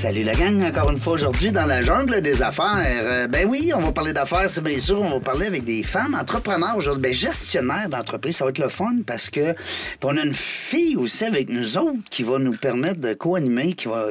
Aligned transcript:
Salut 0.00 0.22
la 0.22 0.34
gang, 0.34 0.62
encore 0.64 0.90
une 0.90 0.98
fois 1.00 1.12
aujourd'hui 1.14 1.50
dans 1.52 1.66
la 1.66 1.82
jungle 1.82 2.20
des 2.22 2.42
affaires. 2.42 2.82
Euh, 2.86 3.26
ben 3.28 3.46
oui, 3.48 3.70
on 3.74 3.80
va 3.80 3.92
parler 3.92 4.12
d'affaires, 4.14 4.48
c'est 4.48 4.62
bien 4.64 4.78
sûr. 4.78 5.00
On 5.02 5.10
va 5.10 5.20
parler 5.20 5.46
avec 5.46 5.64
des 5.64 5.82
femmes 5.82 6.14
entrepreneurs 6.14 6.76
aujourd'hui, 6.76 7.02
ben 7.02 7.12
gestionnaires 7.12 7.88
d'entreprise. 7.90 8.36
Ça 8.36 8.44
va 8.44 8.50
être 8.50 8.58
le 8.58 8.68
fun 8.68 9.02
parce 9.06 9.28
que 9.28 9.54
on 10.02 10.16
a 10.16 10.22
une 10.24 10.32
fille 10.34 10.96
aussi 10.96 11.24
avec 11.24 11.50
nous 11.50 11.76
autres 11.76 11.98
qui 12.10 12.22
va 12.22 12.38
nous 12.38 12.56
permettre 12.56 13.00
de 13.00 13.12
co-animer, 13.14 13.72
qui 13.74 13.88
va. 13.88 14.06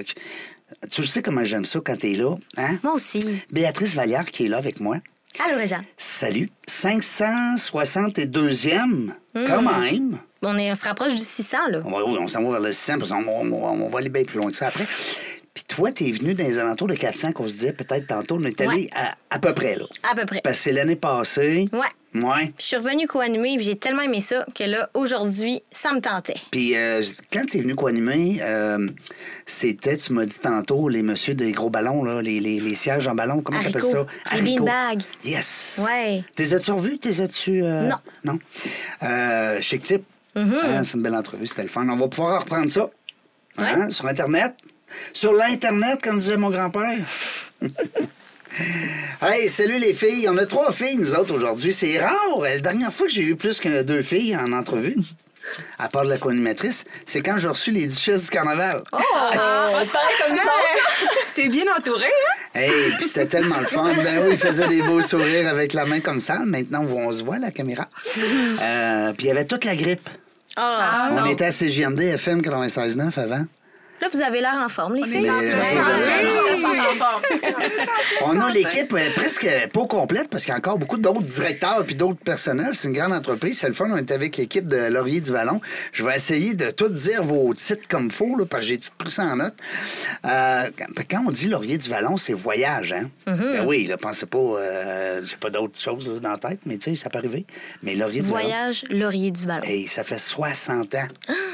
Tu 0.92 1.04
sais 1.06 1.22
comment 1.24 1.44
j'aime 1.44 1.66
ça 1.66 1.80
quand 1.84 1.98
t'es 1.98 2.14
là, 2.14 2.36
hein? 2.58 2.78
Moi 2.84 2.94
aussi. 2.94 3.26
Béatrice 3.52 3.96
Vallière 3.96 4.26
qui 4.26 4.46
est 4.46 4.50
là 4.50 4.58
avec 4.58 4.80
moi. 4.80 4.98
Allô, 5.46 5.58
Réjean. 5.58 5.82
Salut. 5.98 6.50
562e, 6.68 9.12
quand 9.34 9.62
même. 9.62 10.18
On, 10.42 10.58
est, 10.58 10.72
on 10.72 10.76
se 10.76 10.86
rapproche 10.86 11.12
du 11.14 11.18
600, 11.18 11.58
là. 11.70 11.82
Oui, 11.86 12.18
on 12.20 12.28
s'en 12.28 12.42
va 12.44 12.52
vers 12.52 12.60
le 12.62 12.72
600 12.72 12.94
parce 13.00 13.12
qu'on 13.12 13.24
on- 13.28 13.52
on- 13.54 13.82
on 13.86 13.90
va 13.90 14.00
aller 14.00 14.10
bien 14.10 14.24
plus 14.24 14.38
loin 14.40 14.50
que 14.50 14.56
ça 14.56 14.68
après. 14.68 14.86
Puis 15.60 15.76
toi, 15.76 15.92
t'es 15.92 16.10
venu 16.12 16.34
dans 16.36 16.46
les 16.46 16.58
alentours 16.58 16.88
de 16.88 16.96
400 16.96 17.34
qu'on 17.34 17.44
se 17.50 17.54
disait 17.56 17.74
peut-être 17.74 18.08
tantôt. 18.08 18.38
On 18.40 18.46
est 18.46 18.62
allé 18.62 18.70
Ouais. 18.70 18.90
à, 18.96 19.14
à 19.30 19.40
peu 19.40 19.54
près, 19.54 19.76
là. 19.76 19.84
À 20.10 20.16
peu 20.16 20.26
près. 20.26 20.40
Parce 20.42 20.56
que 20.58 20.64
c'est 20.64 20.72
l'année 20.72 20.96
passée. 20.96 21.68
Ouais. 21.74 22.22
Ouais. 22.22 22.54
Je 22.58 22.64
suis 22.64 22.78
revenue 22.78 23.08
co-animer 23.08 23.56
et 23.56 23.60
j'ai 23.62 23.76
tellement 23.76 24.04
aimé 24.04 24.22
ça 24.22 24.46
que 24.56 24.64
là, 24.64 24.90
aujourd'hui, 24.94 25.62
ça 25.70 25.92
me 25.92 26.00
tentait. 26.00 26.38
Puis 26.50 26.78
euh, 26.78 27.02
quand 27.34 27.44
t'es 27.50 27.60
venu 27.60 27.76
co-animer, 27.76 28.38
euh, 28.42 28.88
c'était, 29.46 29.98
tu 29.98 30.14
m'as 30.14 30.26
dit 30.26 30.40
tantôt, 30.40 30.88
les 30.88 31.02
messieurs 31.04 31.34
des 31.34 31.52
gros 31.52 31.70
ballons, 31.70 32.04
là, 32.06 32.22
les, 32.22 32.40
les, 32.40 32.62
les 32.62 32.74
sièges 32.76 33.08
en 33.10 33.16
ballon, 33.16 33.42
comment 33.42 33.60
t'appelles 33.60 33.82
ça? 33.84 34.06
Les 34.36 34.42
beanbags. 34.58 35.02
Yes. 35.26 35.82
Ouais. 35.86 36.24
T'es 36.38 36.54
as-tu 36.54 36.72
revus? 36.72 37.00
T'es 37.00 37.20
as-tu... 37.20 37.62
euh, 37.64 37.84
Non. 37.84 37.98
Non. 38.24 38.40
Euh, 39.04 39.60
chic 39.62 39.84
type. 39.84 40.04
Hein, 40.36 40.84
c'est 40.86 40.94
une 40.96 41.04
belle 41.04 41.16
entrevue, 41.16 41.48
c'était 41.48 41.64
le 41.64 41.68
fun. 41.70 41.86
On 41.90 41.98
va 41.98 42.08
pouvoir 42.08 42.42
reprendre 42.44 42.70
ça. 42.72 42.90
Hein, 43.58 43.90
Sur 43.92 44.06
Internet. 44.08 44.54
Sur 45.14 45.34
l'Internet, 45.34 46.02
comme 46.02 46.18
disait 46.18 46.38
mon 46.38 46.50
grand-père. 46.50 46.98
Hey, 49.22 49.48
salut 49.48 49.78
les 49.78 49.94
filles. 49.94 50.28
On 50.28 50.38
a 50.38 50.46
trois 50.46 50.72
filles, 50.72 50.98
nous 50.98 51.14
autres, 51.14 51.36
aujourd'hui. 51.36 51.72
C'est 51.72 52.00
rare. 52.00 52.40
La 52.42 52.60
dernière 52.60 52.92
fois 52.92 53.08
que 53.08 53.14
j'ai 53.14 53.22
eu 53.24 53.36
plus 53.36 53.60
que 53.60 53.84
deux 53.84 54.02
filles 54.02 54.36
en 54.36 54.52
entrevue, 54.54 54.96
à 55.78 55.88
part 55.88 56.04
de 56.04 56.10
la 56.10 56.18
co-animatrice, 56.18 56.86
c'est 57.06 57.22
quand 57.22 57.38
j'ai 57.38 57.48
reçu 57.48 57.72
les 57.72 57.86
duchesses 57.88 58.24
du 58.24 58.30
carnaval. 58.30 58.82
Ah, 58.92 59.70
c'est 59.84 59.92
pareil 59.92 60.16
comme 60.26 60.38
ça. 60.38 60.52
T'es 61.36 61.48
bien 61.48 61.66
entouré, 61.78 62.06
hein? 62.06 62.60
Hey, 62.60 62.92
puis 62.98 63.08
c'était 63.08 63.28
tellement 63.28 63.60
le 63.60 63.68
fun. 63.68 63.94
Ben 63.94 64.24
oui, 64.24 64.30
il 64.32 64.38
faisait 64.38 64.68
des 64.68 64.82
beaux 64.82 65.02
sourires 65.02 65.48
avec 65.48 65.74
la 65.74 65.86
main 65.86 66.00
comme 66.00 66.20
ça. 66.20 66.40
Maintenant, 66.40 66.84
on 66.84 67.12
se 67.12 67.24
voit 67.24 67.40
la 67.40 67.52
caméra. 67.52 67.88
Euh, 68.18 69.14
puis 69.14 69.26
il 69.26 69.28
y 69.28 69.32
avait 69.32 69.46
toute 69.46 69.66
la 69.66 69.76
grippe. 69.76 70.10
Ah. 70.56 71.12
on 71.12 71.26
était 71.26 71.46
à 71.46 71.52
CGMD 71.52 72.02
FM 72.02 72.42
96.9 72.42 73.18
avant. 73.20 73.46
Là, 74.02 74.08
vous 74.12 74.22
avez 74.22 74.40
l'air 74.42 74.58
en 74.64 74.70
forme, 74.70 74.96
les 74.96 75.06
filles. 75.06 75.30
Euh. 75.30 75.62
On 78.22 78.40
a 78.40 78.50
l'équipe 78.52 78.94
euh, 78.94 79.10
presque 79.16 79.48
pas 79.74 79.86
complète 79.88 80.30
parce 80.30 80.44
qu'il 80.46 80.52
y 80.52 80.56
a 80.56 80.58
encore 80.58 80.78
beaucoup 80.78 80.98
d'autres 80.98 81.22
directeurs 81.24 81.84
puis 81.86 81.96
d'autres 81.96 82.20
personnels. 82.20 82.72
C'est 82.76 82.88
une 82.88 82.94
grande 82.94 83.14
entreprise. 83.14 83.60
C'est 83.60 83.68
le 83.68 83.74
fun. 83.74 83.90
On 83.92 83.98
est 83.98 84.12
avec 84.12 84.38
l'équipe 84.38 84.68
de 84.68 84.78
Laurier 84.88 85.22
du 85.22 85.32
Vallon. 85.32 85.60
Je 85.92 86.04
vais 86.04 86.16
essayer 86.16 86.54
de 86.54 86.70
tout 86.72 86.90
dire 86.90 87.24
vos 87.24 87.54
titres 87.54 87.88
comme 87.90 88.12
faut, 88.12 88.36
là, 88.38 88.46
parce 88.46 88.64
que 88.64 88.70
j'ai 88.70 88.80
pris 88.98 89.12
ça 89.12 89.24
en 89.24 89.36
note. 89.38 89.56
Euh, 90.26 90.70
quand- 91.10 91.24
on 91.28 91.32
dit 91.32 91.48
Laurier 91.48 91.78
du 91.78 91.90
Vallon, 91.90 92.18
c'est 92.18 92.34
voyage, 92.34 92.94
hein? 92.94 93.10
Ben 93.26 93.66
oui, 93.68 93.86
là, 93.88 93.98
pensez 93.98 94.26
pas, 94.26 94.38
euh, 94.38 95.22
j'ai 95.24 95.36
pas 95.36 95.50
d'autres 95.50 95.80
choses 95.80 96.10
là, 96.10 96.20
dans 96.20 96.32
la 96.32 96.38
tête, 96.38 96.62
mais 96.66 96.78
tu 96.78 96.92
sais, 96.92 96.96
ça 96.96 97.10
peut 97.10 97.18
arriver. 97.18 97.46
Mais 97.84 97.96
Laurier 97.96 98.22
du 98.22 98.28
Vallon. 98.32 98.42
Voyage 98.48 98.84
Laurier 98.90 99.32
du 99.32 99.46
Vallon. 99.46 99.64
Hey, 99.64 99.88
ça 99.88 100.04
fait 100.04 100.18
60 100.18 100.96
ans. 100.96 101.08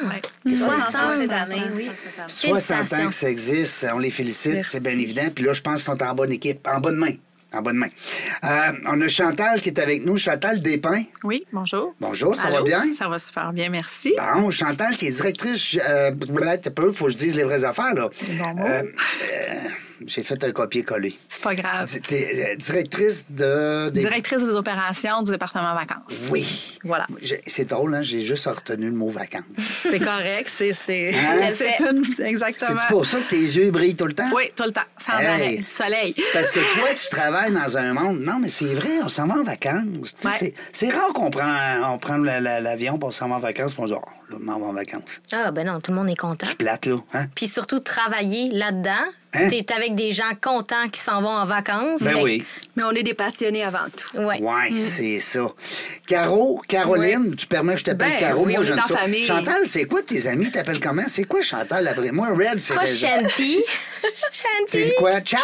Ouais. 0.03 0.51
60 0.55 1.13
cette 1.13 1.31
année, 1.31 1.61
oui. 1.75 1.89
60 2.35 2.93
ans 2.93 3.07
que 3.07 3.13
ça 3.13 3.29
existe. 3.29 3.85
On 3.93 3.99
les 3.99 4.11
félicite, 4.11 4.65
c'est 4.65 4.81
bien 4.81 4.93
évident. 4.93 5.29
Puis 5.33 5.43
là, 5.43 5.53
je 5.53 5.61
pense 5.61 5.75
qu'ils 5.75 5.85
sont 5.85 6.03
en 6.03 6.13
bonne 6.13 6.31
équipe, 6.31 6.67
en 6.67 6.79
bonne 6.79 6.97
main. 6.97 7.13
En 7.53 7.61
bonne 7.61 7.77
main. 7.77 7.87
Euh, 8.43 8.71
on 8.87 8.99
a 8.99 9.07
Chantal 9.07 9.61
qui 9.61 9.69
est 9.69 9.79
avec 9.79 10.05
nous. 10.05 10.17
Chantal 10.17 10.61
Despins. 10.61 11.03
Oui, 11.23 11.43
bonjour. 11.53 11.95
Bonjour, 12.01 12.35
ça 12.35 12.49
va 12.49 12.61
bien? 12.61 12.83
Ça 12.97 13.07
va 13.07 13.17
super 13.17 13.53
bien, 13.53 13.69
merci. 13.69 14.13
Bon, 14.17 14.51
Chantal 14.51 14.97
qui 14.97 15.07
est 15.07 15.11
directrice. 15.11 15.77
Euh, 15.87 16.11
peu, 16.75 16.91
faut 16.91 17.05
que 17.05 17.11
je 17.11 17.17
dise 17.17 17.37
les 17.37 17.43
vraies 17.43 17.63
affaires, 17.63 17.93
là. 17.93 18.09
Bon. 18.09 18.61
Euh, 18.61 18.81
euh, 18.81 19.69
J'ai 20.05 20.23
fait 20.23 20.43
un 20.43 20.51
copier-coller. 20.51 21.17
C'est 21.29 21.41
pas 21.41 21.55
grave. 21.55 21.91
T'es 22.07 22.51
euh, 22.51 22.55
directrice 22.55 23.31
de. 23.31 23.89
des- 23.89 24.01
Directrice 24.01 24.43
des 24.43 24.49
opérations 24.51 25.21
du 25.23 25.31
département 25.31 25.73
vacances. 25.73 26.27
Oui. 26.29 26.77
Voilà. 26.83 27.07
C'est 27.47 27.65
drôle, 27.65 27.95
hein? 27.95 28.01
J'ai 28.01 28.21
juste 28.21 28.45
retenu 28.45 28.87
le 28.87 28.95
mot 28.95 29.09
vacances. 29.09 29.43
C'est 29.57 29.99
correct, 29.99 30.49
c'est 30.53 30.73
c'est 30.73 31.13
Hein? 31.15 31.53
c'est 31.57 31.79
une 31.79 32.03
exactement. 32.25 32.77
C'est 32.79 32.87
pour 32.93 33.05
ça 33.05 33.19
que 33.19 33.29
tes 33.29 33.39
yeux 33.39 33.71
brillent 33.71 33.95
tout 33.95 34.05
le 34.07 34.13
temps? 34.13 34.29
Oui, 34.35 34.51
tout 34.55 34.63
le 34.63 34.71
temps, 34.71 34.81
sans 34.97 35.17
Hey. 35.19 35.25
arrêt, 35.27 35.55
du 35.57 35.63
soleil. 35.63 36.15
Parce 36.33 36.51
que 36.51 36.59
toi, 36.59 36.89
tu 36.93 37.09
travailles 37.09 37.51
dans 37.53 37.77
un 37.77 37.93
monde. 37.93 38.19
Non, 38.19 38.39
mais 38.39 38.49
c'est 38.49 38.73
vrai, 38.73 38.89
on 39.03 39.09
s'en 39.09 39.27
va 39.27 39.35
en 39.35 39.43
vacances. 39.43 39.85
Ouais. 40.23 40.53
c'est- 40.73 40.89
rare 40.89 41.13
qu'on 41.13 41.29
prend, 41.29 41.93
on 41.93 41.97
prend 41.97 42.17
la- 42.17 42.39
la- 42.41 42.61
l'avion 42.61 42.97
pour 42.97 43.11
s'en 43.13 43.27
va 43.29 43.35
en 43.35 43.39
vacances 43.39 43.73
puis 43.73 43.83
on 43.83 43.87
dit, 43.87 43.93
oh, 43.95 44.01
là, 44.29 44.37
m'en 44.39 44.59
vais 44.59 44.65
en 44.65 44.73
vacances. 44.73 45.21
Ah, 45.31 45.51
ben 45.51 45.65
non, 45.67 45.79
tout 45.79 45.91
le 45.91 45.97
monde 45.97 46.09
est 46.09 46.15
content. 46.15 46.45
C'est 46.47 46.57
plate, 46.57 46.85
là. 46.85 46.97
Hein? 47.13 47.25
Puis 47.35 47.47
surtout, 47.47 47.79
travailler 47.79 48.49
là-dedans. 48.51 48.91
Hein? 49.35 49.47
T'es 49.49 49.65
avec 49.73 49.95
des 49.95 50.11
gens 50.11 50.31
contents 50.41 50.87
qui 50.91 50.99
s'en 50.99 51.21
vont 51.21 51.29
en 51.29 51.45
vacances. 51.45 52.01
Ben 52.01 52.13
Fait- 52.15 52.21
oui. 52.21 52.43
Mais 52.75 52.83
on 52.83 52.91
est 52.91 53.03
des 53.03 53.13
passionnés 53.13 53.63
avant 53.63 53.85
tout. 53.95 54.17
Ouais. 54.17 54.39
Ouais, 54.41 54.83
c'est 54.83 55.19
ça. 55.19 55.41
Caro, 56.07 56.61
Caroline, 56.67 57.35
tu 57.35 57.47
permets 57.47 57.73
que 57.73 57.79
je 57.79 57.85
t'appelle 57.85 58.11
Ben 58.11 58.17
Caro? 58.19 58.43
oui, 58.45 58.53
Moi, 58.53 58.63
j'aime 58.63 58.81
ça. 58.87 58.95
famille. 58.97 59.23
Chantal, 59.23 59.61
c'est 59.65 59.85
quoi 59.85 60.01
tes 60.01 60.27
amis? 60.27 60.51
T'appelles 60.51 60.79
comment? 60.79 61.03
C'est 61.07 61.23
quoi 61.25 61.41
Chantal 61.41 61.87
après? 61.87 62.11
Moi, 62.11 62.29
Red, 62.29 62.59
c'est 62.59 62.77
Régent. 62.77 63.07
Shanty. 63.07 63.63
Shanty. 64.03 64.67
C'est 64.67 64.95
quoi? 64.97 65.23
Chat? 65.23 65.39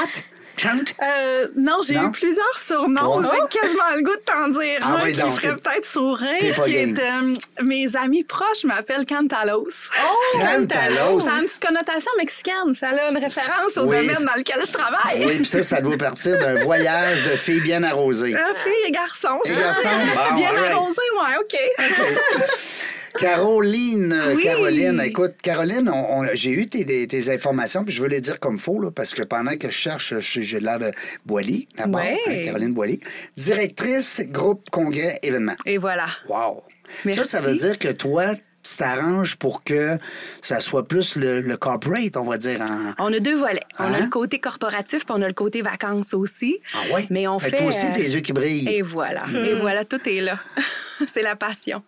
Euh, 1.01 1.47
non, 1.55 1.77
j'ai 1.83 1.95
eu 1.95 2.11
plusieurs 2.11 2.57
surnoms. 2.57 3.23
J'ai 3.23 3.59
quasiment 3.59 3.83
le 3.95 4.01
goût 4.03 4.15
de 4.15 4.21
t'en 4.25 4.47
dire 4.49 4.79
Ah 4.81 4.87
un 4.97 5.03
ouais, 5.03 5.11
qui 5.13 5.19
donc, 5.19 5.39
ferait 5.39 5.55
peut-être 5.55 5.85
sourire, 5.85 6.61
qui 6.63 6.75
est... 6.75 6.99
euh, 6.99 7.33
mes 7.63 7.95
amis 7.95 8.23
proches 8.23 8.63
m'appellent 8.63 9.05
Cantalos. 9.05 9.67
Oh! 10.03 10.37
Cantalos? 10.39 11.19
Ça 11.21 11.33
a 11.33 11.39
une 11.39 11.45
petite 11.45 11.65
connotation 11.65 12.11
mexicaine. 12.17 12.73
Ça 12.73 12.89
a 12.89 13.09
une 13.09 13.17
référence 13.17 13.77
au 13.77 13.85
Oui. 13.85 13.97
domaine 14.07 14.25
dans 14.25 14.37
lequel 14.37 14.61
je 14.65 14.71
travaille. 14.71 15.25
Oui, 15.25 15.35
puis 15.37 15.45
ça, 15.45 15.63
ça 15.63 15.81
doit 15.81 15.97
partir 15.97 16.37
d'un 16.37 16.63
voyage 16.63 17.23
de 17.25 17.35
filles 17.35 17.61
bien 17.61 17.83
arrosées. 17.83 18.35
Euh, 18.35 18.53
filles 18.55 18.87
et 18.87 18.91
garçons. 18.91 19.39
je 19.45 19.51
Et 19.53 19.55
garçons, 19.55 19.81
bon, 19.83 20.35
Bien 20.35 20.49
all 20.49 20.55
right. 20.59 20.71
arrosé, 20.73 21.01
ouais, 21.19 21.37
OK. 21.39 21.57
Caroline, 23.19 24.15
Oui. 24.35 24.43
Caroline, 24.43 25.01
écoute, 25.01 25.33
Caroline, 25.41 25.91
j'ai 26.33 26.51
eu 26.51 26.67
tes, 26.67 27.33
informations, 27.33 27.83
puis 27.83 27.93
je 27.93 28.01
veux 28.01 28.07
les 28.07 28.21
dire 28.21 28.39
comme 28.39 28.57
faux, 28.59 28.81
là, 28.81 28.91
parce 28.91 29.13
que 29.13 29.23
pendant 29.23 29.55
que 29.55 29.67
je 29.67 29.73
cherche, 29.75 30.13
j'ai 30.19 30.59
l'air 30.59 30.79
de 30.79 30.91
Boily, 31.25 31.67
d'abord, 31.77 32.01
hein, 32.01 32.35
Caroline 32.43 32.73
Boily, 32.73 32.99
directrice 33.37 34.21
groupe 34.27 34.69
congrès 34.69 35.19
événement. 35.23 35.55
Et 35.65 35.77
voilà. 35.77 36.05
Wow! 36.27 36.63
Merci. 37.05 37.21
Ça, 37.21 37.25
ça 37.25 37.39
veut 37.41 37.55
dire 37.55 37.77
que 37.79 37.87
toi, 37.89 38.33
tu 38.35 38.75
t'arranges 38.77 39.37
pour 39.37 39.63
que 39.63 39.97
ça 40.41 40.59
soit 40.59 40.87
plus 40.87 41.15
le, 41.15 41.39
le 41.41 41.57
corporate, 41.57 42.15
on 42.17 42.23
va 42.23 42.37
dire. 42.37 42.61
En... 42.97 43.07
On 43.09 43.13
a 43.13 43.19
deux 43.19 43.35
volets. 43.35 43.61
On 43.79 43.83
Hein? 43.85 43.93
a 43.93 43.99
le 44.01 44.09
côté 44.09 44.39
corporatif, 44.39 45.05
puis 45.05 45.15
on 45.17 45.21
a 45.21 45.27
le 45.27 45.33
côté 45.33 45.61
vacances 45.61 46.13
aussi. 46.13 46.59
Ah 46.73 46.93
ouais? 46.93 47.07
Mais 47.09 47.27
on 47.27 47.39
Fait 47.39 47.51
fait. 47.51 47.57
toi 47.57 47.67
aussi, 47.67 47.87
euh, 47.87 47.93
tes 47.93 48.03
yeux 48.09 48.19
qui 48.19 48.33
brillent. 48.33 48.69
Et 48.69 48.81
voilà. 48.81 49.23
Et 49.47 49.53
voilà, 49.55 49.83
tout 49.85 49.99
est 50.07 50.21
là. 50.21 50.37
C'est 51.07 51.23
la 51.23 51.35
passion. 51.35 51.81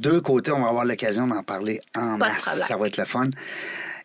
Deux 0.00 0.20
côtés, 0.20 0.52
on 0.52 0.60
va 0.62 0.68
avoir 0.68 0.84
l'occasion 0.84 1.26
d'en 1.26 1.42
parler 1.42 1.80
en 1.96 2.18
Pas 2.18 2.30
masse. 2.30 2.64
Ça 2.66 2.76
va 2.76 2.86
être 2.86 2.96
le 2.96 3.04
fun. 3.04 3.30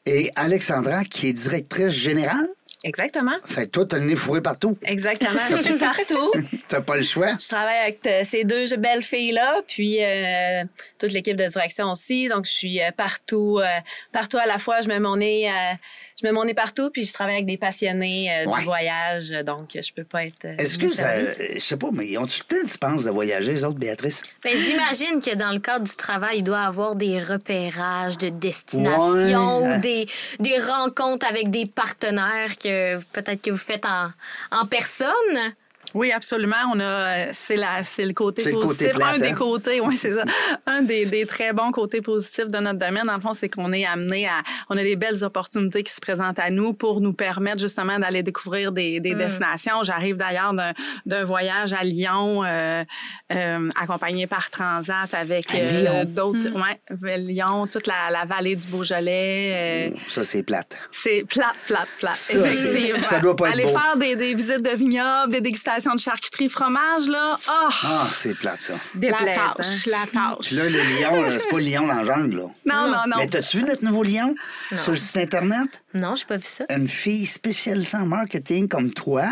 Et 0.05 0.31
Alexandra, 0.35 1.03
qui 1.03 1.27
est 1.27 1.33
directrice 1.33 1.91
générale, 1.91 2.47
Exactement. 2.83 3.35
fait 3.43 3.65
que 3.65 3.71
toi, 3.71 3.85
t'as 3.85 3.97
le 3.97 4.05
nez 4.05 4.15
fourré 4.15 4.41
partout. 4.41 4.77
Exactement. 4.83 5.41
Je 5.49 5.55
suis 5.63 5.77
partout. 5.77 6.31
T'as 6.67 6.81
pas 6.81 6.95
le 6.95 7.03
choix. 7.03 7.33
Je 7.39 7.47
travaille 7.47 7.77
avec 7.79 8.05
euh, 8.05 8.21
ces 8.23 8.43
deux 8.43 8.65
belles 8.77 9.03
filles-là, 9.03 9.61
puis 9.67 10.03
euh, 10.03 10.63
toute 10.99 11.11
l'équipe 11.11 11.35
de 11.35 11.47
direction 11.47 11.91
aussi. 11.91 12.27
Donc, 12.27 12.45
je 12.45 12.51
suis 12.51 12.81
euh, 12.81 12.91
partout, 12.95 13.59
euh, 13.59 13.65
partout 14.11 14.37
à 14.37 14.45
la 14.45 14.59
fois. 14.59 14.81
Je 14.81 14.87
mets 14.87 14.99
mon 14.99 15.17
nez, 15.17 15.51
je 16.19 16.25
mets 16.25 16.31
mon 16.31 16.45
nez 16.45 16.53
partout, 16.53 16.89
puis 16.89 17.03
je 17.03 17.13
travaille 17.13 17.35
avec 17.35 17.45
des 17.45 17.57
passionnés 17.57 18.31
euh, 18.31 18.45
Ouais. 18.49 18.59
du 18.59 18.65
voyage. 18.65 19.29
Donc, 19.45 19.69
je 19.75 19.93
peux 19.93 20.03
pas 20.03 20.25
être. 20.25 20.45
euh, 20.45 20.55
Est-ce 20.57 20.77
que 20.77 20.87
ça. 20.87 21.07
Je 21.53 21.59
sais 21.59 21.77
pas, 21.77 21.89
mais 21.93 22.07
ils 22.07 22.17
ont-tu 22.17 22.41
le 22.49 22.55
temps, 22.61 22.67
tu 22.71 22.77
penses, 22.77 23.03
de 23.03 23.11
voyager, 23.11 23.51
les 23.51 23.63
autres, 23.63 23.77
Béatrice? 23.77 24.23
Ben, 24.43 24.57
J'imagine 24.57 25.21
que 25.21 25.35
dans 25.35 25.51
le 25.51 25.59
cadre 25.59 25.85
du 25.85 25.95
travail, 25.95 26.39
il 26.39 26.43
doit 26.43 26.63
y 26.63 26.65
avoir 26.65 26.95
des 26.95 27.19
repérages 27.19 28.17
de 28.17 28.29
destination 28.29 29.61
Ouais. 29.61 29.77
ou 29.77 29.79
des, 29.81 30.07
des 30.39 30.57
rencontres 30.59 31.25
avec 31.27 31.51
des 31.51 31.65
partenaires 31.65 32.55
que 32.57 32.97
peut-être 33.13 33.41
que 33.43 33.51
vous 33.51 33.57
faites 33.57 33.85
en, 33.85 34.09
en 34.51 34.65
personne. 34.65 35.53
Oui, 35.97 36.11
absolument. 36.11 36.55
On 36.73 36.79
a, 36.79 36.83
euh, 36.83 37.25
c'est 37.33 37.55
la, 37.55 37.83
c'est 37.83 38.05
le 38.05 38.13
côté 38.13 38.41
C'est 38.43 38.51
le 38.51 38.55
positif. 38.59 38.87
côté 38.87 38.93
plate, 38.93 39.15
un 39.15 39.17
des 39.17 39.27
hein? 39.29 39.33
côtés, 39.33 39.79
oui, 39.81 39.97
c'est 39.97 40.13
ça. 40.13 40.23
Un 40.65 40.81
des, 40.83 41.05
des 41.05 41.25
très 41.25 41.53
bons 41.53 41.71
côtés 41.71 42.01
positifs 42.01 42.45
de 42.51 42.57
notre 42.59 42.79
domaine, 42.79 43.05
dans 43.05 43.15
le 43.15 43.21
fond, 43.21 43.33
c'est 43.33 43.49
qu'on 43.49 43.73
est 43.73 43.85
amené 43.85 44.27
à, 44.27 44.43
on 44.69 44.77
a 44.77 44.83
des 44.83 44.95
belles 44.95 45.23
opportunités 45.23 45.81
qui 45.83 45.91
se 45.91 45.99
présentent 45.99 46.39
à 46.39 46.49
nous 46.51 46.73
pour 46.73 47.01
nous 47.01 47.13
permettre 47.13 47.59
justement 47.59 47.97
d'aller 47.99 48.21
découvrir 48.23 48.71
des, 48.71 48.99
Mm. 48.99 49.03
des 49.03 49.13
destinations. 49.15 49.83
J'arrive 49.83 50.17
d'ailleurs 50.17 50.53
d'un, 50.53 50.73
d'un 51.05 51.23
voyage 51.23 51.73
à 51.73 51.83
Lyon, 51.83 52.43
euh, 52.45 52.83
euh, 53.33 53.69
accompagné 53.81 54.27
par 54.27 54.49
Transat 54.51 55.11
avec 55.13 55.47
euh, 55.55 55.81
Lyon? 55.81 56.03
d'autres, 56.05 56.49
ouais, 56.53 57.17
Lyon, 57.17 57.67
toute 57.67 57.87
la, 57.87 58.11
la 58.11 58.25
vallée 58.25 58.55
du 58.55 58.67
Beaujolais. 58.67 59.89
euh, 59.93 59.97
Ça, 60.09 60.23
c'est 60.23 60.43
plate. 60.43 60.77
c'est 60.91 61.23
plate, 61.27 61.55
plate, 61.65 61.87
plate. 61.99 62.15
Ça, 62.15 62.33
c'est- 62.33 62.37
Effectivement. 62.39 63.03
ça 63.03 63.19
doit 63.19 63.35
pas 63.35 63.47
être 63.49 63.53
Aller 63.53 63.63
beau. 63.63 63.77
faire 63.77 63.97
des, 63.97 64.15
des 64.15 64.35
visites 64.35 64.61
de 64.63 64.75
vignobles, 64.75 65.31
des 65.31 65.41
dégustations 65.41 65.86
de 65.95 65.99
charcuterie, 65.99 66.49
fromage, 66.49 67.07
là. 67.07 67.37
Oh! 67.49 67.69
Ah, 67.83 68.07
c'est 68.11 68.33
plate, 68.35 68.61
ça. 68.61 68.73
la 68.73 68.99
Déplaisant. 68.99 69.53
tâche, 69.55 69.85
la 69.85 70.05
tâche. 70.11 70.37
Puis 70.47 70.55
là, 70.55 70.63
le 70.69 70.79
lion, 71.01 71.21
là, 71.23 71.39
c'est 71.39 71.49
pas 71.49 71.57
le 71.57 71.63
lion 71.65 71.87
dans 71.87 71.93
la 71.93 72.03
jungle, 72.05 72.37
là. 72.37 72.43
Non, 72.65 72.87
non, 72.91 72.97
non. 73.07 73.17
Mais 73.17 73.27
t'as-tu 73.27 73.57
vu 73.59 73.63
notre 73.63 73.83
nouveau 73.83 74.03
lion 74.03 74.35
sur 74.75 74.91
le 74.91 74.97
site 74.97 75.17
Internet? 75.17 75.81
Non, 75.93 76.15
j'ai 76.15 76.25
pas 76.25 76.37
vu 76.37 76.43
ça. 76.45 76.65
Une 76.69 76.87
fille 76.87 77.25
spécialisée 77.25 77.97
en 77.97 78.05
marketing 78.05 78.67
comme 78.67 78.91
toi 78.93 79.25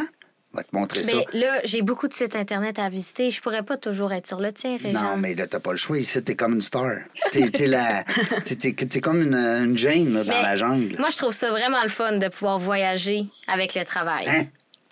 va 0.54 0.64
te 0.64 0.70
montrer 0.74 1.04
ça. 1.04 1.12
Mais 1.34 1.40
là, 1.42 1.60
j'ai 1.66 1.82
beaucoup 1.82 2.08
de 2.08 2.14
sites 2.14 2.34
Internet 2.34 2.80
à 2.80 2.88
visiter. 2.88 3.30
Je 3.30 3.42
pourrais 3.42 3.64
pas 3.64 3.76
toujours 3.76 4.14
être 4.14 4.26
sur 4.26 4.40
le 4.40 4.54
tien, 4.54 4.78
Réjean. 4.82 5.02
Non, 5.02 5.18
mais 5.18 5.36
là, 5.36 5.48
t'as 5.48 5.60
pas 5.60 5.72
le 5.72 5.78
choix. 5.78 5.98
Ici, 6.00 6.24
t'es 6.24 6.36
comme 6.36 6.54
une 6.54 6.62
star. 6.62 6.92
T'es, 7.34 7.50
t'es 7.50 7.68
la... 7.68 8.06
t'es, 8.46 8.56
t'es- 8.56 8.74
t'es 8.74 9.02
comme 9.02 9.22
une, 9.22 9.36
une 9.36 9.78
Jane, 9.78 10.14
là, 10.14 10.24
dans 10.24 10.32
Mais 10.34 10.42
la 10.42 10.56
jungle. 10.56 10.96
Moi, 10.98 11.10
je 11.10 11.18
trouve 11.18 11.34
ça 11.34 11.50
vraiment 11.52 11.84
le 11.84 11.90
fun 11.90 12.14
de 12.14 12.28
pouvoir 12.30 12.58
voyager 12.58 13.28
avec 13.48 13.76
le 13.76 13.84
travail. 13.84 14.30
Hein? 14.30 14.46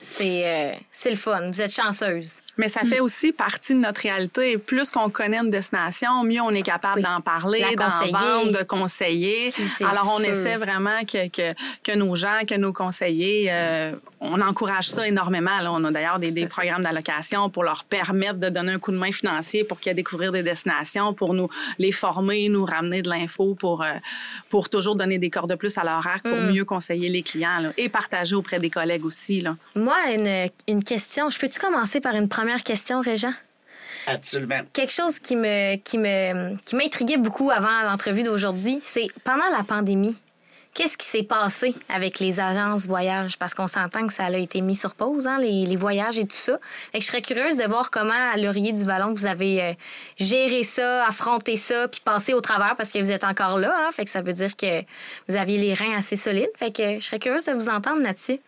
C'est 0.05 0.41
euh, 0.45 0.73
c'est 0.91 1.09
le 1.11 1.15
fun. 1.15 1.49
Vous 1.49 1.61
êtes 1.61 1.73
chanceuse. 1.73 2.41
Mais 2.57 2.67
ça 2.67 2.81
fait 2.81 2.99
aussi 2.99 3.31
partie 3.31 3.73
de 3.73 3.79
notre 3.79 4.01
réalité. 4.01 4.57
Plus 4.57 4.91
qu'on 4.91 5.09
connaît 5.09 5.37
une 5.37 5.49
destination, 5.49 6.23
mieux 6.25 6.41
on 6.41 6.49
est 6.51 6.61
capable 6.61 6.97
Oui. 6.97 7.03
d'en 7.03 7.21
parler, 7.21 7.63
d'en 7.77 7.87
vendre, 8.11 8.51
de 8.59 8.63
conseiller. 8.63 9.53
Alors, 9.79 10.13
on 10.13 10.19
sûr. 10.19 10.27
essaie 10.29 10.57
vraiment 10.57 10.99
que, 11.05 11.29
que, 11.29 11.53
que 11.83 11.95
nos 11.95 12.15
gens, 12.17 12.41
que 12.45 12.55
nos 12.55 12.73
conseillers, 12.73 13.47
euh, 13.49 13.93
on 14.23 14.41
encourage 14.41 14.87
ça 14.87 15.07
énormément. 15.07 15.59
Là. 15.61 15.71
On 15.71 15.83
a 15.83 15.91
d'ailleurs 15.91 16.19
des, 16.19 16.31
des 16.31 16.47
programmes 16.47 16.81
d'allocation 16.81 17.49
pour 17.49 17.63
leur 17.63 17.83
permettre 17.83 18.35
de 18.39 18.49
donner 18.49 18.73
un 18.73 18.79
coup 18.79 18.91
de 18.91 18.97
main 18.97 19.11
financier 19.11 19.63
pour 19.63 19.79
qu'ils 19.79 19.91
aient 19.91 19.95
découvrir 19.95 20.31
des 20.31 20.43
destinations, 20.43 21.13
pour 21.13 21.33
nous 21.33 21.49
les 21.77 21.91
former, 21.91 22.49
nous 22.49 22.65
ramener 22.65 23.01
de 23.01 23.09
l'info 23.09 23.55
pour, 23.55 23.83
euh, 23.83 23.93
pour 24.49 24.69
toujours 24.69 24.95
donner 24.95 25.19
des 25.19 25.29
corps 25.29 25.47
de 25.47 25.55
plus 25.55 25.77
à 25.77 25.83
leur 25.83 26.05
arc 26.07 26.23
pour 26.23 26.33
Mm. 26.37 26.51
mieux 26.51 26.65
conseiller 26.65 27.09
les 27.09 27.21
clients 27.21 27.59
là, 27.59 27.71
et 27.77 27.89
partager 27.89 28.35
auprès 28.35 28.59
des 28.59 28.69
collègues 28.69 29.05
aussi. 29.05 29.41
Là. 29.41 29.55
Moi, 29.75 29.95
une, 30.15 30.49
une 30.67 30.83
question. 30.83 31.29
Je 31.29 31.37
peux-tu 31.39 31.59
commencer 31.59 31.99
par 31.99 32.15
une 32.15 32.29
première 32.29 32.63
question, 32.63 33.01
Réjean? 33.01 33.33
Absolument. 34.07 34.61
Quelque 34.73 34.91
chose 34.91 35.19
qui 35.19 35.35
me 35.35 35.77
qui 35.77 35.97
me 35.97 36.55
qui 36.65 36.75
m'intriguait 36.75 37.17
beaucoup 37.17 37.49
avant 37.51 37.83
l'entrevue 37.83 38.23
d'aujourd'hui, 38.23 38.79
c'est 38.81 39.07
pendant 39.23 39.47
la 39.57 39.63
pandémie, 39.63 40.15
qu'est-ce 40.73 40.97
qui 40.97 41.05
s'est 41.05 41.23
passé 41.23 41.75
avec 41.89 42.19
les 42.19 42.39
agences 42.39 42.87
voyage? 42.87 43.37
Parce 43.37 43.53
qu'on 43.53 43.67
s'entend 43.67 44.07
que 44.07 44.13
ça 44.13 44.25
a 44.25 44.37
été 44.37 44.61
mis 44.61 44.75
sur 44.75 44.95
pause 44.95 45.27
hein, 45.27 45.37
les, 45.39 45.65
les 45.65 45.75
voyages 45.75 46.17
et 46.17 46.25
tout 46.25 46.37
ça. 46.37 46.59
Fait 46.91 46.99
que 46.99 47.03
je 47.03 47.09
serais 47.09 47.21
curieuse 47.21 47.57
de 47.57 47.65
voir 47.65 47.91
comment 47.91 48.31
à 48.33 48.37
Laurier 48.37 48.71
du 48.71 48.83
Vallon 48.83 49.13
vous 49.13 49.25
avez 49.25 49.61
euh, 49.61 49.73
géré 50.17 50.63
ça, 50.63 51.05
affronté 51.05 51.55
ça, 51.55 51.87
puis 51.87 52.01
passé 52.03 52.33
au 52.33 52.41
travers 52.41 52.75
parce 52.75 52.91
que 52.91 52.99
vous 52.99 53.11
êtes 53.11 53.23
encore 53.23 53.59
là, 53.59 53.73
hein, 53.77 53.91
fait 53.91 54.05
que 54.05 54.11
ça 54.11 54.21
veut 54.21 54.33
dire 54.33 54.55
que 54.55 54.81
vous 55.27 55.35
aviez 55.35 55.57
les 55.57 55.73
reins 55.73 55.97
assez 55.97 56.15
solides. 56.15 56.51
Fait 56.57 56.71
que 56.71 56.99
je 56.99 57.05
serais 57.05 57.19
curieuse 57.19 57.45
de 57.45 57.53
vous 57.53 57.69
entendre 57.69 58.01
là-dessus. 58.01 58.39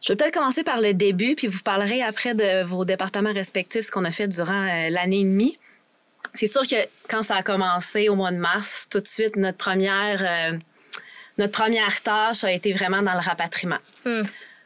Je 0.00 0.08
vais 0.08 0.16
peut-être 0.16 0.34
commencer 0.34 0.64
par 0.64 0.80
le 0.80 0.94
début, 0.94 1.36
puis 1.36 1.46
vous 1.46 1.60
parlerez 1.60 2.02
après 2.02 2.34
de 2.34 2.64
vos 2.64 2.84
départements 2.84 3.32
respectifs, 3.32 3.82
ce 3.86 3.90
qu'on 3.92 4.04
a 4.04 4.10
fait 4.10 4.26
durant 4.26 4.62
euh, 4.62 4.90
l'année 4.90 5.20
et 5.20 5.24
demie. 5.24 5.56
C'est 6.34 6.46
sûr 6.46 6.62
que 6.62 6.76
quand 7.08 7.22
ça 7.22 7.36
a 7.36 7.42
commencé 7.42 8.08
au 8.08 8.16
mois 8.16 8.32
de 8.32 8.38
mars, 8.38 8.88
tout 8.90 8.98
de 8.98 9.06
suite, 9.06 9.36
notre 9.36 9.58
première, 9.58 10.22
euh, 10.24 10.58
notre 11.38 11.52
première 11.52 12.02
tâche 12.02 12.44
a 12.44 12.52
été 12.52 12.72
vraiment 12.72 13.02
dans 13.02 13.14
le 13.14 13.20
rapatriement. 13.20 13.78
Hmm. 14.04 14.22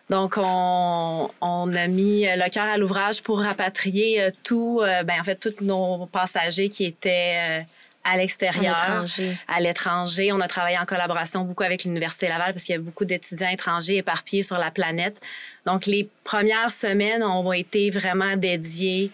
Donc, 0.09 0.35
on, 0.37 1.31
on 1.41 1.75
a 1.75 1.87
mis 1.89 2.27
euh, 2.27 2.37
le 2.37 2.49
cœur 2.49 2.65
à 2.65 2.79
l'ouvrage 2.79 3.23
pour 3.23 3.41
rapatrier 3.41 4.23
euh, 4.23 4.31
tout, 4.45 4.81
euh, 4.83 5.03
ben, 5.03 5.21
en 5.21 5.25
fait, 5.25 5.37
tous 5.37 5.65
nos 5.65 6.07
passagers 6.07 6.69
qui 6.69 6.85
étaient 6.85 7.67
à 8.05 8.17
l'extérieur. 8.17 9.05
À 9.49 9.61
l'étranger. 9.61 10.31
On 10.33 10.41
a 10.41 10.47
travaillé 10.47 10.79
en 10.79 10.85
collaboration 10.85 11.43
beaucoup 11.43 11.65
avec 11.65 11.83
l'Université 11.83 12.29
Laval 12.29 12.53
parce 12.53 12.65
qu'il 12.65 12.75
y 12.77 12.79
a 12.79 12.81
beaucoup 12.81 13.05
d'étudiants 13.05 13.49
étrangers 13.49 13.97
éparpillés 13.97 14.45
sur 14.45 14.59
la 14.59 14.71
planète. 14.71 15.21
Donc, 15.67 15.87
les 15.87 16.09
premières 16.23 16.71
semaines 16.71 17.25
ont 17.25 17.53
été 17.53 17.91
vraiment 17.91 18.37
dédiées 18.37 19.11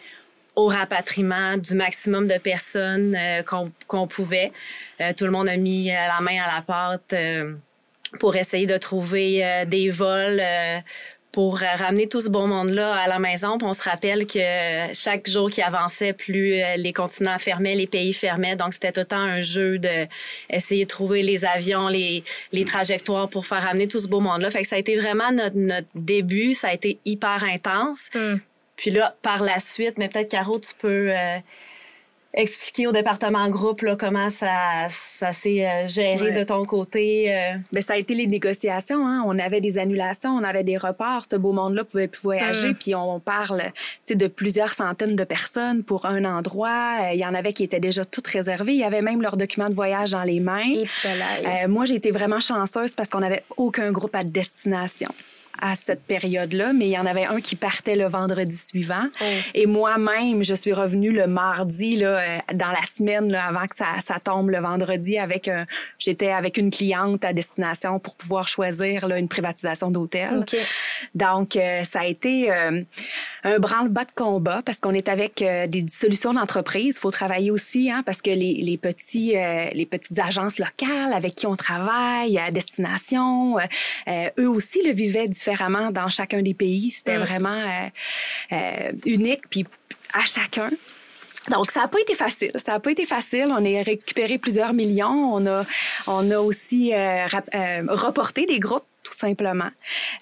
au 0.54 0.66
rapatriement 0.66 1.56
du 1.56 1.74
maximum 1.74 2.28
de 2.28 2.38
personnes 2.38 3.16
euh, 3.18 3.42
qu'on 3.86 4.06
pouvait. 4.06 4.52
Euh, 5.00 5.12
tout 5.16 5.24
le 5.24 5.30
monde 5.30 5.48
a 5.48 5.56
mis 5.56 5.90
euh, 5.90 5.94
la 5.94 6.20
main 6.20 6.42
à 6.42 6.54
la 6.54 6.62
pâte 6.62 7.12
euh, 7.14 7.54
pour 8.20 8.36
essayer 8.36 8.66
de 8.66 8.76
trouver 8.76 9.44
euh, 9.44 9.64
des 9.64 9.88
vols 9.88 10.40
euh, 10.40 10.78
pour 11.32 11.60
ramener 11.60 12.06
tout 12.08 12.20
ce 12.20 12.28
beau 12.28 12.46
monde-là 12.46 12.94
à 12.94 13.08
la 13.08 13.18
maison. 13.18 13.56
On 13.62 13.72
se 13.72 13.82
rappelle 13.82 14.26
que 14.26 14.92
chaque 14.92 15.26
jour 15.30 15.48
qui 15.48 15.62
avançait, 15.62 16.12
plus 16.12 16.60
les 16.76 16.92
continents 16.92 17.38
fermaient, 17.38 17.74
les 17.74 17.86
pays 17.86 18.12
fermaient. 18.12 18.54
Donc, 18.54 18.74
c'était 18.74 18.92
tout 18.92 19.00
le 19.00 19.06
temps 19.06 19.16
un 19.16 19.40
jeu 19.40 19.78
de 19.78 20.06
essayer 20.50 20.84
de 20.84 20.90
trouver 20.90 21.22
les 21.22 21.46
avions, 21.46 21.88
les, 21.88 22.22
les 22.52 22.66
trajectoires 22.66 23.30
pour 23.30 23.46
faire 23.46 23.62
ramener 23.62 23.88
tout 23.88 23.98
ce 23.98 24.08
beau 24.08 24.20
monde-là. 24.20 24.50
Fait 24.50 24.60
que 24.60 24.68
ça 24.68 24.76
a 24.76 24.78
été 24.78 24.98
vraiment 24.98 25.32
notre, 25.32 25.56
notre 25.56 25.88
début. 25.94 26.52
Ça 26.52 26.68
a 26.68 26.74
été 26.74 26.98
hyper 27.06 27.42
intense. 27.44 28.10
Hmm. 28.14 28.36
Puis 28.82 28.90
là, 28.90 29.14
par 29.22 29.44
la 29.44 29.60
suite, 29.60 29.96
mais 29.96 30.08
peut-être, 30.08 30.28
Caro, 30.28 30.58
tu 30.58 30.72
peux 30.76 31.12
euh, 31.16 31.38
expliquer 32.34 32.88
au 32.88 32.92
département 32.92 33.48
groupe 33.48 33.82
là, 33.82 33.94
comment 33.94 34.28
ça, 34.28 34.86
ça 34.88 35.30
s'est 35.30 35.64
euh, 35.64 35.86
géré 35.86 36.30
Ouais. 36.30 36.32
de 36.32 36.42
ton 36.42 36.64
côté. 36.64 37.32
euh? 37.32 37.58
Ben, 37.70 37.80
ça 37.80 37.92
a 37.92 37.96
été 37.96 38.12
les 38.14 38.26
négociations. 38.26 39.06
Hein. 39.06 39.22
On 39.24 39.38
avait 39.38 39.60
des 39.60 39.78
annulations, 39.78 40.30
on 40.30 40.42
avait 40.42 40.64
des 40.64 40.76
reports. 40.78 41.22
Ce 41.30 41.36
beau 41.36 41.52
monde-là 41.52 41.84
pouvait 41.84 42.08
plus 42.08 42.22
voyager. 42.22 42.70
Mm. 42.70 42.74
Puis 42.74 42.94
on 42.96 43.20
parle 43.20 43.62
de 44.10 44.26
plusieurs 44.26 44.70
centaines 44.72 45.14
de 45.14 45.24
personnes 45.24 45.84
pour 45.84 46.04
un 46.04 46.24
endroit. 46.24 47.02
Euh, 47.02 47.10
Il 47.12 47.20
y 47.20 47.24
en 47.24 47.34
avait 47.34 47.52
qui 47.52 47.62
étaient 47.62 47.78
déjà 47.78 48.04
toutes 48.04 48.26
réservées. 48.26 48.72
Il 48.72 48.80
y 48.80 48.84
avait 48.84 49.02
même 49.02 49.22
leurs 49.22 49.36
documents 49.36 49.68
de 49.70 49.74
voyage 49.74 50.10
dans 50.10 50.24
les 50.24 50.40
mains. 50.40 50.72
Et. 50.74 50.86
Euh, 51.06 51.68
moi, 51.68 51.84
j'ai 51.84 51.94
été 51.94 52.10
vraiment 52.10 52.40
chanceuse 52.40 52.96
parce 52.96 53.08
qu'on 53.10 53.20
n'avait 53.20 53.44
aucun 53.56 53.92
groupe 53.92 54.16
à 54.16 54.24
destination 54.24 55.10
à 55.60 55.74
cette 55.74 56.02
période-là, 56.02 56.72
mais 56.72 56.86
il 56.86 56.90
y 56.92 56.98
en 56.98 57.06
avait 57.06 57.24
un 57.24 57.40
qui 57.40 57.56
partait 57.56 57.96
le 57.96 58.06
vendredi 58.06 58.56
suivant. 58.56 59.04
Oh. 59.20 59.24
Et 59.54 59.66
moi-même, 59.66 60.42
je 60.42 60.54
suis 60.54 60.72
revenue 60.72 61.12
le 61.12 61.26
mardi, 61.26 61.96
là, 61.96 62.18
euh, 62.18 62.38
dans 62.54 62.70
la 62.70 62.82
semaine, 62.82 63.30
là, 63.30 63.46
avant 63.46 63.66
que 63.66 63.76
ça, 63.76 63.86
ça 64.04 64.18
tombe 64.18 64.50
le 64.50 64.58
vendredi, 64.58 65.18
avec 65.18 65.48
un, 65.48 65.66
j'étais 65.98 66.30
avec 66.30 66.56
une 66.56 66.70
cliente 66.70 67.24
à 67.24 67.32
destination 67.32 67.98
pour 67.98 68.14
pouvoir 68.14 68.48
choisir 68.48 69.06
là, 69.06 69.18
une 69.18 69.28
privatisation 69.28 69.90
d'hôtel. 69.90 70.38
OK. 70.38 70.56
Donc, 71.14 71.56
euh, 71.56 71.84
ça 71.84 72.00
a 72.00 72.06
été 72.06 72.50
euh, 72.50 72.82
un 73.44 73.58
branle-bas 73.58 74.04
de 74.04 74.12
combat 74.14 74.62
parce 74.64 74.80
qu'on 74.80 74.94
est 74.94 75.08
avec 75.08 75.42
euh, 75.42 75.66
des 75.66 75.82
dissolutions 75.82 76.32
d'entreprises. 76.32 76.96
Il 76.96 77.00
faut 77.00 77.10
travailler 77.10 77.50
aussi, 77.50 77.90
hein, 77.90 78.02
parce 78.04 78.22
que 78.22 78.30
les, 78.30 78.54
les, 78.62 78.78
petits, 78.78 79.36
euh, 79.36 79.66
les 79.72 79.86
petites 79.86 80.18
agences 80.18 80.58
locales 80.58 81.12
avec 81.12 81.34
qui 81.34 81.46
on 81.46 81.56
travaille 81.56 82.38
à 82.38 82.50
destination, 82.50 83.58
euh, 83.58 83.62
euh, 84.08 84.30
eux 84.38 84.48
aussi 84.48 84.80
le 84.84 84.92
vivaient 84.92 85.28
différemment 85.28 85.41
dans 85.92 86.08
chacun 86.08 86.42
des 86.42 86.54
pays. 86.54 86.90
C'était 86.90 87.18
Mm. 87.18 87.22
vraiment 87.22 87.48
euh, 87.50 87.88
euh, 88.52 88.92
unique, 89.06 89.42
puis 89.50 89.66
à 90.14 90.20
chacun. 90.26 90.70
Donc, 91.50 91.70
ça 91.72 91.80
n'a 91.80 91.88
pas 91.88 91.98
été 92.00 92.14
facile. 92.14 92.52
Ça 92.54 92.72
n'a 92.72 92.80
pas 92.80 92.92
été 92.92 93.04
facile. 93.04 93.46
On 93.50 93.64
a 93.64 93.82
récupéré 93.82 94.38
plusieurs 94.38 94.72
millions. 94.74 95.34
On 95.34 95.44
a, 95.46 95.64
on 96.06 96.30
a 96.30 96.38
aussi 96.38 96.92
euh, 96.94 97.26
rap- 97.26 97.50
euh, 97.54 97.82
reporté 97.88 98.46
des 98.46 98.60
groupes 98.60 98.84
tout 99.02 99.12
simplement. 99.18 99.68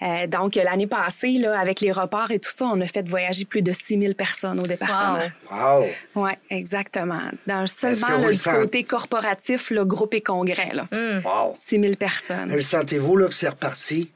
Euh, 0.01 0.27
donc, 0.27 0.55
l'année 0.55 0.87
passée, 0.87 1.33
là, 1.33 1.61
avec 1.61 1.83
les 1.83 1.93
reports 1.93 2.31
et 2.31 2.39
tout 2.39 2.51
ça, 2.51 2.65
on 2.65 2.81
a 2.81 2.87
fait 2.87 3.07
voyager 3.07 3.45
plus 3.45 3.61
de 3.61 3.73
6000 3.75 4.15
personnes 4.15 4.59
au 4.59 4.67
département. 4.67 5.29
Wow. 5.51 5.81
Wow! 5.83 5.87
Oui, 6.15 6.31
exactement. 6.49 7.21
Dans 7.47 7.67
seulement 7.67 8.17
le 8.27 8.61
côté 8.61 8.85
corporatif, 8.85 9.69
le 9.71 9.85
groupe 9.85 10.15
et 10.15 10.23
congrès, 10.23 10.71
là. 10.73 10.89
Hmm. 10.93 11.21
Wow! 11.23 11.53
6000 11.55 11.99
personnes. 11.99 12.51
Le 12.51 12.63
sentez-vous 12.63 13.17
là, 13.19 13.29
que 13.29 13.35
c'est 13.35 13.51
reparti? 13.51 14.11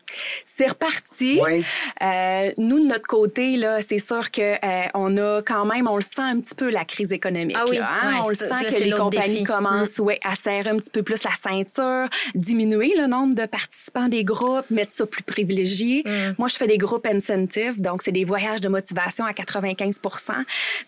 C'est 0.45 0.69
reparti. 0.69 1.41
Oui. 1.43 1.65
Euh, 2.03 2.53
nous, 2.59 2.81
de 2.81 2.87
notre 2.87 3.07
côté, 3.07 3.57
là, 3.57 3.81
c'est 3.81 3.99
sûr 3.99 4.31
que 4.31 4.43
euh, 4.43 4.89
on 4.95 5.17
a 5.17 5.43
quand 5.43 5.65
même, 5.65 5.87
on 5.87 5.97
le 5.97 6.03
sent 6.03 6.21
un 6.21 6.41
petit 6.41 6.55
peu 6.55 6.71
la 6.71 6.85
crise 6.85 7.13
économique. 7.13 7.57
Ah 7.59 7.65
oui, 7.69 7.79
là, 7.79 7.89
hein? 8.03 8.21
on 8.25 8.29
le 8.29 8.35
sent 8.35 8.49
que 8.49 8.83
les 8.83 8.91
compagnies 8.91 9.27
défi. 9.27 9.43
Mm. 9.43 9.47
commencent 9.47 9.99
ouais, 9.99 10.19
à 10.25 10.35
serrer 10.35 10.71
un 10.71 10.77
petit 10.77 10.91
peu 10.91 11.03
plus 11.03 11.23
la 11.25 11.31
ceinture, 11.31 12.09
diminuer 12.35 12.95
le 12.97 13.07
nombre 13.07 13.35
de 13.35 13.47
participants 13.47 14.09
des 14.09 14.25
groupes, 14.25 14.71
mettre 14.71 14.93
ça 14.93 15.07
plus 15.07 15.23
privilégié. 15.23 16.03
Mm. 16.05 16.35
Moi, 16.39 16.49
je 16.49 16.57
fais 16.57 16.67
des 16.67 16.79
groupes 16.79 17.07
incentives, 17.07 17.81
donc 17.81 18.03
c'est 18.03 18.13
des 18.13 18.25
voyages 18.25 18.61
de 18.61 18.69
motivation 18.69 19.25
à 19.25 19.33
95% 19.33 20.33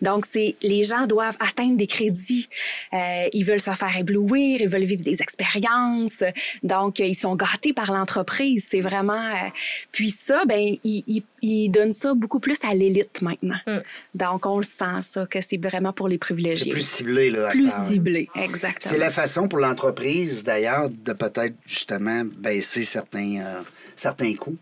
Donc, 0.01 0.25
c'est 0.25 0.55
les 0.61 0.83
gens 0.83 1.07
doivent 1.07 1.37
atteindre 1.39 1.77
des 1.77 1.87
crédits. 1.87 2.49
Euh, 2.93 3.27
ils 3.33 3.43
veulent 3.43 3.59
se 3.59 3.71
faire 3.71 3.95
éblouir, 3.97 4.61
ils 4.61 4.69
veulent 4.69 4.83
vivre 4.83 5.03
des 5.03 5.21
expériences. 5.21 6.23
Donc, 6.63 6.99
ils 6.99 7.15
sont 7.15 7.35
gâtés 7.35 7.73
par 7.73 7.91
l'entreprise. 7.91 8.67
C'est 8.69 8.81
vraiment 8.81 9.16
vraiment. 9.17 9.45
euh, 9.47 9.49
puis 9.91 10.11
ça, 10.11 10.43
ben, 10.45 10.75
il, 10.83 11.03
il, 11.07 11.23
il 11.41 11.69
donne 11.69 11.93
ça 11.93 12.13
beaucoup 12.13 12.39
plus 12.39 12.57
à 12.63 12.73
l'élite 12.73 13.21
maintenant. 13.21 13.59
Mm. 13.67 13.77
Donc, 14.15 14.45
on 14.45 14.57
le 14.57 14.63
sent, 14.63 15.01
ça, 15.01 15.25
que 15.25 15.39
c'est 15.41 15.57
vraiment 15.57 15.93
pour 15.93 16.07
les 16.07 16.15
C'est 16.15 16.19
privilégiés. 16.19 16.71
plus 16.71 16.87
ciblé, 16.87 17.29
là. 17.29 17.47
à 17.47 17.51
Plus 17.51 17.71
ciblé, 17.85 18.29
exactement. 18.35 18.91
C'est 18.93 18.97
la 18.99 19.09
façon 19.11 19.47
pour 19.47 19.59
l'entreprise, 19.59 20.43
d'ailleurs, 20.43 20.89
de 20.89 21.13
peut-être 21.13 21.55
justement 21.65 22.23
baisser 22.25 22.83
certains, 22.83 23.37
euh, 23.41 23.61
certains 23.95 24.33
coûts. 24.35 24.57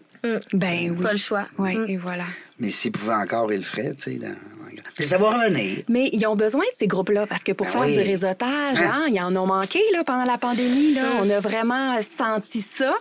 Ben 0.54 0.90
oui. 0.92 1.04
Pas 1.04 1.12
le 1.12 1.18
choix. 1.18 1.48
Oui, 1.60 1.76
Mm. 1.78 1.86
et 1.90 1.98
voilà. 1.98 2.24
Mais 2.60 2.70
s'ils 2.70 2.92
pouvaient 2.92 3.14
encore, 3.14 3.52
ils 3.54 3.58
le 3.58 3.64
feraient, 3.64 3.94
tu 3.94 4.14
sais. 4.14 4.18
Dans... 4.18 4.36
Ça 5.00 5.18
va 5.18 5.30
revenir. 5.32 5.84
Mais 5.90 6.10
ils 6.14 6.26
ont 6.26 6.36
besoin 6.38 6.62
de 6.64 6.76
ces 6.78 6.88
groupes-là 6.88 7.28
parce 7.28 7.44
que 7.44 7.52
pour 7.52 7.66
Ben 7.68 7.72
faire 7.74 7.82
oui. 7.82 7.94
du 7.98 8.00
réseautage, 8.02 8.78
Hein? 8.78 8.92
hein, 8.94 9.06
ils 9.12 9.20
en 9.20 9.36
ont 9.36 9.46
manqué 9.46 9.82
là, 9.94 10.04
pendant 10.06 10.24
la 10.24 10.38
pandémie. 10.38 10.94
Là. 10.94 11.02
On 11.22 11.30
a 11.30 11.40
vraiment 11.42 12.00
senti 12.02 12.62
ça. 12.62 12.94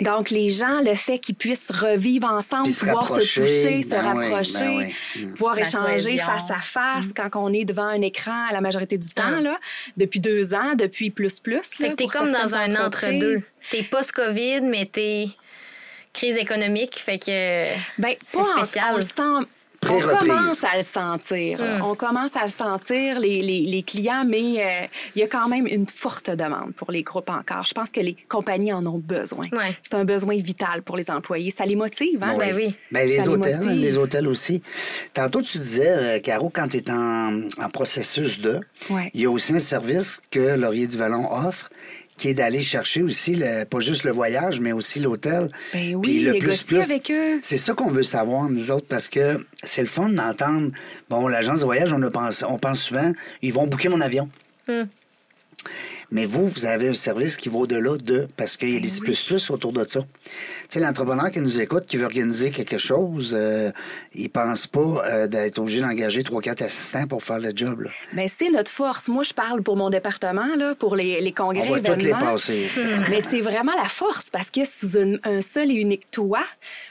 Donc, 0.00 0.30
les 0.30 0.48
gens, 0.48 0.80
le 0.80 0.94
fait 0.94 1.18
qu'ils 1.18 1.34
puissent 1.34 1.70
revivre 1.70 2.26
ensemble, 2.26 2.64
Puis 2.64 2.72
se 2.72 2.80
pouvoir 2.86 3.06
se 3.06 3.12
rapprocher, 3.12 3.40
toucher, 3.42 3.82
se 3.82 3.88
ben 3.90 4.14
oui, 4.16 4.28
rapprocher, 4.30 4.58
ben 4.60 4.92
oui. 5.16 5.22
Mm. 5.26 5.32
pouvoir 5.34 5.54
La 5.56 5.60
échanger 5.62 6.16
cohésion. 6.16 6.24
face 6.26 6.50
à 6.50 6.60
face 6.60 7.12
quand 7.14 7.28
on 7.34 7.52
est 7.52 7.64
devant 7.64 7.82
un 7.86 8.00
écran 8.00 8.46
à 8.48 8.52
la 8.52 8.60
majorité 8.62 8.96
du 8.96 9.08
temps, 9.10 9.22
Ah. 9.36 9.40
là, 9.40 9.58
depuis 9.98 10.20
deux 10.20 10.54
ans, 10.54 10.74
depuis 10.76 11.10
plus 11.10 11.38
plus. 11.38 11.60
Fait 11.62 11.82
là, 11.84 11.88
que 11.90 11.94
t'es 11.96 12.06
comme 12.06 12.32
dans 12.32 12.54
un 12.54 12.74
entre-deux. 12.86 13.36
T'es 13.70 13.82
post-COVID, 13.82 14.62
mais 14.62 14.86
t'es 14.86 15.26
crise 16.14 16.36
économique. 16.36 16.96
Fait 16.98 17.18
que. 17.18 17.66
Ben, 18.00 18.14
C'est 18.26 18.38
en- 18.38 18.56
spécial. 18.56 18.86
On 18.92 18.96
le 18.96 19.02
sent. 19.02 19.46
On 19.88 20.00
commence 20.00 20.62
à 20.64 20.76
le 20.76 20.82
sentir. 20.82 21.58
Mm. 21.60 21.82
On 21.82 21.94
commence 21.94 22.36
à 22.36 22.44
le 22.44 22.50
sentir, 22.50 23.18
les, 23.18 23.42
les, 23.42 23.60
les 23.62 23.82
clients, 23.82 24.24
mais 24.26 24.62
euh, 24.64 24.86
il 25.16 25.20
y 25.20 25.22
a 25.22 25.26
quand 25.26 25.48
même 25.48 25.66
une 25.66 25.86
forte 25.88 26.30
demande 26.30 26.72
pour 26.74 26.90
les 26.92 27.02
groupes 27.02 27.30
encore. 27.30 27.62
Je 27.64 27.74
pense 27.74 27.90
que 27.90 28.00
les 28.00 28.16
compagnies 28.28 28.72
en 28.72 28.86
ont 28.86 28.98
besoin. 28.98 29.46
Ouais. 29.52 29.76
C'est 29.82 29.94
un 29.94 30.04
besoin 30.04 30.36
vital 30.36 30.82
pour 30.82 30.96
les 30.96 31.10
employés. 31.10 31.50
Ça 31.50 31.64
les 31.66 31.76
motive, 31.76 32.22
hein? 32.22 32.36
Ben 32.38 32.54
oui. 32.54 32.74
Ben, 32.90 33.08
les 33.08 33.18
Ça 33.18 33.30
hôtels, 33.30 33.56
motive. 33.58 33.72
les 33.80 33.98
hôtels 33.98 34.28
aussi. 34.28 34.62
Tantôt, 35.14 35.42
tu 35.42 35.58
disais, 35.58 35.88
euh, 35.90 36.18
Caro, 36.20 36.48
quand 36.48 36.68
tu 36.68 36.76
es 36.78 36.90
en, 36.90 37.40
en 37.60 37.68
processus 37.70 38.40
de, 38.40 38.60
Ouais. 38.90 39.10
il 39.14 39.20
y 39.20 39.26
a 39.26 39.30
aussi 39.30 39.52
un 39.54 39.58
service 39.58 40.20
que 40.30 40.56
Laurier 40.56 40.86
du 40.86 40.96
Vallon 40.96 41.28
offre 41.32 41.70
qui 42.22 42.28
est 42.28 42.34
d'aller 42.34 42.62
chercher 42.62 43.02
aussi, 43.02 43.34
le, 43.34 43.64
pas 43.64 43.80
juste 43.80 44.04
le 44.04 44.12
voyage, 44.12 44.60
mais 44.60 44.70
aussi 44.70 45.00
l'hôtel. 45.00 45.48
Ben 45.72 45.96
oui, 45.96 46.02
Puis 46.02 46.20
le 46.20 46.32
négocier 46.34 46.78
avec 46.78 47.10
eux. 47.10 47.40
C'est 47.42 47.58
ça 47.58 47.74
qu'on 47.74 47.90
veut 47.90 48.04
savoir, 48.04 48.48
nous 48.48 48.70
autres, 48.70 48.86
parce 48.86 49.08
que 49.08 49.44
c'est 49.64 49.80
le 49.80 49.88
fun 49.88 50.08
d'entendre, 50.08 50.70
bon, 51.10 51.26
l'agence 51.26 51.58
de 51.58 51.64
voyage, 51.64 51.92
on, 51.92 52.00
a 52.00 52.10
pense, 52.10 52.44
on 52.48 52.58
pense 52.58 52.80
souvent, 52.80 53.10
ils 53.42 53.52
vont 53.52 53.66
booker 53.66 53.88
mon 53.88 54.00
avion. 54.00 54.30
Hmm. 54.68 54.84
Mais 56.12 56.26
vous, 56.26 56.46
vous 56.46 56.66
avez 56.66 56.88
un 56.88 56.94
service 56.94 57.38
qui 57.38 57.48
va 57.48 57.60
au-delà 57.60 57.96
de, 57.96 58.28
parce 58.36 58.58
qu'il 58.58 58.68
y 58.68 58.76
a 58.76 58.80
Ben 58.80 58.88
des 58.90 59.00
plus-plus 59.00 59.50
autour 59.50 59.72
de 59.72 59.82
ça. 59.86 60.00
Tu 60.00 60.30
sais, 60.68 60.80
l'entrepreneur 60.80 61.30
qui 61.30 61.40
nous 61.40 61.58
écoute, 61.58 61.86
qui 61.86 61.96
veut 61.96 62.04
organiser 62.04 62.50
quelque 62.50 62.76
chose, 62.76 63.34
euh, 63.34 63.70
il 64.12 64.28
pense 64.28 64.66
pas 64.66 65.02
euh, 65.06 65.26
d'être 65.26 65.58
obligé 65.58 65.80
d'engager 65.80 66.22
trois, 66.22 66.42
quatre 66.42 66.60
assistants 66.62 67.06
pour 67.06 67.22
faire 67.22 67.38
le 67.38 67.52
job. 67.56 67.80
Là. 67.80 67.90
Ben, 68.12 68.28
c'est 68.28 68.50
notre 68.50 68.70
force. 68.70 69.08
Moi, 69.08 69.24
je 69.24 69.32
parle 69.32 69.62
pour 69.62 69.76
mon 69.76 69.88
département, 69.88 70.54
là, 70.56 70.74
pour 70.74 70.96
les, 70.96 71.22
les 71.22 71.32
congrès, 71.32 71.66
On 71.66 71.72
va 71.72 71.80
toutes 71.80 72.02
les 72.02 72.10
passer. 72.10 72.66
Mais 73.10 73.22
c'est 73.22 73.40
vraiment 73.40 73.72
la 73.82 73.88
force 73.88 74.28
parce 74.28 74.50
que 74.50 74.66
sous 74.66 74.98
un, 74.98 75.14
un 75.24 75.40
seul 75.40 75.70
et 75.70 75.74
unique 75.74 76.10
toit, 76.10 76.44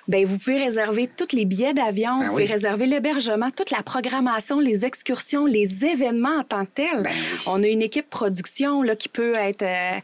ben 0.07 0.25
vous 0.25 0.39
pouvez 0.39 0.63
réserver 0.63 1.07
tous 1.07 1.35
les 1.35 1.45
billets 1.45 1.75
d'avion, 1.75 2.17
Ben 2.19 2.25
vous 2.25 2.31
pouvez 2.31 2.45
oui. 2.45 2.51
réserver 2.51 2.87
l'hébergement, 2.87 3.51
toute 3.51 3.69
la 3.69 3.83
programmation, 3.83 4.59
les 4.59 4.83
excursions, 4.83 5.45
les 5.45 5.85
événements 5.85 6.39
en 6.39 6.43
tant 6.43 6.65
que 6.65 6.71
tels. 6.73 7.03
Ben 7.03 7.11
oui. 7.11 7.39
On 7.45 7.61
a 7.61 7.67
une 7.67 7.83
équipe 7.83 8.09
production 8.09 8.81
là, 8.81 8.95
qui 8.95 9.10
peut 9.13 9.35
être, 9.35 9.61
euh, 9.63 9.99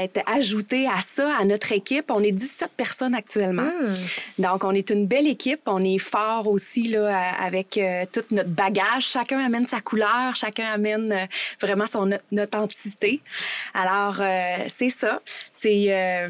être 0.00 0.20
ajoutée 0.26 0.86
à 0.86 1.00
ça, 1.00 1.36
à 1.38 1.44
notre 1.44 1.72
équipe. 1.72 2.10
On 2.10 2.22
est 2.22 2.32
17 2.32 2.70
personnes 2.76 3.14
actuellement. 3.14 3.62
Hmm. 3.80 3.94
Donc, 4.38 4.64
on 4.64 4.72
est 4.72 4.90
une 4.90 5.06
belle 5.06 5.26
équipe. 5.26 5.60
On 5.66 5.80
est 5.82 5.98
fort 5.98 6.48
aussi 6.48 6.88
là, 6.88 7.16
à- 7.16 7.44
avec 7.44 7.76
euh, 7.78 8.04
tout 8.12 8.22
notre 8.30 8.50
bagage. 8.50 9.04
Chacun 9.06 9.38
amène 9.44 9.66
sa 9.66 9.80
couleur, 9.80 10.34
chacun 10.34 10.66
amène 10.72 11.12
euh, 11.12 11.26
vraiment 11.60 11.86
son 11.86 12.12
au- 12.12 12.38
authenticité. 12.40 13.20
Alors, 13.74 14.16
euh, 14.20 14.64
c'est 14.68 14.88
ça. 14.90 15.20
C'est 15.52 15.86
euh, 15.88 16.28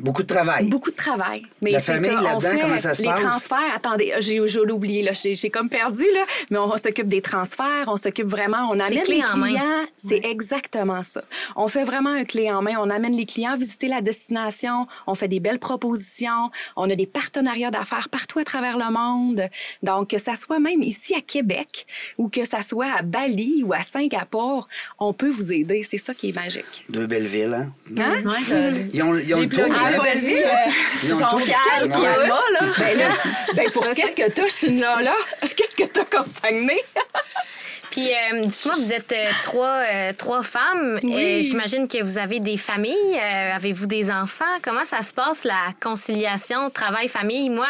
Beaucoup 0.00 0.22
de 0.22 0.26
travail. 0.26 0.68
beaucoup 0.68 0.90
de 0.90 0.96
travail. 0.96 1.42
Mais 1.62 1.70
La 1.70 1.78
c'est 1.78 1.94
famille 1.94 2.10
ça, 2.10 2.18
on 2.18 2.22
là-dedans, 2.24 2.50
fait 2.50 2.60
comment 2.60 2.76
ça 2.76 2.94
se 2.94 3.02
les 3.02 3.08
passe? 3.08 3.20
transferts. 3.22 3.74
Attendez, 3.76 4.12
j'ai 4.18 4.40
j'ai 4.48 4.60
oublié 4.60 5.02
là, 5.02 5.12
j'ai 5.12 5.36
j'ai 5.36 5.50
comme 5.50 5.68
perdu 5.68 6.02
là, 6.12 6.24
mais 6.50 6.58
on, 6.58 6.76
s'occupe 6.76 7.06
des 7.06 7.22
transferts, 7.22 7.84
on 7.86 7.96
s'occupe 7.96 8.26
vraiment, 8.26 8.68
on 8.70 8.80
amène 8.80 9.02
clé 9.02 9.16
les 9.18 9.22
en 9.24 9.36
main. 9.36 9.46
clients, 9.48 9.84
c'est 9.96 10.20
exactement 10.24 11.02
ça. 11.04 11.22
On 11.54 11.68
fait 11.68 11.84
vraiment 11.84 12.10
un 12.10 12.24
clé 12.24 12.50
en 12.50 12.60
main, 12.60 12.74
on 12.80 12.90
amène 12.90 13.16
les 13.16 13.24
clients 13.24 13.56
visiter 13.56 13.86
la 13.86 14.00
destination, 14.00 14.88
on 15.06 15.14
fait 15.14 15.28
des 15.28 15.38
belles 15.40 15.60
propositions, 15.60 16.50
on 16.76 16.90
a 16.90 16.96
des 16.96 17.06
partenariats 17.06 17.70
d'affaires 17.70 18.08
partout 18.08 18.40
à 18.40 18.44
travers 18.44 18.76
le 18.76 18.90
monde. 18.92 19.48
Donc 19.84 20.10
que 20.10 20.18
ça 20.18 20.34
soit 20.34 20.58
même 20.58 20.82
ici 20.82 21.14
à 21.14 21.20
Québec 21.20 21.86
ou 22.18 22.28
que 22.28 22.44
ça 22.44 22.62
soit 22.62 22.88
à 22.98 23.02
Bali 23.02 23.62
ou 23.64 23.72
à 23.72 23.82
Singapour, 23.84 24.66
on 24.98 25.12
peut 25.12 25.30
vous 25.30 25.52
aider, 25.52 25.82
c'est 25.88 25.98
ça 25.98 26.14
qui 26.14 26.30
est 26.30 26.36
magique. 26.36 26.84
Deux 26.88 27.06
belles 27.06 27.26
villes, 27.26 27.54
hein? 27.54 27.72
Hein? 27.98 28.22
Ils 28.92 29.02
ont, 29.02 29.16
ils 29.16 29.34
ont 29.34 29.40
le 29.40 29.48
le 29.90 31.08
tour. 31.10 31.18
Jean-Pierre, 31.18 31.58
Ouais. 31.82 31.88
puis 31.88 32.06
Alma, 32.06 32.40
là? 32.60 32.60
Ben 32.78 32.98
là, 32.98 33.08
ben 33.54 33.70
pour 33.72 33.84
qu'est-ce 33.90 34.16
que 34.16 34.30
t'as, 34.30 34.46
je 34.46 34.52
suis 34.52 34.66
une 34.68 34.80
là 34.80 35.00
là? 35.00 35.12
Qu'est-ce 35.56 35.74
que 35.76 35.84
t'as 35.88 36.04
comme 36.04 36.30
Saguenay? 36.30 36.82
Puis, 37.90 38.08
euh, 38.12 38.46
dites-moi, 38.46 38.74
vous 38.74 38.92
êtes 38.92 39.12
euh, 39.12 39.30
trois, 39.44 39.68
euh, 39.88 40.12
trois 40.18 40.42
femmes. 40.42 40.98
Oui. 41.04 41.14
Euh, 41.14 41.40
J'imagine 41.42 41.86
que 41.86 42.02
vous 42.02 42.18
avez 42.18 42.40
des 42.40 42.56
familles. 42.56 42.92
Euh, 43.14 43.54
Avez-vous 43.54 43.86
des 43.86 44.10
enfants? 44.10 44.44
Comment 44.64 44.84
ça 44.84 45.00
se 45.02 45.12
passe, 45.12 45.44
la 45.44 45.68
conciliation 45.80 46.70
travail-famille? 46.70 47.50
Moi, 47.50 47.68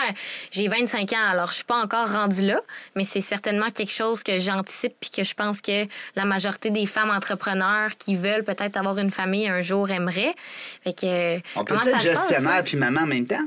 j'ai 0.51 0.67
25 0.69 1.13
ans, 1.13 1.29
alors 1.31 1.49
je 1.49 1.57
suis 1.57 1.65
pas 1.65 1.77
encore 1.77 2.11
rendue 2.11 2.47
là, 2.47 2.59
mais 2.95 3.05
c'est 3.05 3.21
certainement 3.21 3.69
quelque 3.69 3.93
chose 3.93 4.23
que 4.23 4.39
j'anticipe 4.39 4.95
puis 4.99 5.11
que 5.11 5.25
je 5.25 5.35
pense 5.35 5.61
que 5.61 5.85
la 6.17 6.25
majorité 6.25 6.71
des 6.71 6.87
femmes 6.87 7.11
entrepreneurs 7.11 7.91
qui 7.99 8.17
veulent 8.17 8.45
peut-être 8.45 8.79
avoir 8.79 8.97
une 8.97 9.11
famille 9.11 9.47
un 9.47 9.61
jour 9.61 9.91
aimeraient. 9.91 10.35
Fait 10.85 10.95
que, 10.99 11.37
On 11.55 11.67
comment 11.67 11.81
être 11.83 11.85
ça 11.85 11.91
se 11.91 11.93
passe, 11.97 12.03
ça? 12.04 12.04
Gestionnaire 12.05 12.63
puis 12.65 12.77
maman 12.77 13.03
en 13.03 13.07
même 13.07 13.27
temps? 13.27 13.45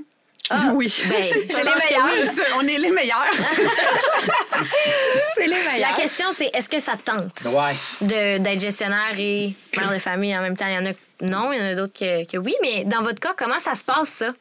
Ah, 0.50 0.72
Oui. 0.76 0.94
Ben, 1.10 1.28
C'est 1.50 1.64
les 1.64 1.70
oui. 1.70 1.76
meilleurs. 1.90 2.34
On 2.58 2.68
est 2.68 2.78
les 2.78 2.92
meilleurs. 2.92 3.26
c'est 5.36 5.48
les 5.48 5.64
La 5.64 5.72
meilleurs. 5.74 5.96
question, 5.96 6.26
c'est 6.34 6.50
est-ce 6.54 6.70
que 6.70 6.80
ça 6.80 6.94
te 6.96 7.12
tente? 7.12 7.44
Ouais. 7.46 8.38
d'être 8.40 8.60
gestionnaire 8.60 9.14
et 9.18 9.54
mère 9.76 9.92
de 9.92 10.00
famille 10.00 10.36
en 10.38 10.42
même 10.42 10.56
temps? 10.56 10.68
Il 10.68 10.76
y 10.76 10.78
en 10.78 10.86
a 10.86 10.94
que 10.94 11.00
non, 11.22 11.52
il 11.52 11.60
y 11.60 11.62
en 11.62 11.66
a 11.66 11.76
d'autres 11.76 11.98
que, 11.98 12.26
que 12.30 12.38
oui, 12.38 12.54
mais 12.62 12.84
dans 12.86 13.02
votre 13.02 13.20
cas, 13.20 13.34
comment 13.38 13.60
ça 13.60 13.74
se 13.74 13.84
passe, 13.84 14.10
ça? 14.10 14.34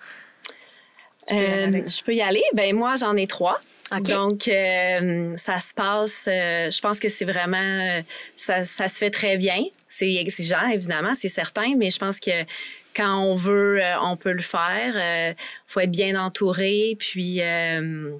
Euh, 1.33 1.83
je 1.87 2.03
peux 2.05 2.15
y 2.15 2.23
aller? 2.23 2.43
Ben 2.53 2.75
moi, 2.77 2.95
j'en 2.97 3.17
ai 3.17 3.27
trois. 3.27 3.61
Donc, 4.01 4.49
euh, 4.49 5.33
ça 5.37 5.59
se 5.61 5.73
passe. 5.75 6.25
euh, 6.29 6.71
je 6.71 6.81
pense 6.81 6.99
que 7.01 7.09
c'est 7.09 7.25
vraiment. 7.25 8.01
ça, 8.37 8.65
ça 8.65 8.89
se 8.89 8.97
fait 8.97 9.11
très 9.11 9.37
bien. 9.37 9.65
C'est 9.89 10.13
exigeant, 10.15 10.67
évidemment, 10.73 11.15
c'est 11.15 11.29
certain, 11.29 11.75
mais 11.77 11.91
je 11.91 11.99
pense 11.99 12.21
que 12.21 12.31
quand 12.97 13.19
on 13.19 13.35
veut, 13.35 13.83
euh, 13.83 14.01
on 14.01 14.17
peut 14.17 14.33
le 14.33 14.43
faire. 14.43 14.95
Il 14.97 15.37
faut 15.67 15.81
être 15.81 15.91
bien 15.91 16.19
entouré, 16.21 16.97
puis 16.99 17.43
euh, 17.43 18.11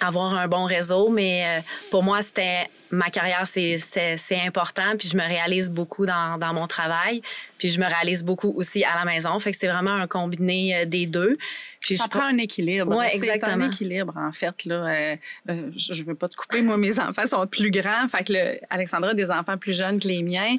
avoir 0.00 0.34
un 0.34 0.48
bon 0.48 0.64
réseau. 0.64 1.10
Mais 1.10 1.44
euh, 1.44 1.60
pour 1.90 2.02
moi, 2.02 2.22
c'était 2.22 2.66
ma 2.90 3.10
carrière, 3.10 3.46
c'est 3.46 3.76
c'est 3.78 4.40
important. 4.40 4.96
Puis 4.98 5.08
je 5.08 5.16
me 5.16 5.22
réalise 5.22 5.70
beaucoup 5.70 6.06
dans, 6.06 6.38
dans 6.38 6.54
mon 6.54 6.66
travail. 6.66 7.22
Puis 7.58 7.68
je 7.68 7.80
me 7.80 7.86
réalise 7.86 8.24
beaucoup 8.24 8.52
aussi 8.56 8.84
à 8.84 8.94
la 8.96 9.04
maison. 9.04 9.38
Fait 9.38 9.52
que 9.52 9.58
c'est 9.58 9.68
vraiment 9.68 9.94
un 9.94 10.06
combiné 10.06 10.76
euh, 10.76 10.84
des 10.84 11.06
deux. 11.06 11.36
Puis 11.80 11.96
Ça 11.96 12.04
je 12.04 12.10
prend 12.10 12.24
un 12.24 12.38
équilibre. 12.38 12.96
C'est 13.08 13.16
exactement. 13.16 13.64
un 13.64 13.70
équilibre, 13.70 14.14
en 14.16 14.32
fait. 14.32 14.64
Là. 14.64 14.86
Euh, 14.86 15.16
euh, 15.50 15.70
je 15.76 15.94
je 15.94 16.02
veux 16.02 16.14
pas 16.14 16.28
te 16.28 16.36
couper. 16.36 16.62
Moi, 16.62 16.76
mes 16.76 16.98
enfants 17.00 17.26
sont 17.26 17.46
plus 17.46 17.70
grands. 17.70 18.08
Fait 18.08 18.24
que 18.24 18.32
le, 18.32 18.58
Alexandra 18.70 19.10
a 19.10 19.14
des 19.14 19.30
enfants 19.30 19.58
plus 19.58 19.76
jeunes 19.76 19.98
que 19.98 20.08
les 20.08 20.22
miens. 20.22 20.56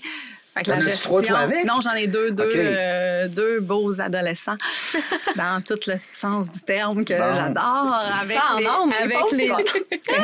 Fait 0.58 0.64
que 0.64 0.70
T'en 0.72 0.78
as-tu 0.78 0.98
trois, 1.04 1.22
toi, 1.22 1.38
avec? 1.40 1.66
Non, 1.66 1.82
j'en 1.82 1.92
ai 1.96 2.08
deux, 2.08 2.32
deux, 2.32 2.50
euh, 2.56 3.28
deux 3.28 3.60
beaux 3.60 4.00
adolescents, 4.00 4.56
dans 5.36 5.62
tout 5.62 5.78
le 5.88 5.96
sens 6.14 6.50
du 6.50 6.62
terme 6.62 7.04
que 7.04 7.14
Bon. 7.14 7.34
j'adore. 7.36 8.02
Avec 8.22 8.38
Ça 8.38 8.44
les, 8.58 8.64
les 8.64 8.70
avec 9.04 9.18
pauvres, 9.20 9.36
les... 9.36 9.48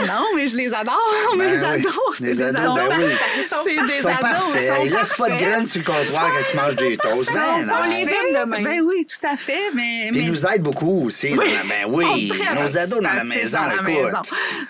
non, 0.07 0.23
mais 0.37 0.47
je 0.47 0.55
les 0.55 0.73
adore, 0.73 1.13
Ben 1.33 1.37
mes 1.37 1.57
oui. 1.57 1.65
ados. 1.65 2.19
Les 2.21 2.33
c'est 2.33 2.35
des 2.35 2.41
ados, 2.59 2.75
ben 2.75 2.97
oui. 2.97 3.05
C'est 3.65 3.75
Ils 3.75 3.85
des 3.87 3.97
sont 3.97 4.07
ados. 4.07 4.21
parfaits. 4.21 4.73
sont 4.73 4.83
Ils 4.85 4.93
laissent 4.93 5.13
pas 5.17 5.29
de 5.29 5.35
graines 5.35 5.65
sur 5.65 5.79
le 5.81 5.85
comptoir 5.85 6.31
quand 6.31 6.39
ils 6.53 6.55
mangent 6.61 6.75
des 6.77 6.97
toasts. 6.97 7.33
Ben 7.33 7.41
On 7.57 7.65
non. 7.65 7.89
les 7.89 8.01
aime 8.03 8.45
de 8.45 8.49
même. 8.49 8.63
Ben 8.63 8.81
oui, 8.85 9.05
tout 9.05 9.27
à 9.27 9.35
fait. 9.35 9.59
Mais, 9.73 10.07
Puis 10.11 10.19
mais 10.21 10.25
ils 10.25 10.31
nous 10.31 10.45
aident 10.45 10.61
beaucoup 10.63 11.07
aussi. 11.07 11.31
dans 11.35 11.41
la- 11.41 11.47
Ben 11.67 11.85
oui, 11.89 12.31
nos 12.55 12.77
ados 12.77 12.99
dans 13.01 13.13
la 13.13 13.23
maison, 13.25 13.59
écoute. 13.73 13.83
maison. 13.85 14.21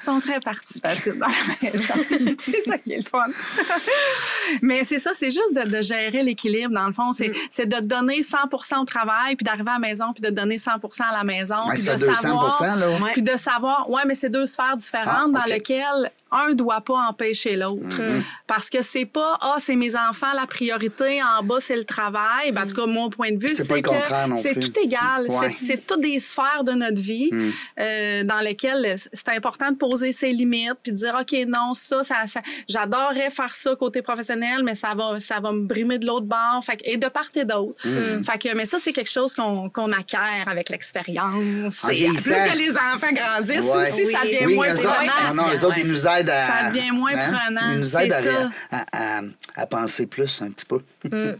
sont 0.03 0.20
très 0.22 0.39
participatifs 0.39 1.18
dans 1.20 1.27
la 1.27 1.70
maison. 1.70 1.94
c'est 2.48 2.63
ça 2.65 2.77
qui 2.80 2.94
est 2.94 2.98
le 2.98 3.03
fun. 3.03 3.27
Mais 4.62 4.84
c'est 4.84 5.00
ça, 5.00 5.12
c'est 5.13 5.30
juste 5.32 5.50
de, 5.53 5.70
de 5.70 5.81
gérer 5.81 6.24
l'équilibre, 6.24 6.74
dans 6.74 6.88
le 6.88 6.93
fond. 6.93 7.10
Mm. 7.10 7.13
C'est 7.13 7.31
c'est 7.50 7.65
de 7.67 7.79
donner 7.79 8.22
100% 8.22 8.81
au 8.81 8.86
travail, 8.86 9.36
puis 9.36 9.43
d'arriver 9.43 9.70
à 9.70 9.74
la 9.74 9.79
maison, 9.79 10.13
puis 10.13 10.22
de 10.22 10.29
donner 10.29 10.58
100% 10.58 11.01
à 11.01 11.17
la 11.17 11.24
maison. 11.24 11.55
Ouais, 11.67 11.75
puis 11.75 11.84
de 11.84 11.91
fait 11.91 12.05
200 12.05 12.13
savoir, 12.22 12.75
là. 12.75 12.88
Ouais. 13.01 13.12
Puis 13.13 13.22
de 13.22 13.38
savoir, 13.38 13.89
ouais, 13.89 14.01
mais 14.05 14.15
c'est 14.15 14.29
deux 14.29 14.46
sphères 14.46 14.77
différentes 14.77 15.34
Ah, 15.36 15.39
dans 15.39 15.46
lesquelles 15.46 16.12
un 16.31 16.53
doit 16.53 16.81
pas 16.81 17.07
empêcher 17.09 17.55
l'autre. 17.55 17.97
Mm-hmm. 17.97 18.21
Parce 18.47 18.69
que 18.69 18.81
c'est 18.81 19.05
pas, 19.05 19.38
ah, 19.41 19.57
c'est 19.59 19.75
mes 19.75 19.95
enfants 19.95 20.31
la 20.33 20.47
priorité, 20.47 21.21
en 21.21 21.43
bas, 21.43 21.57
c'est 21.59 21.75
le 21.75 21.83
travail. 21.83 22.51
Ben, 22.51 22.63
en 22.63 22.67
tout 22.67 22.75
cas, 22.75 22.85
mon 22.85 23.09
point 23.09 23.31
de 23.31 23.38
vue, 23.41 23.50
C'est 23.53 23.67
pas 23.67 23.75
c'est 23.75 23.81
non 24.29 24.35
que 24.35 24.41
c'est 24.41 24.53
plus. 24.53 24.69
tout 24.71 24.79
égal. 24.79 25.25
Ouais. 25.27 25.50
C'est- 25.57 25.65
C'est 25.65 25.88
toutes 25.88 26.01
des 26.01 26.19
sphères 26.19 26.63
de 26.63 26.71
notre 26.73 27.00
vie 27.01 27.29
Mm. 27.31 27.50
euh, 27.79 28.23
dans 28.23 28.39
lesquelles 28.39 28.95
c'est 29.11 29.29
important 29.29 29.71
de 29.71 29.77
poser 29.77 30.11
ses 30.11 30.31
limites 30.31 30.75
puis 30.83 30.91
de 30.91 30.97
dire, 30.97 31.17
OK, 31.19 31.35
non, 31.47 31.73
ça, 31.73 32.03
ça, 32.03 32.27
ça- 32.27 32.41
j'adorerais 32.67 33.29
faire 33.29 33.53
ça 33.53 33.75
côté 33.75 34.01
professionnel, 34.01 34.63
mais 34.63 34.75
ça 34.75 34.93
va, 34.95 35.19
ça 35.19 35.39
va 35.39 35.51
me 35.51 35.65
brimer 35.65 35.97
de 35.97 36.05
l'autre 36.05 36.25
bord. 36.25 36.61
Fait 36.65 36.79
et 36.83 36.97
de 36.97 37.07
part 37.07 37.29
et 37.35 37.45
d'autre. 37.45 37.75
Mm. 37.88 38.23
Fait 38.23 38.38
que, 38.38 38.55
mais 38.55 38.65
ça, 38.65 38.77
c'est 38.79 38.91
quelque 38.93 39.09
chose 39.09 39.33
qu'on 39.33 39.69
qu'on 39.69 39.91
acquiert 39.91 40.45
avec 40.47 40.69
l'expérience. 40.69 41.83
Et. 41.91 42.07
Plus 42.07 42.23
que 42.23 42.57
les 42.57 42.71
enfants 42.71 43.11
grandissent 43.13 43.59
Ouais. 43.61 43.91
aussi, 43.91 44.11
ça 44.11 44.19
Oui. 44.23 44.31
devient 44.33 44.45
Oui, 44.47 44.55
moins 44.55 44.73
prenant. 44.75 45.11
ah 45.29 45.33
non, 45.33 45.43
eux 45.53 45.65
autres, 45.65 45.77
ils 45.79 45.88
nous 45.88 46.07
aident 46.07 46.20
à. 46.29 46.45
hein? 46.45 46.63
Ça 46.65 46.71
devient 46.71 46.91
moins 46.91 47.11
prenant, 47.13 47.71
Ils 47.73 47.79
nous 47.79 47.83
c'est 47.85 48.05
aident 48.05 48.13
à, 48.13 48.23
ça. 48.23 48.49
à, 48.71 49.17
à- 49.17 49.21
à 49.55 49.65
penser 49.65 50.05
plus 50.07 50.41
un 50.41 50.49
petit 50.51 50.65
peu. 50.65 50.79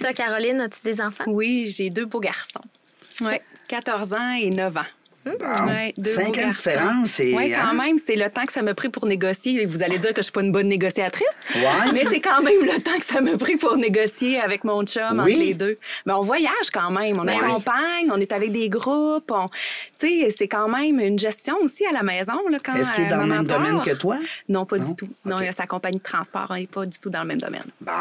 Toi, 0.00 0.12
Caroline, 0.14 0.60
as-tu 0.60 0.82
des 0.82 1.00
enfants? 1.00 1.24
Oui, 1.26 1.66
j'ai 1.74 1.90
deux 1.90 2.06
beaux 2.06 2.20
garçons. 2.20 2.60
Ouais, 3.22 3.42
14 3.68 4.12
ans 4.14 4.32
et 4.40 4.50
9 4.50 4.76
ans. 4.76 4.82
Ouais, 5.66 5.92
deux 5.98 6.10
Cinq 6.10 6.38
ans 6.38 6.46
de 6.48 6.52
différence 6.52 7.20
et, 7.20 7.34
Oui, 7.34 7.52
quand 7.52 7.68
hein? 7.68 7.74
même, 7.74 7.98
c'est 7.98 8.16
le 8.16 8.28
temps 8.30 8.44
que 8.46 8.52
ça 8.52 8.62
m'a 8.62 8.74
pris 8.74 8.88
pour 8.88 9.06
négocier. 9.06 9.64
Vous 9.66 9.82
allez 9.82 9.98
dire 9.98 10.10
que 10.10 10.16
je 10.20 10.22
suis 10.24 10.32
pas 10.32 10.42
une 10.42 10.52
bonne 10.52 10.68
négociatrice, 10.68 11.42
Ouais. 11.54 11.92
mais 11.92 12.04
c'est 12.10 12.20
quand 12.20 12.42
même 12.42 12.62
le 12.62 12.80
temps 12.82 12.98
que 12.98 13.04
ça 13.04 13.20
m'a 13.20 13.36
pris 13.36 13.56
pour 13.56 13.76
négocier 13.76 14.40
avec 14.40 14.64
mon 14.64 14.84
chum 14.84 15.22
Oui. 15.24 15.32
entre 15.34 15.40
les 15.44 15.54
deux. 15.54 15.78
Mais 16.06 16.12
on 16.12 16.22
voyage 16.22 16.70
quand 16.72 16.90
même, 16.90 17.18
on 17.18 17.24
Ben 17.24 17.38
accompagne, 17.42 18.10
on 18.10 18.18
est 18.20 18.32
avec 18.32 18.52
des 18.52 18.68
groupes, 18.68 19.30
on... 19.30 19.48
tu 19.48 19.54
sais, 19.94 20.34
c'est 20.36 20.48
quand 20.48 20.68
même 20.68 20.98
une 21.00 21.18
gestion 21.18 21.56
aussi 21.62 21.84
à 21.86 21.92
la 21.92 22.02
maison 22.02 22.34
là 22.50 22.58
quand 22.64 22.74
Est-ce 22.74 22.92
qu'il 22.92 23.04
est 23.04 23.08
dans 23.08 23.20
le 23.22 23.26
même 23.26 23.44
domaine 23.46 23.80
que 23.80 23.94
toi? 23.94 24.18
Non, 24.48 24.64
pas 24.66 24.76
Non? 24.78 24.88
du 24.88 24.94
tout. 24.96 25.08
Non, 25.24 25.36
OK. 25.36 25.42
il 25.44 25.48
a 25.48 25.52
sa 25.52 25.66
compagnie 25.66 25.98
de 25.98 26.02
transport, 26.02 26.52
n'est 26.54 26.66
pas 26.66 26.86
du 26.86 26.98
tout 26.98 27.10
dans 27.10 27.20
le 27.22 27.26
même 27.28 27.40
domaine. 27.40 27.64
Bon, 27.80 27.92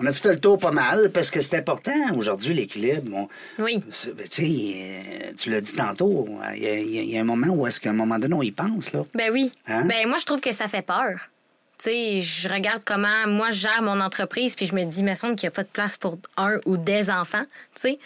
on 0.00 0.06
a 0.06 0.12
fait 0.12 0.28
le 0.28 0.40
tour 0.40 0.58
pas 0.58 0.70
mal 0.70 1.10
parce 1.12 1.30
que 1.30 1.40
c'est 1.40 1.56
important 1.56 1.92
aujourd'hui, 2.16 2.54
l'équilibre. 2.54 3.28
Oui. 3.58 3.82
ben, 4.16 4.28
tu 4.30 4.46
sais, 4.46 4.74
euh, 4.76 5.32
tu 5.36 5.50
l'as 5.50 5.60
dit 5.60 5.72
tantôt, 5.72 6.26
il 6.56 6.62
y, 6.62 6.66
a- 6.68 6.69
il 6.78 6.90
y 6.90 6.98
a- 6.98 7.02
il 7.02 7.10
y 7.10 7.18
a 7.18 7.20
un 7.20 7.24
moment 7.24 7.48
où 7.48 7.66
est-ce 7.66 7.80
qu'à 7.80 7.90
un 7.90 7.94
moment 7.94 8.18
donné, 8.18 8.34
on 8.34 8.42
y 8.42 8.50
pense, 8.52 8.92
là. 8.92 9.02
Ben 9.14 9.30
oui. 9.32 9.50
Hein? 9.66 9.84
Ben 9.86 10.06
moi, 10.08 10.18
je 10.18 10.24
trouve 10.24 10.40
que 10.40 10.52
ça 10.52 10.66
fait 10.68 10.82
peur. 10.82 11.28
Tu 11.82 11.88
sais, 11.88 12.20
je 12.20 12.46
regarde 12.48 12.82
comment 12.84 13.26
moi 13.26 13.48
je 13.48 13.60
gère 13.60 13.80
mon 13.80 14.00
entreprise, 14.00 14.54
puis 14.54 14.66
je 14.66 14.74
me 14.74 14.84
dis, 14.84 14.98
il 15.00 15.04
me 15.06 15.14
semble 15.14 15.34
qu'il 15.36 15.46
n'y 15.46 15.52
a 15.52 15.56
pas 15.56 15.62
de 15.62 15.68
place 15.68 15.96
pour 15.96 16.18
un 16.36 16.58
ou 16.66 16.76
des 16.76 17.08
enfants, 17.10 17.44
tu 17.74 17.80
sais. 17.80 17.98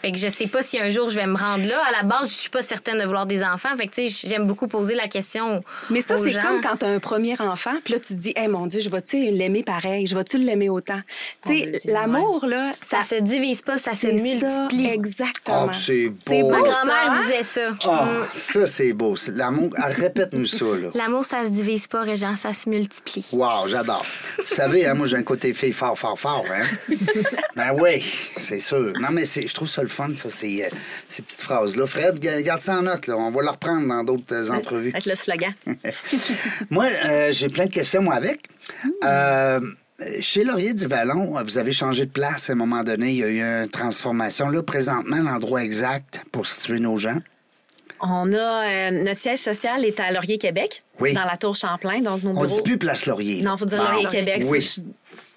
Fait 0.00 0.10
que 0.10 0.18
je 0.18 0.26
sais 0.28 0.48
pas 0.48 0.62
si 0.62 0.80
un 0.80 0.88
jour 0.88 1.08
je 1.08 1.14
vais 1.14 1.26
me 1.28 1.36
rendre 1.36 1.64
là. 1.68 1.80
À 1.88 1.92
la 1.92 2.02
base, 2.02 2.28
je 2.30 2.34
suis 2.34 2.50
pas 2.50 2.60
certaine 2.62 2.98
de 2.98 3.04
vouloir 3.04 3.26
des 3.26 3.44
enfants. 3.44 3.68
Fait 3.76 3.86
que, 3.86 3.94
tu 3.94 4.08
sais, 4.08 4.28
j'aime 4.28 4.46
beaucoup 4.48 4.66
poser 4.66 4.94
la 4.96 5.06
question 5.06 5.62
Mais 5.90 6.00
ça, 6.00 6.16
c'est 6.16 6.40
comme 6.40 6.60
quand 6.60 6.78
tu 6.78 6.84
as 6.86 6.88
un 6.88 6.98
premier 6.98 7.40
enfant, 7.40 7.74
puis 7.84 7.94
là, 7.94 8.00
tu 8.00 8.14
te 8.14 8.18
dis, 8.20 8.32
hey, 8.34 8.48
mon 8.48 8.66
Dieu, 8.66 8.80
je 8.80 8.90
vais-tu 8.90 9.16
l'aimer 9.30 9.62
pareil? 9.62 10.08
Je 10.08 10.14
vais-tu 10.16 10.36
l'aimer 10.38 10.68
autant? 10.68 11.00
Tu 11.46 11.56
sais, 11.56 11.66
deuxième, 11.66 11.94
l'amour, 11.94 12.46
là, 12.46 12.72
Ça 12.80 13.02
se 13.04 13.14
divise 13.20 13.62
pas, 13.62 13.78
ça 13.78 13.94
se 13.94 14.08
multiplie. 14.08 14.86
ça, 14.88 14.92
exactement. 14.94 15.66
Oh, 15.68 15.72
c'est 15.72 16.08
beau. 16.08 16.50
Ma 16.50 16.60
grand-mère 16.62 16.74
ça, 16.84 17.12
hein? 17.12 17.22
disait 17.22 17.42
ça. 17.44 17.70
Ah, 17.84 18.06
Mm. 18.10 18.26
ça, 18.34 18.66
c'est 18.66 18.92
beau. 18.92 19.14
L'amour, 19.28 19.70
ah, 19.76 19.86
répète-nous 19.86 20.46
ça, 20.46 20.64
là. 20.64 20.88
L'amour, 20.94 21.24
ça 21.24 21.44
se 21.44 21.50
divise 21.50 21.86
pas, 21.86 22.02
Régent, 22.02 22.34
ça 22.34 22.52
se 22.52 22.68
multiplie. 22.68 23.19
Wow, 23.32 23.68
j'adore. 23.68 24.04
tu 24.38 24.54
savais, 24.54 24.86
hein, 24.86 24.94
moi, 24.94 25.06
j'ai 25.06 25.16
un 25.16 25.22
côté 25.22 25.52
fille 25.54 25.72
fort, 25.72 25.98
fort, 25.98 26.18
fort, 26.18 26.44
hein? 26.50 26.62
ben 27.56 27.72
oui, 27.78 28.04
c'est 28.36 28.60
sûr. 28.60 28.92
Non, 29.00 29.08
mais 29.10 29.24
je 29.24 29.52
trouve 29.54 29.68
ça 29.68 29.82
le 29.82 29.88
fun, 29.88 30.14
ça, 30.14 30.30
ces, 30.30 30.64
euh, 30.64 30.68
ces 31.08 31.22
petites 31.22 31.42
phrases-là. 31.42 31.86
Fred, 31.86 32.18
ga- 32.18 32.40
garde 32.42 32.60
ça 32.60 32.78
en 32.78 32.82
note, 32.82 33.06
là. 33.06 33.16
On 33.16 33.30
va 33.30 33.42
le 33.42 33.48
reprendre 33.50 33.86
dans 33.88 34.04
d'autres 34.04 34.34
euh, 34.34 34.50
entrevues. 34.50 34.90
Avec 34.90 35.06
le 35.06 35.14
slogan. 35.14 35.52
moi, 36.70 36.86
euh, 37.04 37.32
j'ai 37.32 37.48
plein 37.48 37.66
de 37.66 37.72
questions, 37.72 38.02
moi, 38.02 38.14
avec. 38.14 38.40
Euh, 39.04 39.60
chez 40.20 40.44
Laurier 40.44 40.72
du 40.72 40.86
Vallon, 40.86 41.36
vous 41.44 41.58
avez 41.58 41.72
changé 41.72 42.06
de 42.06 42.10
place 42.10 42.48
à 42.48 42.54
un 42.54 42.56
moment 42.56 42.82
donné. 42.82 43.10
Il 43.10 43.16
y 43.16 43.22
a 43.24 43.28
eu 43.28 43.40
une 43.64 43.68
transformation. 43.68 44.48
Là, 44.48 44.62
présentement, 44.62 45.16
l'endroit 45.18 45.62
exact 45.62 46.22
pour 46.32 46.46
situer 46.46 46.78
nos 46.78 46.96
gens. 46.96 47.18
On 48.02 48.32
a 48.32 48.36
euh, 48.66 48.90
notre 49.04 49.20
siège 49.20 49.38
social 49.40 49.84
est 49.84 50.00
à 50.00 50.10
Laurier, 50.10 50.38
Québec, 50.38 50.82
Oui. 51.00 51.12
dans 51.12 51.24
la 51.24 51.36
tour 51.36 51.54
Champlain. 51.54 52.00
Donc 52.00 52.22
nos 52.22 52.30
On 52.30 52.40
ne 52.42 52.46
bureaux. 52.46 52.56
dit 52.56 52.62
plus 52.62 52.78
Place 52.78 53.04
Laurier. 53.06 53.42
Non, 53.42 53.56
faut 53.56 53.66
dire 53.66 53.78
Bon. 53.78 53.90
Laurier, 53.92 54.06
Québec. 54.06 54.42
Oui. 54.46 54.66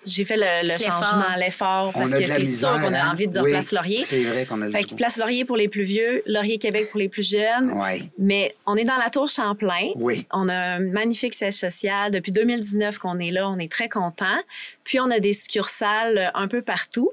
J'ai 0.05 0.25
fait 0.25 0.37
le, 0.37 0.67
le 0.67 0.77
changement, 0.77 1.35
l'effort, 1.37 1.91
On 1.95 1.99
parce 1.99 2.13
a 2.13 2.19
que 2.19 2.27
c'est 2.27 2.45
sûr 2.45 2.71
qu'on 2.73 2.93
a 2.93 2.99
hein? 2.99 3.11
envie 3.13 3.27
de 3.27 3.31
dire 3.31 3.43
Oui, 3.43 3.51
Place 3.51 3.71
Laurier. 3.71 4.03
c'est 4.03 4.23
vrai 4.23 4.45
qu'on 4.45 4.61
a 4.61 4.65
le 4.67 4.71
Fait 4.71 4.83
que. 4.83 4.95
Place 4.95 5.17
Laurier 5.17 5.45
pour 5.45 5.57
les 5.57 5.67
plus 5.69 5.83
vieux, 5.83 6.21
Laurier 6.25 6.57
Québec 6.57 6.89
pour 6.91 6.99
les 6.99 7.09
plus 7.09 7.27
jeunes. 7.29 7.71
Oui. 7.75 8.09
Mais 8.17 8.55
on 8.65 8.75
est 8.75 8.83
dans 8.83 8.97
la 8.97 9.09
tour 9.09 9.27
Champlain. 9.29 9.91
Oui. 9.95 10.25
On 10.31 10.49
a 10.49 10.53
un 10.55 10.79
magnifique 10.79 11.33
siège 11.33 11.53
social. 11.53 12.11
Depuis 12.11 12.31
2019 12.31 12.97
qu'on 12.99 13.19
est 13.19 13.31
là, 13.31 13.49
on 13.49 13.57
est 13.57 13.71
très 13.71 13.89
content. 13.89 14.37
Puis 14.83 14.99
on 14.99 15.09
a 15.11 15.19
des 15.19 15.33
succursales 15.33 16.17
euh, 16.17 16.29
un 16.33 16.47
peu 16.47 16.61
partout. 16.61 17.09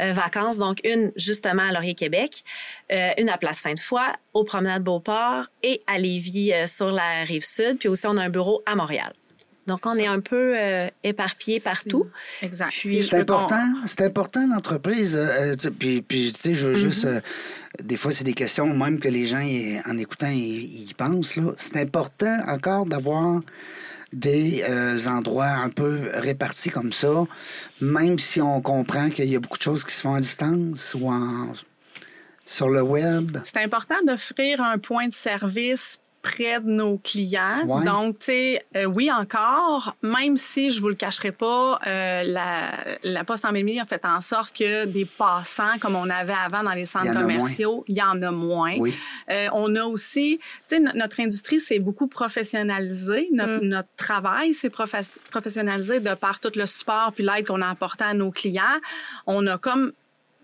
Euh, 0.00 0.12
vacances, 0.12 0.58
donc 0.58 0.78
une 0.84 1.12
justement 1.16 1.62
à 1.68 1.72
Laurier 1.72 1.94
Québec, 1.94 2.42
euh, 2.92 3.10
une 3.18 3.28
à 3.28 3.36
Place 3.38 3.58
Sainte-Foy, 3.58 4.00
au 4.32 4.44
Promenade 4.44 4.82
Beauport 4.82 5.44
et 5.62 5.80
à 5.86 5.98
Lévis 5.98 6.52
euh, 6.52 6.66
sur 6.66 6.90
la 6.92 7.24
rive 7.24 7.44
sud. 7.44 7.78
Puis 7.78 7.88
aussi 7.88 8.06
on 8.06 8.16
a 8.16 8.22
un 8.22 8.30
bureau 8.30 8.62
à 8.66 8.74
Montréal. 8.74 9.12
Donc 9.66 9.86
on 9.86 9.94
est 9.94 10.06
un 10.06 10.20
peu 10.20 10.54
euh, 10.58 10.88
éparpillés 11.04 11.60
partout. 11.60 12.06
Exact. 12.42 12.72
C'est 12.82 13.14
important, 13.14 13.62
c'est 13.86 14.02
important 14.02 14.46
l'entreprise. 14.48 15.14
euh, 15.16 15.54
euh, 15.54 15.70
puis, 15.78 16.02
puis, 16.02 16.32
tu 16.32 16.40
sais, 16.40 16.54
je 16.54 16.66
veux 16.68 16.74
juste. 16.74 17.04
euh, 17.04 17.20
des 17.82 17.96
fois, 17.96 18.10
c'est 18.10 18.24
des 18.24 18.34
questions 18.34 18.66
même 18.66 18.98
que 18.98 19.08
les 19.08 19.26
gens, 19.26 19.42
en 19.86 19.96
écoutant, 19.96 20.28
ils, 20.28 20.92
pensent. 20.96 21.36
là. 21.36 21.52
C'est 21.56 21.76
important 21.76 22.38
encore 22.48 22.86
d'avoir 22.86 23.40
des 24.12 24.64
euh, 24.68 24.98
endroits 25.06 25.46
un 25.46 25.70
peu 25.70 26.10
répartis 26.14 26.70
comme 26.70 26.92
ça, 26.92 27.26
même 27.80 28.18
si 28.18 28.40
on 28.40 28.60
comprend 28.60 29.08
qu'il 29.08 29.26
y 29.30 29.36
a 29.36 29.40
beaucoup 29.40 29.58
de 29.58 29.62
choses 29.62 29.84
qui 29.84 29.94
se 29.94 30.00
font 30.00 30.14
à 30.14 30.20
distance 30.20 30.96
ou 30.98 31.10
en, 31.10 31.52
sur 32.44 32.68
le 32.68 32.82
web. 32.82 33.36
C'est 33.44 33.58
important 33.58 33.94
d'offrir 34.04 34.60
un 34.62 34.78
point 34.78 35.06
de 35.06 35.12
service 35.12 36.00
près 36.22 36.60
de 36.60 36.68
nos 36.68 36.98
clients. 36.98 37.64
Ouais. 37.66 37.84
Donc, 37.84 38.18
tu 38.18 38.26
sais, 38.26 38.62
euh, 38.76 38.84
oui, 38.84 39.10
encore, 39.10 39.96
même 40.02 40.36
si 40.36 40.70
je 40.70 40.80
vous 40.80 40.88
le 40.88 40.94
cacherai 40.94 41.32
pas, 41.32 41.78
euh, 41.86 42.22
la, 42.24 42.70
la 43.04 43.24
Poste 43.24 43.44
en 43.44 43.54
a 43.80 43.84
fait 43.86 44.04
en 44.04 44.20
sorte 44.20 44.54
que 44.56 44.84
des 44.84 45.04
passants, 45.06 45.78
comme 45.80 45.96
on 45.96 46.10
avait 46.10 46.34
avant 46.34 46.62
dans 46.62 46.72
les 46.72 46.84
centres 46.86 47.12
commerciaux, 47.14 47.84
il 47.88 47.96
y 47.96 48.02
en 48.02 48.20
a 48.22 48.30
moins. 48.30 48.76
Oui. 48.78 48.94
Euh, 49.30 49.46
on 49.52 49.74
a 49.76 49.84
aussi, 49.84 50.38
tu 50.68 50.76
sais, 50.76 50.80
no- 50.80 50.92
notre 50.94 51.20
industrie 51.20 51.60
s'est 51.60 51.78
beaucoup 51.78 52.06
professionnalisée. 52.06 53.28
Notre, 53.32 53.64
notre 53.64 53.88
travail 53.96 54.54
s'est 54.54 54.68
profes- 54.68 55.18
professionnalisé 55.30 56.00
de 56.00 56.14
par 56.14 56.40
tout 56.40 56.52
le 56.54 56.66
support 56.66 57.12
puis 57.14 57.24
l'aide 57.24 57.46
qu'on 57.46 57.62
a 57.62 57.68
apporté 57.68 58.04
à 58.04 58.14
nos 58.14 58.30
clients. 58.30 58.78
On 59.26 59.46
a 59.46 59.56
comme 59.58 59.92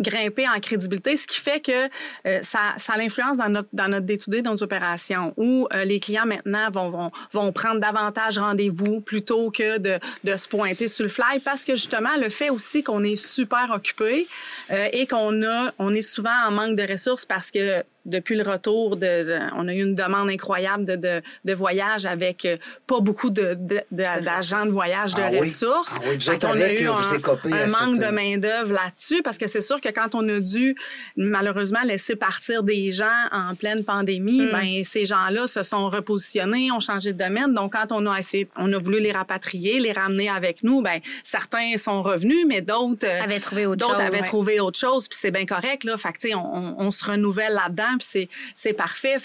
grimper 0.00 0.46
en 0.48 0.58
crédibilité, 0.60 1.16
ce 1.16 1.26
qui 1.26 1.40
fait 1.40 1.60
que 1.60 1.86
euh, 2.26 2.40
ça, 2.42 2.74
ça 2.78 2.96
l'influence 2.96 3.36
dans 3.36 3.48
notre, 3.48 3.68
dans 3.72 3.88
notre 3.88 4.06
day-to-day, 4.06 4.42
dans 4.42 4.52
nos 4.52 4.62
opérations, 4.62 5.32
où 5.36 5.66
euh, 5.72 5.84
les 5.84 6.00
clients 6.00 6.26
maintenant 6.26 6.70
vont, 6.70 6.90
vont, 6.90 7.10
vont 7.32 7.52
prendre 7.52 7.80
davantage 7.80 8.38
rendez-vous 8.38 9.00
plutôt 9.00 9.50
que 9.50 9.78
de, 9.78 9.98
de 10.24 10.36
se 10.36 10.48
pointer 10.48 10.88
sur 10.88 11.04
le 11.04 11.08
fly, 11.08 11.40
parce 11.44 11.64
que 11.64 11.76
justement, 11.76 12.16
le 12.20 12.28
fait 12.28 12.50
aussi 12.50 12.82
qu'on 12.82 13.04
est 13.04 13.16
super 13.16 13.70
occupé 13.74 14.26
euh, 14.70 14.88
et 14.92 15.06
qu'on 15.06 15.42
a, 15.42 15.72
on 15.78 15.94
est 15.94 16.02
souvent 16.02 16.46
en 16.46 16.50
manque 16.50 16.76
de 16.76 16.90
ressources 16.90 17.24
parce 17.24 17.50
que 17.50 17.82
depuis 18.06 18.36
le 18.36 18.42
retour, 18.42 18.96
de, 18.96 19.00
de- 19.24 19.38
on 19.56 19.68
a 19.68 19.74
eu 19.74 19.82
une 19.82 19.94
demande 19.94 20.30
incroyable 20.30 20.84
de, 20.84 20.96
de, 20.96 21.22
de 21.44 21.52
voyage 21.54 22.06
avec 22.06 22.44
euh, 22.44 22.56
pas 22.86 23.00
beaucoup 23.00 23.30
de, 23.30 23.54
de- 23.58 23.82
de- 23.90 24.22
d'agents 24.24 24.64
de 24.64 24.70
voyage 24.70 25.14
de 25.14 25.22
Ah 25.22 25.28
oui. 25.32 25.40
ressources. 25.40 25.94
Ah 25.96 26.00
oui, 26.06 26.16
autres 26.16 26.38
qu'on 26.38 26.60
a 26.60 26.72
eu 26.72 26.86
vous 26.86 26.92
un, 26.92 27.66
manque 27.66 27.96
cette- 27.96 28.06
de 28.06 28.14
main-d'œuvre 28.14 28.72
là-dessus 28.72 29.22
parce 29.22 29.38
que 29.38 29.46
c'est 29.48 29.60
sûr 29.60 29.80
que 29.80 29.88
quand 29.90 30.14
on 30.14 30.26
a 30.28 30.38
dû 30.40 30.76
malheureusement 31.16 31.82
laisser 31.84 32.16
partir 32.16 32.62
des 32.62 32.92
gens 32.92 33.06
en 33.32 33.54
pleine 33.54 33.84
pandémie, 33.84 34.42
Mm. 34.42 34.52
ben 34.52 34.84
ces 34.84 35.04
gens-là 35.04 35.46
se 35.46 35.62
sont 35.62 35.88
repositionnés, 35.88 36.70
ont 36.72 36.80
changé 36.80 37.12
de 37.12 37.18
domaine. 37.22 37.54
Donc 37.54 37.72
quand 37.72 37.92
on 37.92 38.06
a 38.06 38.18
essayé, 38.18 38.48
on 38.56 38.72
a 38.72 38.78
voulu 38.78 39.00
les 39.00 39.12
rapatrier, 39.12 39.80
les 39.80 39.92
ramener 39.92 40.28
avec 40.28 40.62
nous, 40.62 40.82
ben 40.82 41.00
certains 41.22 41.76
sont 41.76 42.02
revenus, 42.02 42.44
mais 42.46 42.62
d'autres 42.62 43.06
euh, 43.06 43.22
Avaient 43.22 43.40
trouvé 43.40 43.66
autre 43.66 43.76
d'autres 43.78 43.92
chose. 43.94 44.00
avaient 44.06 44.20
Ouais. 44.20 44.26
trouvé 44.28 44.60
autre 44.60 44.78
chose, 44.78 45.08
puis 45.08 45.18
c'est 45.20 45.30
bien 45.30 45.46
correct 45.46 45.84
là. 45.84 45.96
Fait 45.96 46.12
que 46.12 46.18
tu 46.18 46.28
sais, 46.28 46.34
on, 46.34 46.54
on- 46.54 46.74
on 46.78 46.90
se 46.90 47.04
renouvelle 47.04 47.52
là-dedans, 47.54 47.95
puis 47.98 48.28
c'est 48.54 48.72
parfait. 48.72 49.16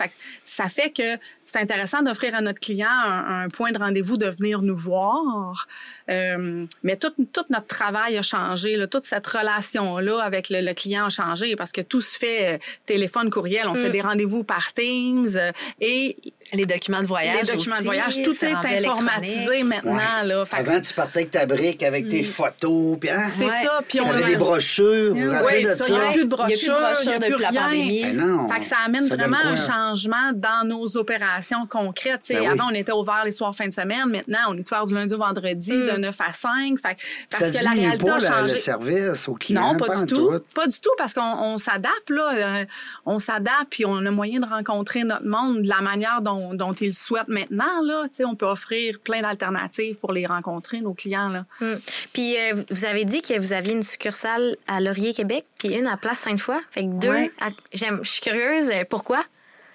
Ça 0.43 0.69
fait 0.69 0.91
que 0.91 1.17
c'est 1.51 1.59
intéressant 1.59 2.01
d'offrir 2.01 2.35
à 2.35 2.41
notre 2.41 2.59
client 2.59 2.87
un, 2.89 3.43
un 3.43 3.49
point 3.49 3.71
de 3.71 3.77
rendez-vous 3.77 4.17
de 4.17 4.27
venir 4.27 4.61
nous 4.61 4.75
voir. 4.75 5.67
Euh, 6.09 6.65
mais 6.83 6.95
tout, 6.97 7.11
tout 7.33 7.43
notre 7.49 7.67
travail 7.67 8.17
a 8.17 8.21
changé, 8.21 8.75
là, 8.77 8.87
toute 8.87 9.03
cette 9.05 9.25
relation-là 9.27 10.19
avec 10.21 10.49
le, 10.49 10.61
le 10.61 10.73
client 10.73 11.05
a 11.05 11.09
changé 11.09 11.55
parce 11.55 11.71
que 11.71 11.81
tout 11.81 12.01
se 12.01 12.17
fait 12.17 12.55
euh, 12.55 12.57
téléphone, 12.85 13.29
courriel, 13.29 13.67
on 13.67 13.75
fait 13.75 13.89
des 13.91 14.01
rendez-vous 14.01 14.43
par 14.43 14.73
Teams 14.73 15.27
euh, 15.35 15.51
et 15.79 16.17
Les 16.53 16.65
documents 16.65 17.01
de 17.01 17.07
voyage. 17.07 17.47
les 17.47 17.55
documents 17.55 17.75
aussi, 17.75 17.83
de 17.83 17.85
voyage, 17.87 18.21
tout 18.23 18.45
est 18.45 18.85
informatisé 18.85 19.63
maintenant. 19.63 19.97
Là. 20.25 20.45
Fait 20.45 20.63
que 20.63 20.69
Avant, 20.69 20.81
tu 20.81 20.93
partais 20.93 21.19
avec 21.19 21.31
ta 21.31 21.45
brique, 21.45 21.83
avec 21.83 22.07
tes 22.09 22.23
photos, 22.23 22.97
puis 22.99 23.09
hein? 23.09 23.27
c'est 23.29 23.45
Ouais. 23.45 23.63
ça. 23.63 23.81
Puis 23.87 23.99
on 24.01 24.09
avait 24.09 24.23
a- 24.23 24.27
des 24.27 24.35
brochures, 24.37 25.13
vous 25.13 25.21
vous 25.21 25.31
rappelez 25.31 25.57
Oui, 25.57 25.63
de 25.63 25.75
ça, 25.75 25.85
il 25.87 25.93
n'y 25.93 25.99
a 25.99 26.11
plus 26.11 26.11
de 26.11 26.11
Il 26.11 26.11
y 26.11 26.11
a 26.11 26.11
plus 26.13 26.23
de 26.23 26.29
brochures, 26.29 26.73
brochures 26.79 27.01
il 27.03 27.09
n'y 27.09 27.13
a 27.15 27.19
plus 27.19 27.29
depuis 27.31 27.43
la 27.43 27.49
rien. 27.49 27.61
pandémie. 27.63 28.03
Ben 28.03 28.17
non. 28.17 28.49
Fait 28.49 28.59
que 28.59 28.65
ça 28.65 28.75
amène 28.85 29.07
Ça 29.07 29.15
vraiment 29.15 29.37
un 29.37 29.55
changement 29.55 30.31
dans 30.33 30.67
nos 30.67 30.97
opérations 30.97 31.40
concrètes. 31.69 32.21
Tu 32.23 32.33
sais, 32.33 32.39
Ben 32.39 32.51
oui. 32.51 32.59
Avant, 32.59 32.69
on 32.71 32.73
était 32.75 32.91
ouvert 32.91 33.23
les 33.25 33.31
soirs 33.31 33.55
fin 33.55 33.67
de 33.67 33.73
semaine. 33.73 34.05
Maintenant, 34.07 34.39
on 34.49 34.57
est 34.57 34.69
ouvert 34.71 34.85
du 34.85 34.93
lundi 34.93 35.13
au 35.13 35.17
vendredi 35.17 35.71
de 35.71 35.97
9 35.97 36.15
à 36.21 36.33
5. 36.33 36.77
Fait 36.79 36.95
que- 36.95 37.01
parce 37.29 37.51
ça 37.51 37.59
que 37.59 37.63
la 37.63 37.71
réalité 37.71 38.05
pas 38.05 38.13
a 38.15 38.19
le- 38.19 38.25
changé. 38.25 38.53
le 38.53 38.59
service 38.59 39.27
aux 39.29 39.33
clients. 39.35 39.73
Non, 39.73 39.77
pas, 39.79 39.97
en 39.97 40.01
du 40.03 40.13
tout. 40.13 40.31
Pas 40.55 40.67
du 40.67 40.79
tout, 40.79 40.89
parce 40.97 41.13
qu'on 41.13 41.21
on 41.21 41.57
s'adapte, 41.57 42.09
là. 42.09 42.33
Euh, 42.61 42.65
on 43.05 43.19
s'adapte, 43.19 43.67
puis 43.69 43.85
on 43.85 44.05
a 44.05 44.11
moyen 44.11 44.39
de 44.39 44.47
rencontrer 44.47 45.03
notre 45.03 45.25
monde 45.25 45.61
de 45.63 45.69
la 45.69 45.81
manière 45.81 46.21
dont, 46.21 46.53
dont 46.53 46.73
ils 46.73 46.87
le 46.87 46.93
souhaitent 46.93 47.27
maintenant, 47.27 47.81
là. 47.83 48.05
Tu 48.09 48.15
sais, 48.17 48.25
on 48.25 48.35
peut 48.35 48.45
offrir 48.47 48.99
plein 48.99 49.21
d'alternatives 49.21 49.95
pour 49.95 50.11
les 50.13 50.25
rencontrer, 50.25 50.81
nos 50.81 50.93
clients, 50.93 51.29
là. 51.29 51.45
Hmm. 51.59 51.75
Puis 52.13 52.37
euh, 52.37 52.63
vous 52.69 52.85
avez 52.85 53.05
dit 53.05 53.21
que 53.21 53.37
vous 53.39 53.53
aviez 53.53 53.73
une 53.73 53.83
succursale 53.83 54.55
à 54.67 54.79
Laurier, 54.81 55.13
Québec, 55.13 55.45
puis 55.57 55.69
une 55.69 55.87
à 55.87 55.97
Place 55.97 56.19
Sainte-Foy. 56.19 56.55
Fait 56.69 56.83
que 56.83 56.89
deux. 56.99 57.09
Ouais. 57.09 57.31
à- 57.39 57.49
j'aime- 57.73 57.99
Je 58.03 58.09
suis 58.09 58.21
curieuse, 58.21 58.69
euh, 58.69 58.83
pourquoi? 58.89 59.23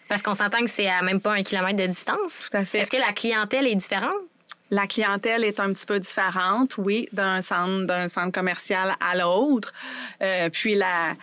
Parce 0.09 0.23
qu'on 0.23 0.35
s'entend 0.35 0.61
que 0.61 0.71
c'est 0.71 0.89
à 0.89 1.03
même 1.03 1.21
pas 1.21 1.33
un 1.33 1.43
kilomètre 1.43 1.79
de 1.79 1.87
distance. 1.87 2.49
Tout 2.51 2.57
à 2.57 2.65
fait. 2.65 2.79
Est-ce 2.79 2.91
que 2.91 2.97
la 2.97 3.13
clientèle 3.13 3.67
est 3.67 3.75
différente? 3.75 4.13
La 4.71 4.87
clientèle 4.87 5.45
est 5.45 5.61
un 5.61 5.73
petit 5.73 5.87
peu 5.87 6.01
différente, 6.01 6.77
oui, 6.79 7.09
d'un 7.13 7.41
centre, 7.41 7.87
d'un 7.87 8.09
centre 8.09 8.33
commercial 8.33 8.95
à 9.01 9.17
l'autre. 9.17 9.73
Euh, 10.23 10.49
puis 10.51 10.75
la 10.75 11.15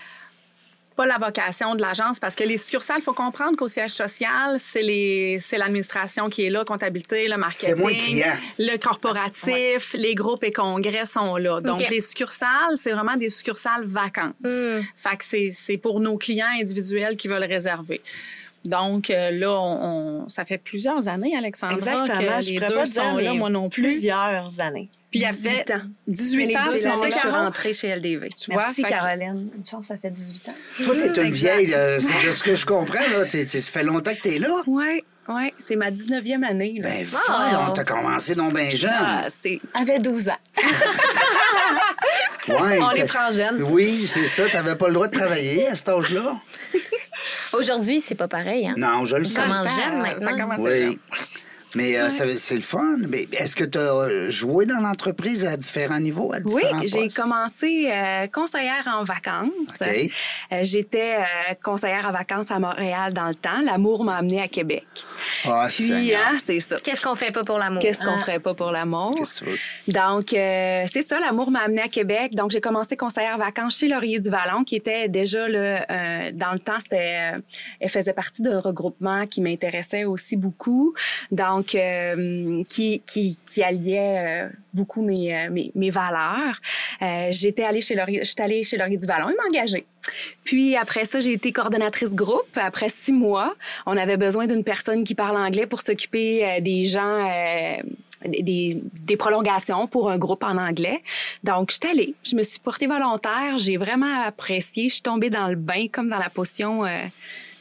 pas 0.96 1.06
la 1.06 1.18
vocation 1.18 1.76
de 1.76 1.82
l'agence 1.82 2.20
parce 2.20 2.36
que 2.36 2.44
les 2.44 2.58
succursales, 2.58 2.98
il 3.00 3.04
faut 3.04 3.14
comprendre 3.14 3.58
qu'au 3.58 3.68
siège 3.68 3.92
social, 3.92 4.58
c'est 4.60 4.84
les 4.84 5.40
c'est 5.40 5.58
l'administration 5.58 6.30
qui 6.30 6.46
est 6.46 6.50
là, 6.50 6.64
comptabilité, 6.64 7.28
le 7.28 7.38
marketing, 7.38 7.70
C'est 7.70 7.76
moins 7.76 7.94
clients. 7.94 8.38
le 8.60 8.78
corporatif, 8.78 9.94
les 9.98 10.16
groupes 10.16 10.44
et 10.44 10.52
congrès 10.52 11.06
sont 11.06 11.36
là. 11.38 11.62
Donc 11.62 11.82
OK. 11.82 11.90
les 11.90 12.02
succursales, 12.02 12.78
c'est 12.78 12.92
vraiment 12.92 13.16
des 13.16 13.30
succursales 13.30 13.86
vacances. 13.86 14.34
Mm. 14.42 14.82
Fait 14.96 15.18
que 15.18 15.24
c'est 15.26 15.52
c'est 15.52 15.78
pour 15.78 16.00
nos 16.00 16.18
clients 16.18 16.46
individuels 16.60 17.18
qui 17.18 17.28
veulent 17.28 17.44
réserver. 17.44 18.02
Donc 18.66 19.10
euh, 19.10 19.32
là, 19.32 19.52
on, 19.52 20.24
on- 20.24 20.30
ça 20.30 20.46
fait 20.46 20.58
plusieurs 20.58 21.08
années, 21.08 21.36
Alexandra, 21.38 21.76
Exactement. 21.76 22.38
que 22.40 22.46
Je 22.46 22.50
les 22.52 22.60
deux 22.60 22.68
pas 22.68 22.84
dire, 22.86 22.94
sont 23.04 23.18
là, 23.18 23.34
moi 23.34 23.50
non 23.50 23.70
plus. 23.70 23.84
Plusieurs 23.84 24.60
années. 24.62 24.90
Puis 25.12 25.20
il 25.20 25.28
y 25.30 25.32
18 25.32 25.50
avait 25.72 25.74
ans. 25.82 25.84
18 26.08 26.56
ans, 26.56 26.60
C'est 26.72 26.78
ça, 26.80 26.90
que 27.08 27.12
je 27.14 27.18
suis 27.20 27.30
rentrée 27.30 27.74
chez 27.74 27.88
LDV. 27.96 28.30
Tu 28.30 28.52
vois, 28.52 28.64
Merci, 28.64 28.82
fait 28.82 28.84
que- 28.84 28.90
Caroline. 28.98 29.50
Une 29.58 29.66
chance, 29.66 29.86
ça 29.88 29.98
fait 29.98 30.10
18 30.10 30.50
ans. 30.50 30.56
Toi, 30.86 30.96
t'es 31.14 31.24
une 31.24 31.32
vieille, 31.34 31.68
c'est 32.00 32.26
de 32.28 32.32
ce 32.32 32.42
que 32.44 32.56
je 32.56 32.66
comprends, 32.66 32.94
là. 33.00 33.26
T'es- 33.26 33.46
t'es- 33.46 33.60
ça 33.62 33.72
fait 33.72 33.84
longtemps 33.84 34.14
que 34.16 34.22
t'es 34.22 34.40
là. 34.40 34.50
Oui, 34.66 35.04
oui, 35.28 35.54
c'est 35.60 35.76
ma 35.76 35.92
19e 35.92 36.44
année. 36.44 36.80
Là. 36.80 36.90
Ben, 36.90 37.06
voyons, 37.06 37.72
t'as 37.74 37.84
commencé 37.84 38.34
donc 38.34 38.54
bien 38.56 38.70
jeune. 38.70 38.90
Ah, 38.94 39.26
tu 39.42 39.50
sais, 39.58 39.60
Avait 39.80 40.00
12 40.00 40.30
ans. 40.30 40.38
Ouais, 42.50 42.78
On 42.82 42.90
les 42.92 43.06
prend 43.06 43.32
jeunes. 43.32 43.64
Oui, 43.64 44.06
c'est 44.06 44.28
ça. 44.28 44.44
T'avais 44.50 44.76
pas 44.76 44.88
le 44.90 44.94
droit 44.96 45.08
de 45.08 45.14
travailler 45.18 45.68
à 45.68 45.76
cet 45.76 45.88
âge-là? 45.90 46.34
Aujourd'hui, 47.54 48.00
c'est 48.02 48.16
pas 48.16 48.28
pareil. 48.28 48.68
Hein? 48.68 48.76
Non, 48.78 49.06
je 49.06 49.16
le 49.18 49.26
sais. 49.26 49.42
commence 49.42 49.68
Ah, 49.70 49.92
jeune 49.92 50.02
ça 50.20 50.26
maintenant? 50.32 50.38
commence 50.38 50.68
jeune. 50.68 50.90
Oui. 50.90 51.00
Mais 51.76 51.98
euh, 51.98 52.08
c'est 52.10 52.56
le 52.56 52.62
fun. 52.62 52.98
Mais 53.10 53.28
est-ce 53.32 53.56
que 53.56 53.64
tu 53.64 53.78
as 53.78 54.30
joué 54.30 54.66
dans 54.66 54.80
l'entreprise 54.80 55.46
à 55.46 55.58
différents 55.58 56.00
niveaux, 56.00 56.32
à 56.34 56.38
Oui, 56.46 56.56
différents 56.62 56.82
j'ai 56.86 57.00
postes? 57.06 57.18
commencé 57.18 57.90
euh, 57.92 58.28
conseillère 58.28 58.88
en 58.96 59.04
vacances. 59.04 59.50
OK. 59.82 60.10
Euh, 60.52 60.60
J'étais 60.64 61.16
euh, 61.18 61.54
conseillère 61.64 62.06
en 62.08 62.12
vacances 62.12 62.52
à 62.52 62.60
Montréal 62.60 63.14
dans 63.14 63.28
le 63.28 63.36
temps. 63.36 63.62
L'amour 63.64 64.04
m'a 64.04 64.18
amenée 64.18 64.42
à 64.42 64.48
Québec. 64.48 64.86
Ah, 65.46 65.66
Puis, 65.68 65.88
Seigneur. 65.88 66.22
hein, 66.34 66.38
c'est 66.44 66.60
ça. 66.60 66.76
Qu'est-ce 66.84 67.02
qu'on 67.02 67.16
fait 67.16 67.32
pas 67.32 67.44
pour 67.44 67.58
l'amour? 67.58 67.82
Qu'est-ce 67.82 68.02
qu'on 68.06 68.14
Hein? 68.14 68.18
ferait 68.20 68.40
pas 68.40 68.54
pour 68.54 68.72
l'amour? 68.72 69.14
Qu'est-ce 69.16 69.40
que 69.42 69.46
tu 69.46 69.52
veux? 69.52 69.94
Donc, 69.94 70.34
euh, 70.34 70.84
c'est 70.92 71.02
ça, 71.02 71.20
l'amour 71.20 71.50
m'a 71.52 71.62
amenée 71.62 71.82
à 71.82 71.88
Québec. 71.88 72.36
Donc, 72.36 72.52
j'ai 72.52 72.62
commencé 72.62 72.96
conseillère 72.98 73.38
vacances 73.38 73.78
chez 73.80 73.88
Laurier 73.88 74.20
du 74.20 74.30
Vallon, 74.30 74.64
qui 74.64 74.76
était 74.76 75.08
déjà, 75.10 75.48
là, 75.48 75.86
euh, 75.90 76.32
dans 76.34 76.52
le 76.52 76.60
temps, 76.60 76.80
c'était, 76.80 77.34
euh, 77.36 77.40
elle 77.80 77.90
faisait 77.90 78.14
partie 78.14 78.42
d'un 78.42 78.60
regroupement 78.60 79.26
qui 79.28 79.42
m'intéressait 79.42 80.04
aussi 80.06 80.36
beaucoup. 80.36 80.94
Donc, 81.32 81.63
euh, 81.76 82.62
qui, 82.68 83.02
qui, 83.06 83.38
qui 83.46 83.64
alliait 83.64 84.18
euh, 84.18 84.50
beaucoup 84.74 85.02
mes, 85.02 85.36
euh, 85.36 85.50
mes, 85.50 85.72
mes 85.76 85.90
valeurs. 85.90 86.60
Euh, 87.02 87.28
j'étais 87.32 87.64
allée 87.64 87.82
chez 87.82 87.96
Laurier, 87.96 88.24
j'étais 88.24 88.44
allée 88.44 88.64
chez 88.64 88.78
Laurier 88.78 88.98
du 88.98 89.06
Vallon 89.06 89.30
et 89.30 89.36
m'engager. 89.42 89.86
Puis 90.44 90.76
après 90.76 91.06
ça, 91.06 91.20
j'ai 91.20 91.34
été 91.34 91.52
coordonnatrice 91.52 92.14
groupe. 92.14 92.56
Après 92.56 92.90
six 92.90 93.14
mois, 93.14 93.56
on 93.86 93.96
avait 93.98 94.18
besoin 94.18 94.46
d'une 94.48 94.64
personne 94.64 95.04
qui 95.04 95.16
parle 95.16 95.38
anglais 95.38 95.66
pour 95.68 95.82
s'occuper 95.82 96.46
euh, 96.46 96.60
des 96.60 96.86
gens, 96.86 97.28
euh, 97.30 97.78
des, 98.26 98.82
des 99.06 99.18
prolongations 99.18 99.88
pour 99.88 100.10
un 100.10 100.18
groupe 100.18 100.44
en 100.44 100.58
anglais. 100.58 101.02
Donc, 101.44 101.72
je 101.72 101.78
suis 101.82 101.90
allée, 101.92 102.16
je 102.24 102.36
me 102.36 102.44
suis 102.44 102.60
portée 102.60 102.88
volontaire, 102.88 103.58
j'ai 103.58 103.78
vraiment 103.78 104.24
apprécié. 104.24 104.90
Je 104.90 104.96
suis 104.96 105.04
tombée 105.04 105.30
dans 105.30 105.48
le 105.48 105.56
bain 105.56 105.88
comme 105.92 106.10
dans 106.10 106.20
la 106.20 106.30
potion. 106.30 106.86
euh, 106.86 106.98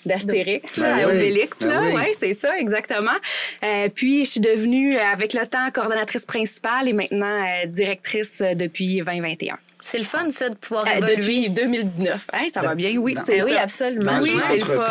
d'Astérix, 0.07 0.79
Ben 0.79 0.97
là, 0.97 1.09
oui, 1.09 1.15
Obélix, 1.17 1.59
ben 1.61 1.69
là, 1.69 1.81
oui. 1.83 1.95
ouais, 1.95 2.13
c'est 2.19 2.35
ça, 2.35 2.59
exactement. 2.59 3.11
Euh, 3.63 3.89
puis, 3.95 4.25
je 4.25 4.31
suis 4.31 4.41
devenue, 4.41 4.97
avec 4.97 5.33
le 5.35 5.47
temps, 5.47 5.71
coordonnatrice 5.73 6.27
principale 6.27 6.89
et 6.89 6.93
maintenant 6.93 7.45
euh, 7.45 7.67
directrice 7.67 8.41
euh, 8.41 8.55
depuis 8.55 9.03
2021. 9.03 9.59
C'est 9.83 9.99
le 9.99 10.05
fun, 10.05 10.31
ça, 10.31 10.49
de 10.49 10.57
pouvoir 10.57 10.87
Euh, 10.87 10.93
évoluer. 10.99 11.17
depuis 11.17 11.51
2019. 11.51 12.31
Hey, 12.33 12.51
ça 12.51 12.61
va 12.61 12.75
bien, 12.75 12.97
oui, 12.99 13.17
c'est 13.25 13.43
oui, 13.43 13.57
absolument. 13.57 14.17
Dans 14.19 14.23
Oui, 14.23 14.37
c'est 14.49 14.59
le 14.59 14.65
fun. 14.65 14.85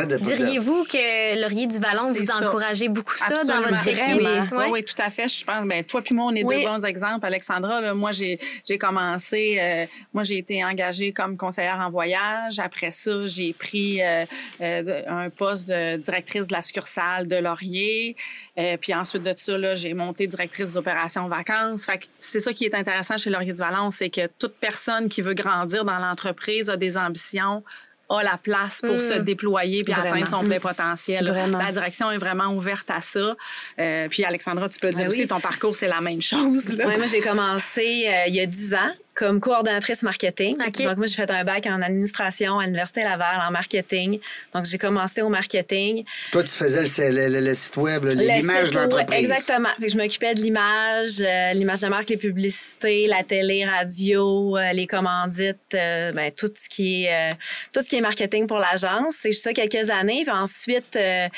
hein, 0.00 0.06
de 0.06 0.16
Diriez-vous 0.16 0.84
que 0.84 1.40
Laurier 1.40 1.66
du 1.66 1.78
Vallon 1.78 2.12
vous 2.12 2.24
ça. 2.24 2.36
encouragez 2.38 2.88
beaucoup 2.88 3.14
ça 3.14 3.26
Absolument. 3.26 3.60
dans 3.60 3.68
votre 3.68 3.88
équipe? 3.88 4.16
Oui, 4.16 4.56
Ouais. 4.58 4.70
oui, 4.70 4.84
tout 4.84 4.94
à 5.02 5.10
fait. 5.10 5.28
Je 5.28 5.44
pense, 5.44 5.66
ben, 5.66 5.84
toi 5.84 6.00
puis 6.02 6.14
moi, 6.14 6.26
on 6.30 6.34
est 6.34 6.44
Oui. 6.44 6.62
deux 6.62 6.68
bons 6.68 6.84
exemples. 6.84 7.26
Alexandra, 7.26 7.80
là, 7.80 7.94
moi, 7.94 8.10
j'ai, 8.12 8.38
commencé, 8.78 9.58
euh, 9.60 9.86
moi, 10.12 10.22
j'ai 10.22 10.38
été 10.38 10.64
engagée 10.64 11.12
comme 11.12 11.36
conseillère 11.36 11.78
en 11.80 11.90
voyage. 11.90 12.58
Après 12.58 12.90
ça, 12.90 13.26
j'ai 13.26 13.52
pris 13.52 14.02
euh, 14.02 14.24
euh, 14.60 15.02
un 15.08 15.30
poste 15.30 15.68
de 15.68 15.96
directrice 15.98 16.46
de 16.46 16.52
la 16.52 16.62
succursale 16.62 17.28
de 17.28 17.36
Laurier. 17.36 18.16
Euh, 18.58 18.76
puis 18.80 18.94
ensuite 18.94 19.22
de 19.22 19.34
ça, 19.36 19.56
là, 19.58 19.74
j'ai 19.74 19.94
monté 19.94 20.26
directrice 20.26 20.66
des 20.70 20.76
opérations 20.76 21.26
vacances. 21.28 21.84
Fait 21.84 21.98
que 21.98 22.04
c'est 22.18 22.40
ça 22.40 22.52
qui 22.52 22.64
est 22.64 22.74
intéressant 22.74 23.16
chez 23.16 23.30
Laurier 23.30 23.52
du 23.52 23.60
Vallon, 23.60 23.90
c'est 23.90 24.10
que 24.10 24.21
toute 24.38 24.54
personne 24.56 25.08
qui 25.08 25.22
veut 25.22 25.34
grandir 25.34 25.84
dans 25.84 25.98
l'entreprise 25.98 26.68
a 26.70 26.76
des 26.76 26.96
ambitions 26.96 27.62
a 28.08 28.22
la 28.22 28.36
place 28.36 28.80
pour 28.82 28.96
Mm. 28.96 29.00
se 29.00 29.14
déployer 29.20 29.84
puis 29.84 29.94
Vraiment. 29.94 30.10
atteindre 30.16 30.28
son 30.28 30.44
plein 30.44 30.58
potentiel. 30.60 31.26
Vraiment. 31.26 31.56
La 31.56 31.72
direction 31.72 32.10
est 32.10 32.18
vraiment 32.18 32.48
ouverte 32.54 32.90
à 32.90 33.00
ça. 33.00 33.34
Euh, 33.78 34.08
puis 34.10 34.22
Alexandra, 34.24 34.68
tu 34.68 34.78
peux 34.80 34.90
dire 34.90 34.98
Ben 35.04 35.08
aussi, 35.08 35.26
ton 35.26 35.40
parcours, 35.40 35.74
c'est 35.74 35.88
la 35.88 36.02
même 36.02 36.20
chose. 36.20 36.66
Ouais, 36.84 36.98
moi, 36.98 37.06
j'ai 37.06 37.22
commencé 37.22 38.04
euh, 38.06 38.24
il 38.28 38.34
y 38.34 38.40
a 38.40 38.44
10 38.46 38.74
ans 38.74 38.92
comme 39.14 39.40
coordonnatrice 39.40 40.02
marketing. 40.02 40.56
OK. 40.66 40.82
Donc, 40.84 40.96
moi, 40.96 41.06
j'ai 41.06 41.14
fait 41.16 41.30
un 41.30 41.44
bac 41.44 41.66
en 41.66 41.82
administration 41.82 42.58
à 42.58 42.64
l'Université 42.64 43.02
Laval 43.02 43.40
en 43.46 43.50
marketing. 43.50 44.18
Donc, 44.54 44.64
j'ai 44.64 44.78
commencé 44.78 45.20
au 45.22 45.28
marketing. 45.28 46.04
Toi, 46.30 46.42
tu 46.44 46.52
faisais 46.52 46.82
le, 46.82 47.10
le- 47.28 47.28
le- 47.28 47.46
le 47.46 47.54
site 47.54 47.76
web, 47.76 48.04
l'image 48.06 48.70
de 48.70 48.78
l'entreprise. 48.78 49.30
Exactement. 49.30 49.68
Fait 49.78 49.86
que 49.86 49.92
je 49.92 49.96
m'occupais 49.98 50.34
de 50.34 50.40
l'image, 50.40 51.20
euh, 51.20 51.52
l'image 51.52 51.80
de 51.80 51.88
marque, 51.88 52.08
les 52.08 52.16
publicités, 52.16 53.06
la 53.06 53.22
télé, 53.22 53.64
radio, 53.64 54.56
euh, 54.56 54.72
les 54.72 54.86
commandites, 54.86 55.56
euh, 55.74 56.12
ben, 56.12 56.30
tout 56.32 56.48
ce 56.54 56.68
qui 56.68 57.04
est 57.04 57.32
euh, 57.32 57.34
tout 57.72 57.80
ce 57.82 57.88
qui 57.88 57.96
est 57.96 58.00
marketing 58.00 58.46
pour 58.46 58.58
l'agence. 58.58 59.14
C'est 59.20 59.32
ça 59.32 59.52
quelques 59.52 59.90
années. 59.90 60.22
Puis 60.26 60.32
ensuite, 60.34 60.96
euh, 60.96 61.28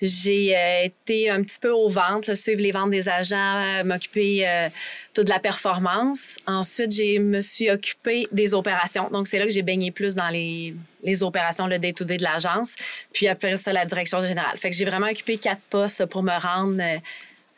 j'ai 0.00 0.56
euh, 0.56 0.84
été 0.84 1.30
un 1.30 1.42
petit 1.42 1.58
peu 1.58 1.70
aux 1.70 1.88
ventes, 1.88 2.26
là, 2.26 2.34
suivre 2.34 2.60
les 2.60 2.72
ventes 2.72 2.90
des 2.90 3.08
agents, 3.08 3.36
euh, 3.60 3.84
m'occuper 3.84 4.46
euh, 4.46 4.68
toute 5.14 5.28
la 5.28 5.38
performance. 5.38 6.36
Ensuite, 6.46 6.92
j'ai 6.92 7.18
me 7.18 7.40
suis 7.40 7.70
occupée 7.70 8.26
des 8.32 8.52
opérations. 8.52 9.08
Donc, 9.10 9.26
c'est 9.26 9.38
là 9.38 9.46
que 9.46 9.52
j'ai 9.52 9.62
baigné 9.62 9.90
plus 9.90 10.14
dans 10.14 10.28
les, 10.28 10.74
les 11.02 11.22
opérations, 11.22 11.66
le 11.66 11.78
day-to-day 11.78 12.18
de 12.18 12.22
l'agence. 12.22 12.74
Puis 13.12 13.26
après 13.28 13.56
ça, 13.56 13.72
la 13.72 13.86
direction 13.86 14.20
générale. 14.20 14.58
Fait 14.58 14.70
que 14.70 14.76
j'ai 14.76 14.84
vraiment 14.84 15.08
occupé 15.08 15.38
quatre 15.38 15.62
postes 15.70 16.04
pour 16.06 16.22
me 16.22 16.38
rendre 16.38 16.80
euh, 16.80 16.98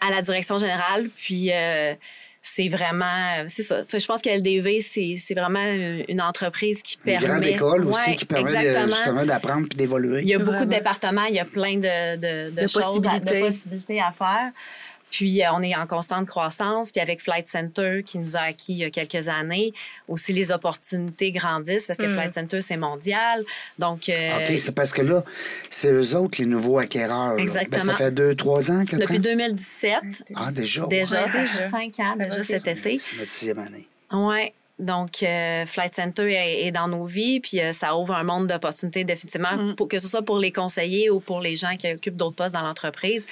à 0.00 0.10
la 0.10 0.22
direction 0.22 0.58
générale. 0.58 1.08
Puis 1.16 1.50
euh, 1.52 1.94
c'est 2.40 2.68
vraiment, 2.68 3.44
c'est 3.48 3.62
ça. 3.62 3.82
Je 3.92 4.06
pense 4.06 4.22
que 4.22 4.28
LDV, 4.30 4.80
c'est 4.80 5.16
c'est 5.18 5.34
vraiment 5.34 5.62
une 5.62 6.04
une 6.08 6.20
entreprise 6.22 6.82
qui 6.82 6.96
Une 7.04 7.16
permet... 7.18 7.26
grande 7.28 7.46
école 7.46 7.84
aussi 7.86 8.10
Ouais, 8.10 8.16
qui 8.16 8.24
permet 8.24 8.52
de- 8.52 8.88
justement 8.88 9.24
d'apprendre 9.26 9.66
puis 9.68 9.76
d'évoluer. 9.76 10.22
Il 10.22 10.28
y 10.28 10.34
a 10.34 10.38
beaucoup 10.38 10.64
de 10.64 10.70
départements, 10.70 11.24
il 11.24 11.34
y 11.34 11.40
a 11.40 11.44
plein 11.44 11.76
de, 11.76 12.16
de, 12.16 12.50
de 12.54 12.62
De 12.62 12.66
choses, 12.68 12.76
à- 13.06 13.10
possibilités. 13.10 13.34
de 13.40 13.46
possibilités 13.46 14.00
à 14.00 14.12
faire. 14.12 14.50
Puis, 15.10 15.42
euh, 15.42 15.46
on 15.52 15.62
est 15.62 15.74
en 15.74 15.86
constante 15.86 16.26
croissance. 16.26 16.92
Puis, 16.92 17.00
avec 17.00 17.20
Flight 17.20 17.46
Center, 17.48 18.02
qui 18.04 18.18
nous 18.18 18.36
a 18.36 18.40
acquis 18.40 18.72
il 18.72 18.78
y 18.78 18.84
a 18.84 18.90
quelques 18.90 19.28
années, 19.28 19.72
aussi 20.08 20.32
les 20.32 20.50
opportunités 20.52 21.32
grandissent 21.32 21.86
parce 21.86 21.98
que 21.98 22.06
Mm. 22.06 22.14
Flight 22.14 22.34
Center, 22.34 22.60
c'est 22.60 22.76
mondial. 22.76 23.44
Donc, 23.78 24.08
euh, 24.08 24.30
OK, 24.38 24.58
c'est 24.58 24.74
parce 24.74 24.92
que 24.92 25.02
là, 25.02 25.24
c'est 25.70 25.90
eux 25.92 26.14
autres, 26.16 26.38
les 26.40 26.46
nouveaux 26.46 26.78
acquéreurs. 26.78 27.38
Exactement. 27.38 27.76
Ben, 27.84 27.92
ça 27.92 27.94
fait 27.94 28.10
deux, 28.12 28.34
trois 28.34 28.70
ans, 28.70 28.84
quatre 28.84 29.00
depuis 29.00 29.16
ans? 29.16 29.20
2017, 29.20 29.98
Ah, 30.34 30.50
déjà? 30.52 30.86
déjà, 30.86 31.20
Ouais, 31.24 31.32
déjà. 31.40 31.68
cinq 31.68 32.00
ans, 32.00 32.16
déjà 32.16 32.42
cet 32.42 32.66
été. 32.68 32.98
C'est 32.98 33.16
notre 33.16 33.30
sixième 33.30 33.58
année. 33.58 33.86
Ouais. 34.12 34.52
Donc, 34.78 35.24
euh, 35.24 35.66
Flight 35.66 35.92
Center 35.96 36.32
est, 36.32 36.66
est 36.66 36.70
dans 36.70 36.86
nos 36.86 37.04
vies, 37.04 37.40
puis 37.40 37.60
euh, 37.60 37.72
ça 37.72 37.96
ouvre 37.96 38.14
un 38.14 38.22
monde 38.22 38.46
d'opportunités 38.46 39.02
définitivement, 39.02 39.56
Mm. 39.56 39.74
pour, 39.74 39.88
que 39.88 39.98
ce 39.98 40.06
soit 40.06 40.22
pour 40.22 40.38
les 40.38 40.52
conseillers 40.52 41.10
ou 41.10 41.18
pour 41.18 41.40
les 41.40 41.56
gens 41.56 41.76
qui 41.76 41.92
occupent 41.92 42.16
d'autres 42.16 42.36
postes 42.36 42.54
dans 42.54 42.62
l'entreprise. 42.62 43.26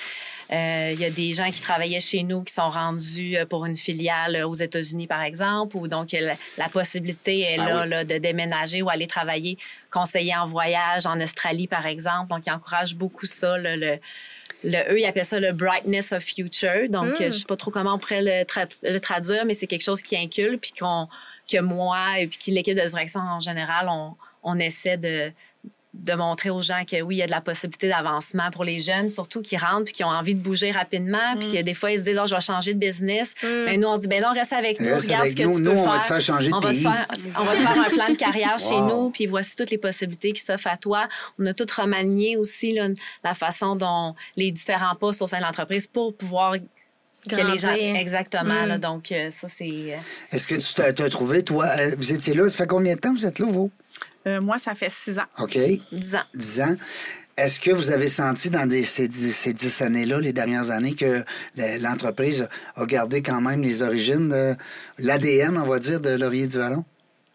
Euh, 0.52 0.90
Il 0.94 1.00
y 1.00 1.04
a 1.04 1.10
des 1.10 1.32
gens 1.32 1.50
qui 1.50 1.60
travaillaient 1.60 2.00
chez 2.00 2.22
nous 2.22 2.42
qui 2.44 2.52
sont 2.52 2.68
rendus 2.68 3.36
euh, 3.36 3.46
pour 3.46 3.66
une 3.66 3.76
filiale 3.76 4.44
aux 4.44 4.54
États-Unis, 4.54 5.06
par 5.06 5.22
exemple, 5.22 5.76
ou 5.76 5.88
donc 5.88 6.12
la, 6.12 6.34
la 6.56 6.68
possibilité 6.68 7.40
est 7.40 7.56
Ah 7.58 7.68
là, 7.68 7.82
oui. 7.82 7.88
là, 7.88 8.04
de 8.04 8.18
déménager 8.18 8.82
ou 8.82 8.88
aller 8.88 9.06
travailler 9.06 9.58
conseiller 9.90 10.36
en 10.36 10.46
voyage 10.46 11.06
en 11.06 11.20
Australie, 11.20 11.66
par 11.66 11.86
exemple. 11.86 12.28
Donc, 12.28 12.42
ils 12.46 12.50
encouragent 12.52 12.94
beaucoup 12.96 13.26
ça, 13.26 13.56
là, 13.58 13.76
le, 13.76 13.98
le, 14.64 14.78
eux, 14.92 15.00
ils 15.00 15.06
appellent 15.06 15.24
ça 15.24 15.40
le 15.40 15.52
brightness 15.52 16.12
of 16.12 16.22
future. 16.22 16.88
Donc, 16.90 17.18
Mm. 17.18 17.22
euh, 17.22 17.26
je 17.26 17.38
sais 17.38 17.44
pas 17.44 17.56
trop 17.56 17.70
comment 17.70 17.94
on 17.94 17.98
pourrait 17.98 18.22
le, 18.22 18.44
tra- 18.44 18.68
le 18.88 19.00
traduire, 19.00 19.44
mais 19.46 19.54
c'est 19.54 19.66
quelque 19.66 19.84
chose 19.84 20.02
qui 20.02 20.16
incule, 20.16 20.58
puis 20.58 20.72
qu'on, 20.78 21.08
que 21.50 21.60
moi 21.60 22.18
et 22.20 22.26
puis 22.26 22.38
que 22.38 22.50
l'équipe 22.50 22.76
de 22.76 22.86
direction 22.88 23.20
en 23.20 23.40
général, 23.40 23.88
on, 23.88 24.14
on 24.42 24.56
essaie 24.58 24.96
de, 24.96 25.32
de 25.98 26.12
montrer 26.14 26.50
aux 26.50 26.60
gens 26.60 26.82
que 26.84 27.00
oui, 27.02 27.16
il 27.16 27.18
y 27.18 27.22
a 27.22 27.26
de 27.26 27.30
la 27.30 27.40
possibilité 27.40 27.88
d'avancement 27.88 28.50
pour 28.52 28.64
les 28.64 28.78
jeunes, 28.80 29.08
surtout 29.08 29.42
qui 29.42 29.56
rentrent 29.56 29.84
puis 29.84 29.92
qui 29.94 30.04
ont 30.04 30.08
envie 30.08 30.34
de 30.34 30.40
bouger 30.40 30.70
rapidement, 30.70 31.36
puis 31.38 31.48
que 31.48 31.62
des 31.62 31.74
fois, 31.74 31.90
ils 31.92 31.98
se 31.98 32.04
disent, 32.04 32.18
oh, 32.22 32.26
je 32.26 32.34
vais 32.34 32.40
changer 32.40 32.74
de 32.74 32.78
business. 32.78 33.34
Mais 33.42 33.76
nous, 33.76 33.88
on 33.88 33.96
se 33.96 34.02
dit, 34.02 34.08
ben 34.08 34.22
non, 34.22 34.32
reste 34.32 34.52
avec 34.52 34.78
nous, 34.80 34.88
Reste 34.88 35.06
regarde 35.06 35.22
avec 35.22 35.32
ce 35.32 35.42
que 35.42 35.48
nous. 35.48 35.56
tu 35.56 35.62
Nous, 35.62 35.72
peux 35.72 35.78
on 35.78 35.82
faire. 35.84 35.92
va 35.92 35.98
te 35.98 36.04
faire 36.04 36.20
changer 36.20 36.48
de 36.50 36.54
on 36.54 36.60
va 36.60 36.68
te 36.70 36.74
pays. 36.74 36.82
faire, 36.82 37.06
on 37.40 37.44
va 37.44 37.52
te 37.54 37.60
faire 37.60 37.80
un 37.80 37.88
plan 37.90 38.08
de 38.10 38.16
carrière 38.16 38.58
chez 38.58 38.80
nous, 38.80 39.10
puis 39.10 39.26
voici 39.26 39.56
toutes 39.56 39.70
les 39.70 39.78
possibilités 39.78 40.32
qui 40.32 40.40
s'offrent 40.42 40.68
à 40.68 40.76
toi. 40.76 41.08
On 41.40 41.46
a 41.46 41.54
tout 41.54 41.66
remanié 41.76 42.36
aussi 42.36 42.72
là, 42.74 42.88
la 43.24 43.34
façon 43.34 43.74
dont 43.76 44.14
les 44.36 44.50
différents 44.52 44.94
postes 44.96 45.22
au 45.22 45.26
sein 45.26 45.38
de 45.38 45.42
l'entreprise 45.42 45.86
pour 45.86 46.14
pouvoir 46.16 46.54
que 47.28 47.34
les 47.52 47.58
gens 47.58 47.72
exactement 47.72 48.64
Mm. 48.64 48.68
là, 48.68 48.78
donc 48.78 49.10
euh, 49.10 49.30
ça 49.30 49.48
c'est 49.48 49.64
euh, 49.68 49.96
Est-ce 50.30 50.46
que 50.46 50.54
tu 50.54 50.74
t'as 50.94 51.08
trouvé, 51.10 51.42
toi, 51.42 51.66
euh, 51.76 51.90
vous 51.98 52.12
étiez 52.12 52.34
là, 52.34 52.46
ça 52.48 52.56
fait 52.58 52.66
combien 52.68 52.94
de 52.94 53.00
temps 53.00 53.12
que 53.12 53.18
vous 53.18 53.26
êtes 53.26 53.40
là, 53.40 53.46
vous? 53.48 53.72
Euh, 54.26 54.40
moi, 54.40 54.58
ça 54.58 54.74
fait 54.74 54.90
six 54.90 55.18
ans. 55.18 55.26
OK, 55.38 55.56
10 55.92 56.16
ans 56.16 56.22
10 56.34 56.60
ans. 56.62 56.76
Est-ce 57.36 57.60
que 57.60 57.70
vous 57.70 57.90
avez 57.90 58.08
senti 58.08 58.48
dans 58.50 58.66
des- 58.66 58.82
ces, 58.82 59.08
dix, 59.08 59.30
ces 59.32 59.52
dix 59.52 59.82
années-là, 59.82 60.20
les 60.20 60.32
dernières 60.32 60.70
années, 60.70 60.94
que 60.94 61.22
le- 61.56 61.82
l'entreprise 61.82 62.48
a 62.76 62.86
gardé 62.86 63.22
quand 63.22 63.40
même 63.42 63.60
les 63.62 63.82
origines, 63.82 64.28
de 64.30 64.54
l'ADN, 64.98 65.58
on 65.58 65.66
va 65.66 65.78
dire, 65.78 66.00
de 66.00 66.10
Laurier 66.10 66.46
du 66.46 66.56
Vallon? 66.58 66.84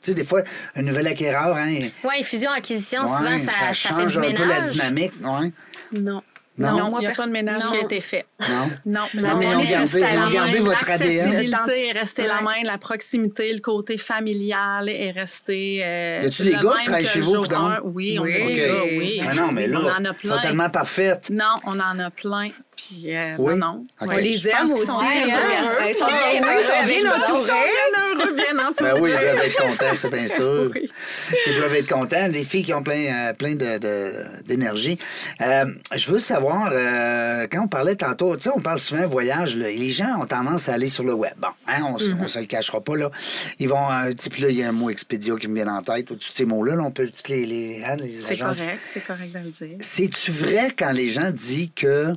Tu 0.02 0.08
sais, 0.08 0.14
des 0.16 0.24
fois, 0.24 0.42
un 0.76 0.82
nouvel 0.82 1.06
acquéreur, 1.06 1.56
hein, 1.56 1.76
Oui, 2.04 2.24
fusion-acquisition, 2.24 3.02
ouais, 3.04 3.08
souvent, 3.08 3.38
ça, 3.38 3.52
ça, 3.52 3.68
fait 3.68 3.74
change 3.76 4.20
du 4.20 4.26
un 4.28 4.34
peu 4.34 4.46
la 4.46 4.62
dynamique. 4.62 5.14
Ouais. 5.24 5.52
Non. 5.94 6.24
Non? 6.62 6.78
Non, 6.78 6.98
il 7.00 7.02
n'y 7.02 7.08
a 7.08 7.12
pas 7.12 7.26
de 7.28 7.32
ménage 7.32 7.64
qui 7.66 7.76
a 7.78 7.82
été 7.82 8.02
fait. 8.02 8.26
Non? 8.40 8.48
Non, 8.86 9.02
Non, 9.14 9.38
mais 9.38 9.48
on 9.48 9.60
est 9.60 9.74
à 9.74 10.16
la 10.16 10.28
ont 10.28 10.32
gardé 10.32 10.60
main. 10.60 10.66
votre 10.66 10.90
ADN. 10.90 11.32
L'accessibilité 11.34 11.88
est 11.88 11.92
restée 12.00 12.28
la 12.28 12.42
main, 12.42 12.54
la 12.64 12.78
proximité, 12.78 13.54
le 13.54 13.60
côté 13.60 13.98
familial 13.98 14.90
est 14.90 15.12
resté. 15.12 15.82
Euh, 15.84 16.20
Y 16.22 16.26
a-tu 16.26 16.44
des 16.44 16.52
gars 16.52 16.60
qui 16.60 16.66
même 16.66 16.78
travaillent 16.84 17.06
chez 17.06 17.20
vous. 17.22 17.44
Oui, 17.84 18.18
on 18.20 18.24
Oui. 18.24 18.34
a 18.34 18.68
gars, 18.68 18.84
oui. 18.98 19.22
Ah 19.30 19.34
non, 19.34 19.52
mais 19.52 19.68
On 19.70 19.80
là, 19.82 19.96
en 20.00 20.06
a 20.06 20.10
ils 20.24 20.28
sont 20.28 20.34
plein. 20.34 20.42
tellement 20.42 20.70
parfaites. 20.70 21.30
Non, 21.30 21.56
on 21.66 21.80
en 21.80 22.00
a 22.00 22.10
plein. 22.12 22.50
Puis, 22.88 23.16
euh, 23.16 23.36
Oui? 23.40 23.54
non, 23.58 23.74
non. 23.74 23.86
OK. 24.02 24.10
On 24.14 24.18
les 24.18 24.48
aime 24.48 24.72
aussi. 24.72 24.86
sont 24.86 25.00
hein? 25.00 25.06
heureux. 25.26 25.88
Ils 25.88 25.94
sont 25.94 26.06
bien 26.06 26.42
heureux, 26.42 26.60
ils 26.60 26.64
sont 26.64 26.86
bien 26.86 27.12
entourés. 27.14 27.52
heureux, 27.52 28.34
bien 28.34 28.66
entourés. 28.68 28.92
Ben 28.94 29.00
oui, 29.02 29.12
ils 29.14 29.20
doivent 29.22 29.46
être 29.46 29.58
contents, 29.58 29.94
c'est 29.94 30.12
bien 30.12 30.28
sûr. 30.28 30.72
Ils 31.48 31.56
doivent 31.56 31.76
être 31.76 31.88
contents. 31.90 32.30
Des 32.30 32.44
filles 32.44 32.64
qui 32.64 32.74
ont 32.74 32.84
plein, 32.84 33.30
euh, 33.30 33.34
plein 33.34 33.56
de, 33.56 33.78
de- 33.78 34.44
d'énergie. 34.46 34.98
Euh, 35.42 35.66
je 35.96 36.12
veux 36.12 36.20
savoir, 36.20 36.70
euh, 36.72 37.48
quand 37.52 37.64
on 37.64 37.68
parlait 37.68 37.96
tantôt, 37.96 38.36
tu 38.36 38.44
sais, 38.44 38.50
on 38.54 38.60
parle 38.60 38.80
souvent 38.80 39.08
voyage, 39.08 39.56
là, 39.56 39.70
et 39.70 39.78
les 39.78 39.92
gens 39.92 40.20
ont 40.20 40.26
tendance 40.26 40.70
à 40.70 40.74
aller 40.74 40.88
sur 40.90 41.04
le 41.04 41.14
web. 41.14 41.34
Bon, 41.38 41.48
hein, 41.68 41.84
on, 41.88 41.98
Mm-hmm. 41.98 42.16
on 42.24 42.28
se 42.28 42.40
le 42.40 42.46
cachera 42.46 42.82
pas, 42.82 42.96
là. 42.96 43.12
Ils 43.60 43.70
vont, 43.70 43.92
euh, 43.92 44.10
tu 44.12 44.24
sais, 44.24 44.30
puis 44.30 44.42
là, 44.42 44.50
il 44.50 44.58
y 44.58 44.64
a 44.64 44.70
un 44.70 44.72
mot 44.72 44.90
Expedia 44.90 45.36
qui 45.36 45.48
me 45.48 45.56
vient 45.56 45.68
en 45.68 45.82
tête, 45.82 46.06
tous 46.08 46.18
ces 46.32 46.46
mots-là, 46.46 46.76
là, 46.76 46.84
on 46.84 46.92
peut 46.92 47.08
toutes 47.08 47.30
les, 47.30 47.46
les, 47.46 47.84
hein, 47.84 47.96
les 47.98 48.16
C'est 48.22 48.34
agences- 48.34 48.58
correct, 48.60 48.80
c'est 48.84 49.06
correct 49.06 49.32
de 49.34 49.40
le 49.40 49.50
dire. 49.50 49.78
C'est-tu 49.80 50.32
vrai 50.32 50.72
quand 50.78 50.92
les 50.92 51.10
gens 51.10 51.30
disent 51.32 51.70
que 51.76 52.14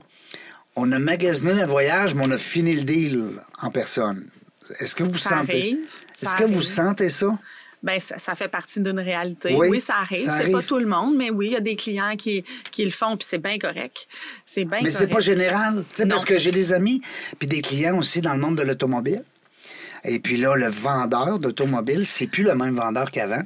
on 0.77 0.91
a 0.93 0.99
magasiné 0.99 1.55
le 1.55 1.67
voyage, 1.67 2.15
mais 2.15 2.23
on 2.25 2.31
a 2.31 2.39
fini 2.39 2.75
le 2.75 2.83
deal 2.83 3.31
en 3.61 3.71
personne? 3.71 4.27
Est-ce 4.81 4.95
que 4.95 5.05
vous 5.05 5.19
Ça 5.19 5.31
sentez... 5.31 5.71
Est-ce 5.71 6.27
ça 6.27 6.37
que 6.37 6.45
vous 6.45 6.63
sentez 6.63 7.09
ça? 7.09 7.39
Ben, 7.83 8.01
ça, 8.01 8.17
ça 8.17 8.35
fait 8.35 8.49
partie 8.49 8.81
d'une 8.81 8.99
réalité. 8.99 9.55
Oui, 9.55 9.69
Oui, 9.69 9.81
ça 9.81 9.97
arrive. 9.97 10.31
C'est 10.31 10.51
pas 10.51 10.63
tout 10.63 10.79
le 10.79 10.87
monde, 10.87 11.17
mais 11.17 11.29
oui, 11.29 11.49
il 11.49 11.53
y 11.53 11.57
a 11.57 11.61
des 11.61 11.77
clients 11.77 12.17
qui, 12.17 12.43
qui 12.71 12.83
le 12.85 12.91
font, 12.91 13.17
puis 13.17 13.27
c'est 13.29 13.39
bien 13.39 13.59
correct. 13.59 14.09
C'est 14.47 14.65
bien 14.65 14.81
Mais 14.83 14.91
c'est 14.91 15.07
pas 15.07 15.21
général. 15.21 15.85
Parce 16.09 16.25
que 16.25 16.39
j'ai 16.39 16.51
des 16.51 16.73
amis, 16.73 17.03
puis 17.39 17.47
des 17.47 17.61
clients 17.61 17.99
aussi 17.99 18.23
dans 18.23 18.33
le 18.33 18.41
monde 18.41 18.57
de 18.57 18.63
l'automobile. 18.63 19.23
Et 20.03 20.19
puis 20.19 20.39
là, 20.39 20.57
le 20.57 20.69
vendeur 20.69 21.39
d'automobile, 21.39 22.07
c'est 22.07 22.27
plus 22.27 22.45
le 22.45 22.55
même 22.55 22.75
vendeur 22.75 23.11
qu'avant. 23.11 23.43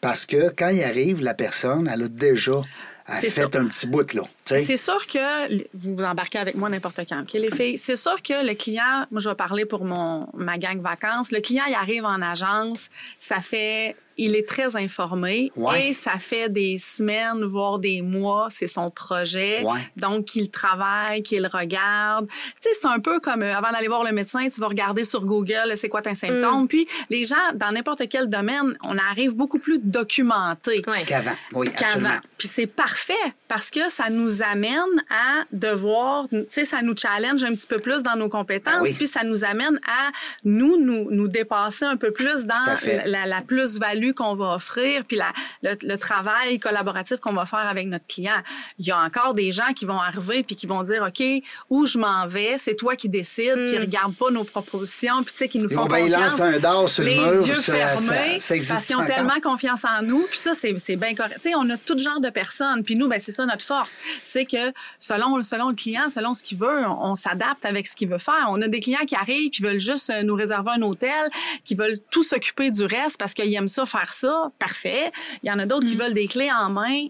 Parce 0.00 0.24
que 0.24 0.50
quand 0.50 0.68
il 0.68 0.82
arrive, 0.84 1.20
la 1.20 1.34
personne, 1.34 1.90
elle 1.92 2.02
a 2.02 2.08
déjà 2.08 2.60
elle 3.08 3.30
fait 3.30 3.52
ça. 3.52 3.60
un 3.60 3.66
petit 3.66 3.86
bout, 3.86 4.14
là. 4.14 4.22
C'est 4.46 4.76
sûr 4.76 5.06
que 5.06 5.64
vous 5.74 5.96
vous 5.96 6.02
embarquez 6.04 6.38
avec 6.38 6.54
moi 6.54 6.68
n'importe 6.68 7.00
quand, 7.08 7.20
OK, 7.22 7.32
les 7.32 7.50
filles? 7.50 7.78
C'est 7.78 7.96
sûr 7.96 8.20
que 8.22 8.46
le 8.46 8.54
client, 8.54 9.06
moi 9.10 9.20
je 9.20 9.28
vais 9.28 9.34
parler 9.34 9.64
pour 9.64 9.84
mon 9.84 10.26
ma 10.34 10.58
gang 10.58 10.80
vacances. 10.82 11.32
Le 11.32 11.40
client, 11.40 11.64
il 11.68 11.74
arrive 11.74 12.04
en 12.04 12.20
agence, 12.20 12.88
ça 13.18 13.40
fait, 13.40 13.96
il 14.16 14.36
est 14.36 14.46
très 14.46 14.76
informé 14.76 15.50
Ouais. 15.56 15.88
et 15.88 15.92
ça 15.94 16.18
fait 16.18 16.48
des 16.48 16.78
semaines, 16.78 17.42
voire 17.44 17.78
des 17.78 18.00
mois, 18.02 18.46
c'est 18.50 18.66
son 18.66 18.90
projet. 18.90 19.62
Ouais. 19.64 19.80
Donc 19.96 20.26
qu'il 20.26 20.50
travaille, 20.50 21.22
qu'il 21.22 21.46
regarde. 21.46 22.28
Tu 22.28 22.34
sais, 22.60 22.68
c'est 22.80 22.86
un 22.86 23.00
peu 23.00 23.18
comme 23.20 23.42
euh, 23.42 23.56
avant 23.56 23.72
d'aller 23.72 23.88
voir 23.88 24.04
le 24.04 24.12
médecin, 24.12 24.46
tu 24.48 24.60
vas 24.60 24.68
regarder 24.68 25.04
sur 25.04 25.24
Google, 25.24 25.72
c'est 25.76 25.88
quoi 25.88 26.02
tes 26.02 26.14
symptômes. 26.14 26.68
Puis 26.68 26.86
les 27.10 27.24
gens, 27.24 27.34
dans 27.54 27.72
n'importe 27.72 28.08
quel 28.08 28.28
domaine, 28.28 28.76
on 28.84 28.96
arrive 28.98 29.34
beaucoup 29.34 29.58
plus 29.58 29.78
documenté 29.78 30.82
Ouais. 30.86 31.02
Qu'avant. 31.06 31.32
Oui, 31.52 31.68
absolument. 31.68 32.08
qu'avant. 32.10 32.20
Puis 32.38 32.48
c'est 32.48 32.66
parfait 32.66 33.14
parce 33.48 33.70
que 33.70 33.90
ça 33.90 34.10
nous 34.10 34.33
amène 34.42 35.02
à 35.10 35.44
devoir, 35.52 36.28
tu 36.28 36.44
sais, 36.48 36.64
ça 36.64 36.82
nous 36.82 36.94
challenge 36.96 37.42
un 37.44 37.54
petit 37.54 37.66
peu 37.66 37.78
plus 37.78 38.02
dans 38.02 38.16
nos 38.16 38.28
compétences, 38.28 38.74
Ah 38.78 38.82
oui. 38.82 38.94
puis 38.94 39.06
ça 39.06 39.22
nous 39.24 39.44
amène 39.44 39.78
à 39.86 40.10
nous, 40.44 40.76
nous, 40.80 41.08
nous 41.10 41.28
dépasser 41.28 41.84
un 41.84 41.96
peu 41.96 42.10
plus 42.12 42.44
dans 42.44 42.54
la, 43.06 43.26
la 43.26 43.40
plus-value 43.42 44.12
qu'on 44.12 44.34
va 44.34 44.54
offrir, 44.54 45.04
puis 45.04 45.16
la, 45.16 45.32
le, 45.62 45.74
le 45.82 45.96
travail 45.96 46.58
collaboratif 46.58 47.16
qu'on 47.18 47.32
va 47.34 47.46
faire 47.46 47.66
avec 47.68 47.86
notre 47.88 48.06
client. 48.06 48.40
Il 48.78 48.86
y 48.86 48.90
a 48.90 48.98
encore 48.98 49.34
des 49.34 49.52
gens 49.52 49.72
qui 49.74 49.84
vont 49.84 49.98
arriver 50.00 50.42
puis 50.42 50.56
qui 50.56 50.66
vont 50.66 50.82
dire, 50.82 51.02
OK, 51.06 51.24
où 51.70 51.86
je 51.86 51.98
m'en 51.98 52.26
vais, 52.26 52.56
c'est 52.58 52.74
toi 52.76 52.96
qui 52.96 53.08
décides, 53.08 53.66
qui 53.68 53.78
regarde 53.78 54.14
pas 54.16 54.30
nos 54.30 54.44
propositions, 54.44 55.22
puis 55.22 55.32
tu 55.32 55.38
sais, 55.38 55.48
qui 55.48 55.58
nous 55.58 55.68
Ils 55.68 55.74
font 55.76 55.86
confiance. 55.86 56.10
lancer 56.38 56.42
un 56.42 56.58
dard 56.58 56.88
sur 56.88 57.02
le 57.04 57.08
les 57.10 57.18
mur, 57.18 57.46
yeux 57.46 57.54
fermés, 57.54 58.40
ça- 58.40 58.54
ça 58.62 58.74
parce 58.74 58.86
qu'ils 58.86 58.96
ont 58.96 59.06
tellement 59.06 59.40
confiance 59.42 59.84
en 59.84 60.02
nous. 60.02 60.26
Puis 60.30 60.38
ça, 60.38 60.54
c'est 60.54 60.74
c'est 60.78 60.96
bien 60.96 61.14
correct. 61.14 61.36
Tu 61.42 61.48
sais, 61.50 61.54
on 61.56 61.68
a 61.70 61.76
tout 61.76 61.96
genre 61.98 62.20
de 62.20 62.30
personnes. 62.30 62.82
Puis 62.84 62.96
nous, 62.96 63.08
ben, 63.08 63.18
c'est 63.20 63.32
ça 63.32 63.46
notre 63.46 63.64
force. 63.64 63.96
C'est 64.24 64.44
que 64.44 64.72
selon, 64.98 65.42
selon 65.42 65.68
le 65.68 65.74
client, 65.74 66.08
selon 66.10 66.34
ce 66.34 66.42
qu'il 66.42 66.58
veut, 66.58 66.84
on, 66.86 67.10
on 67.10 67.14
s'adapte 67.14 67.64
avec 67.64 67.86
ce 67.86 67.94
qu'il 67.94 68.08
veut 68.08 68.18
faire. 68.18 68.46
On 68.48 68.60
a 68.62 68.68
des 68.68 68.80
clients 68.80 69.04
qui 69.06 69.14
arrivent, 69.14 69.50
qui 69.50 69.62
veulent 69.62 69.80
juste 69.80 70.10
euh, 70.10 70.22
nous 70.22 70.34
réserver 70.34 70.70
un 70.76 70.82
hôtel, 70.82 71.30
qui 71.64 71.74
veulent 71.74 71.98
tout 72.10 72.22
s'occuper 72.22 72.70
du 72.70 72.84
reste 72.84 73.16
parce 73.18 73.34
qu'ils 73.34 73.54
aiment 73.54 73.68
ça, 73.68 73.84
faire 73.86 74.12
ça. 74.12 74.50
Parfait. 74.58 75.12
Il 75.42 75.48
y 75.48 75.52
en 75.52 75.58
a 75.58 75.66
d'autres 75.66 75.84
Mm. 75.84 75.88
qui 75.88 75.96
veulent 75.96 76.14
des 76.14 76.26
clés 76.28 76.50
en 76.50 76.70
main. 76.70 77.06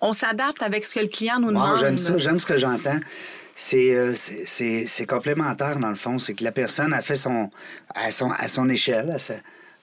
On 0.00 0.12
s'adapte 0.12 0.62
avec 0.62 0.84
ce 0.84 0.94
que 0.94 1.00
le 1.00 1.06
client 1.06 1.38
nous 1.38 1.48
Wow, 1.48 1.52
demande. 1.52 1.78
j'aime 1.78 1.98
ça, 1.98 2.16
j'aime 2.18 2.38
ce 2.40 2.46
que 2.46 2.56
j'entends. 2.58 2.98
C'est, 3.54 3.94
euh, 3.94 4.14
c'est, 4.14 4.44
c'est- 4.46 4.86
c'est 4.86 5.06
complémentaire, 5.06 5.78
dans 5.78 5.90
le 5.90 5.94
fond. 5.94 6.18
C'est 6.18 6.34
que 6.34 6.42
la 6.42 6.52
personne 6.52 6.92
a 6.94 7.02
fait 7.02 7.14
son, 7.14 7.50
à, 7.94 8.10
son, 8.10 8.30
à 8.30 8.48
son 8.48 8.68
échelle, 8.68 9.10
à, 9.10 9.18
sa- 9.18 9.34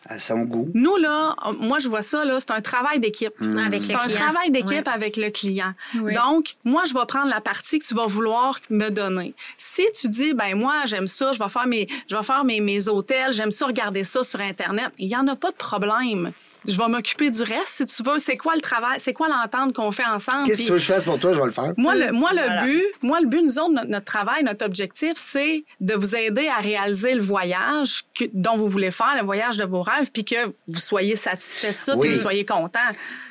à 0.07 0.17
son 0.19 0.39
goût. 0.41 0.69
Nous, 0.73 0.95
là, 0.97 1.35
moi, 1.59 1.79
je 1.79 1.87
vois 1.89 2.01
ça, 2.01 2.23
là, 2.25 2.37
c'est 2.39 2.51
un 2.51 2.61
travail 2.61 2.99
d'équipe. 2.99 3.33
Avec 3.65 3.81
C'est 3.83 3.91
le 3.93 3.97
un 3.99 4.01
client. 4.03 4.17
travail 4.17 4.49
d'équipe 4.51 4.69
Ouais. 4.87 4.93
avec 4.93 5.17
le 5.17 5.29
client. 5.29 5.73
Oui. 6.01 6.13
Donc, 6.13 6.55
moi, 6.63 6.83
je 6.87 6.93
vais 6.93 7.05
prendre 7.07 7.29
la 7.29 7.41
partie 7.41 7.79
que 7.79 7.85
tu 7.85 7.93
vas 7.93 8.05
vouloir 8.07 8.59
me 8.69 8.89
donner. 8.89 9.33
Si 9.57 9.83
tu 9.99 10.07
dis, 10.07 10.33
ben 10.33 10.55
moi, 10.55 10.85
j'aime 10.85 11.07
ça, 11.07 11.31
je 11.33 11.39
vais 11.39 11.49
faire 11.49 11.67
mes, 11.67 11.87
je 12.09 12.15
vais 12.15 12.23
faire 12.23 12.43
mes, 12.45 12.61
mes 12.61 12.87
hôtels, 12.87 13.33
j'aime 13.33 13.51
ça 13.51 13.65
regarder 13.67 14.03
ça 14.03 14.23
sur 14.23 14.39
Internet, 14.39 14.89
il 14.97 15.07
n'y 15.07 15.15
en 15.15 15.27
a 15.27 15.35
pas 15.35 15.51
de 15.51 15.57
problème. 15.57 16.31
Je 16.67 16.77
vais 16.77 16.87
m'occuper 16.87 17.29
du 17.29 17.41
reste, 17.41 17.67
si 17.77 17.85
tu 17.85 18.03
veux. 18.03 18.19
C'est 18.19 18.35
quoi 18.37 18.53
le 18.55 18.61
travail? 18.61 18.97
C'est 18.99 19.13
quoi 19.13 19.27
l'entente 19.29 19.73
qu'on 19.73 19.91
fait 19.91 20.05
ensemble? 20.05 20.45
Qu'est-ce 20.45 20.57
que 20.59 20.63
tu 20.63 20.69
veux 20.71 20.75
que 20.77 20.81
je 20.83 20.87
fasse 20.93 21.05
pour 21.05 21.17
toi? 21.19 21.33
Je 21.33 21.39
vais 21.39 21.45
le 21.45 21.51
faire. 21.51 21.73
moi, 21.77 21.95
le, 21.95 22.11
moi, 22.11 22.31
le 22.33 22.39
Voilà. 22.41 22.63
but, 22.65 22.85
moi, 23.01 23.19
le 23.21 23.27
but, 23.27 23.41
nous 23.43 23.57
autres, 23.59 23.71
notre, 23.71 23.87
notre 23.87 24.05
travail, 24.05 24.43
notre 24.43 24.65
objectif, 24.65 25.13
c'est 25.15 25.63
de 25.79 25.93
vous 25.95 26.15
aider 26.15 26.47
à 26.47 26.59
réaliser 26.61 27.15
le 27.15 27.21
voyage 27.21 28.03
que- 28.17 28.25
dont 28.33 28.57
vous 28.57 28.67
voulez 28.67 28.91
faire, 28.91 29.15
le 29.19 29.25
voyage 29.25 29.57
de 29.57 29.63
vos 29.65 29.81
rêves, 29.81 30.11
puis 30.11 30.25
que 30.25 30.47
vous 30.67 30.79
soyez 30.79 31.15
satisfait 31.15 31.71
de 31.71 31.77
ça, 31.77 31.95
Oui. 31.95 32.01
puis 32.01 32.09
que 32.11 32.15
vous 32.17 32.21
soyez 32.23 32.45
content. 32.45 32.79